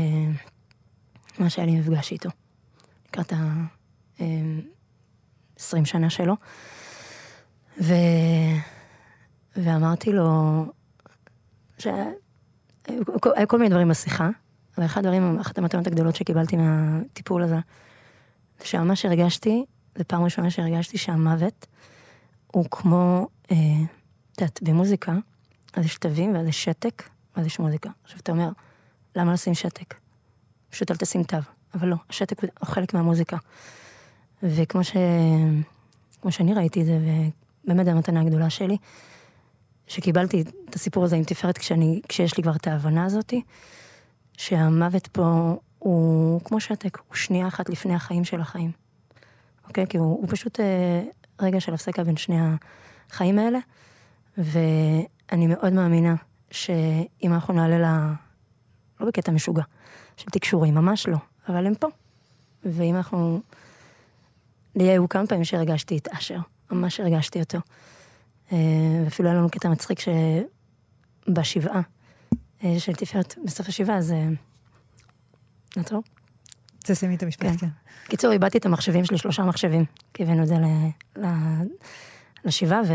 מה 1.40 1.50
שהיה 1.50 1.66
לי 1.66 1.80
מפגש 1.80 2.12
איתו, 2.12 2.30
לקראת 3.08 3.34
ה-20 3.34 4.22
אה, 5.74 5.86
שנה 5.86 6.10
שלו. 6.10 6.36
ו... 7.82 7.94
ואמרתי 9.56 10.14
לו, 10.14 10.66
שהיו 11.78 13.48
כל 13.48 13.58
מיני 13.58 13.70
דברים 13.70 13.90
בשיחה, 13.90 14.30
אבל 14.78 14.86
אחד 14.86 15.06
הדברים, 15.06 15.40
אחת 15.40 15.58
המתנות 15.58 15.88
הגדולות 15.88 16.16
שקיבלתי 16.16 16.56
מהטיפול 16.56 17.44
הזה, 17.44 17.60
זה 18.60 18.66
שממש 18.66 19.06
הרגשתי, 19.06 19.66
זו 19.98 20.04
פעם 20.08 20.24
ראשונה 20.24 20.50
שהרגשתי 20.50 20.98
שהמוות 20.98 21.68
הוא 22.48 22.66
כמו, 22.72 23.28
אה, 23.52 23.58
את 24.32 24.42
יודעת, 24.42 24.64
במוזיקה, 24.64 25.14
אז 25.74 25.86
יש 25.86 25.98
תווים 25.98 26.36
ואז 26.36 26.48
יש 26.48 26.64
שתק, 26.64 27.04
ואז 27.36 27.46
יש 27.46 27.60
מוזיקה. 27.60 27.90
עכשיו 28.04 28.20
אתה 28.20 28.32
אומר, 28.32 28.50
למה 29.16 29.34
לשים 29.34 29.54
שתק? 29.54 29.94
פשוט 30.70 30.92
אל 30.92 30.96
תשים 30.96 31.24
תו. 31.24 31.38
אבל 31.74 31.88
לא, 31.88 31.96
השתק 32.10 32.42
הוא 32.42 32.68
חלק 32.68 32.94
מהמוזיקה. 32.94 33.38
וכמו 34.44 34.84
ש... 34.84 34.94
כמו 36.22 36.32
שאני 36.32 36.54
ראיתי 36.54 36.82
את 36.82 36.86
זה, 36.86 37.00
ובאמת 37.64 37.88
המתנה 37.88 38.22
הגדולה 38.22 38.50
שלי, 38.50 38.78
שקיבלתי 39.88 40.44
את 40.70 40.76
הסיפור 40.76 41.04
הזה 41.04 41.16
עם 41.16 41.24
תפארת 41.24 41.58
כשאני, 41.58 42.02
כשיש 42.10 42.38
לי 42.38 42.44
כבר 42.44 42.56
את 42.56 42.68
ההבנה 42.68 43.06
הזאתי, 43.06 43.42
שהמוות 44.38 45.08
פה 45.08 45.56
הוא 45.80 46.42
כמו 46.44 46.60
שתק, 46.60 46.98
הוא 47.08 47.16
שנייה 47.16 47.48
אחת 47.48 47.70
לפני 47.70 47.96
החיים 47.96 48.24
של 48.24 48.42
החיים. 48.42 48.72
אוקיי? 49.68 49.88
כי 49.88 49.98
הוא, 49.98 50.20
הוא 50.22 50.28
פשוט 50.30 50.60
אה, 50.60 51.04
רגע 51.42 51.60
של 51.60 51.74
הפסקה 51.74 52.04
בין 52.04 52.18
שני 52.18 52.38
החיים 53.10 53.40
האלה, 53.40 53.60
ואני 54.38 55.48
מאוד 55.48 55.74
מאמינה 55.74 56.16
שאם 56.52 57.34
אנחנו 57.34 57.54
נעלה 57.54 57.80
ל... 57.80 58.14
לא 59.00 59.08
בקטע 59.08 59.32
משוגע, 59.32 59.64
של 60.18 60.26
תקשורים, 60.32 60.76
ממש 60.76 61.08
לא, 61.08 61.18
אבל 61.50 61.68
הם 61.68 61.76
פה. 61.76 61.88
ואם 62.66 62.96
אנחנו... 62.96 63.42
לי 64.76 64.90
היו 64.90 65.10
כמה 65.10 65.28
פעמים 65.28 65.44
שהרגשתי 65.44 65.98
את 65.98 66.08
אשר, 66.08 66.38
ממש 66.72 67.00
הרגשתי 67.00 67.40
אותו. 67.40 67.58
אה, 68.52 68.58
ואפילו 69.06 69.30
היה 69.30 69.38
לנו 69.38 69.50
קטע 69.50 69.70
מצחיק 69.70 70.00
שבשבעה 71.28 71.82
אה, 72.64 72.80
של 72.80 72.94
תפארת, 72.94 73.36
בסוף 73.46 73.68
השבעה, 73.68 73.98
אז... 73.98 74.14
נעצור? 75.78 76.04
תשימי 76.84 77.16
את 77.16 77.24
המשפט, 77.24 77.46
כן. 77.46 77.58
כן. 77.58 77.68
קיצור, 78.04 78.32
איבדתי 78.32 78.58
את 78.58 78.66
המחשבים 78.66 79.06
שלי, 79.06 79.18
שלושה 79.18 79.44
מחשבים, 79.44 79.86
כי 80.14 80.24
הבאנו 80.24 80.44
את 80.44 80.48
זה 80.48 80.56
לשבעה, 82.46 82.82
ו... 82.88 82.94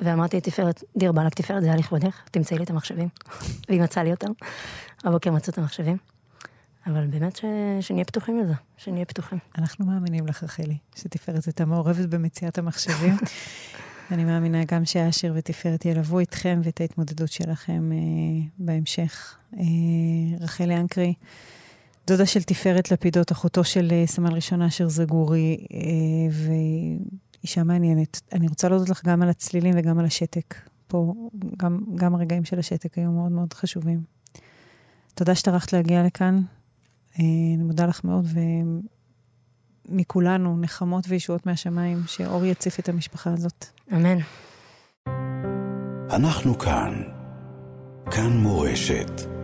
ואמרתי 0.00 0.36
לתפארת, 0.36 0.84
דיר 0.96 1.12
באלק 1.12 1.34
תפארת, 1.34 1.62
זה 1.62 1.68
היה 1.68 1.76
לכבודך, 1.76 2.22
תמצאי 2.30 2.58
לי 2.58 2.64
את 2.64 2.70
המחשבים. 2.70 3.08
והיא 3.68 3.80
מצאה 3.80 4.04
לי 4.04 4.10
אותם. 4.10 4.32
הבוקר 5.04 5.30
מצאו 5.30 5.52
את 5.52 5.58
המחשבים. 5.58 5.96
אבל 6.86 7.06
באמת 7.06 7.36
ש... 7.36 7.44
שנהיה 7.80 8.04
פתוחים 8.04 8.38
לזה, 8.38 8.54
שנהיה 8.76 9.04
פתוחים. 9.04 9.38
אנחנו 9.58 9.86
מאמינים 9.86 10.26
לך, 10.26 10.42
רחלי, 10.42 10.76
שתפארת 10.96 11.44
הייתה 11.46 11.64
מעורבת 11.64 12.06
במציאת 12.06 12.58
המחשבים. 12.58 13.16
אני 14.10 14.24
מאמינה 14.24 14.64
גם 14.64 14.84
שאשר 14.84 15.32
ותפארת 15.36 15.84
ילוו 15.84 16.20
אתכם 16.20 16.60
ואת 16.64 16.80
ההתמודדות 16.80 17.32
שלכם 17.32 17.92
אה, 17.92 18.48
בהמשך. 18.58 19.36
אה, 19.56 19.62
רחלי 20.40 20.76
אנקרי, 20.76 21.14
דודה 22.06 22.26
של 22.26 22.42
תפארת 22.42 22.90
לפידות, 22.90 23.32
אחותו 23.32 23.64
של 23.64 23.88
אה, 23.92 24.06
סמל 24.06 24.32
ראשון 24.32 24.62
אשר 24.62 24.88
זגורי, 24.88 25.66
אה, 25.74 25.78
ואישה 27.42 27.64
מעניינת. 27.64 28.20
אני 28.32 28.48
רוצה 28.48 28.68
להודות 28.68 28.88
לך 28.88 29.04
גם 29.04 29.22
על 29.22 29.28
הצלילים 29.28 29.74
וגם 29.76 29.98
על 29.98 30.04
השתק. 30.04 30.54
פה, 30.86 31.14
גם, 31.56 31.80
גם 31.94 32.14
הרגעים 32.14 32.44
של 32.44 32.58
השתק 32.58 32.98
היו 32.98 33.10
מאוד 33.10 33.32
מאוד 33.32 33.52
חשובים. 33.52 34.00
תודה 35.14 35.34
שטרחת 35.34 35.72
להגיע 35.72 36.02
לכאן. 36.02 36.42
אה, 37.18 37.24
אני 37.54 37.62
מודה 37.62 37.86
לך 37.86 38.04
מאוד, 38.04 38.26
ומכולנו 39.88 40.56
נחמות 40.60 41.04
וישועות 41.08 41.46
מהשמיים, 41.46 42.02
שאור 42.06 42.44
יציף 42.44 42.80
את 42.80 42.88
המשפחה 42.88 43.30
הזאת. 43.32 43.66
אמן. 43.92 44.18
אנחנו 46.10 46.58
כאן. 46.58 47.02
כאן 48.10 48.30
מורשת. 48.30 49.35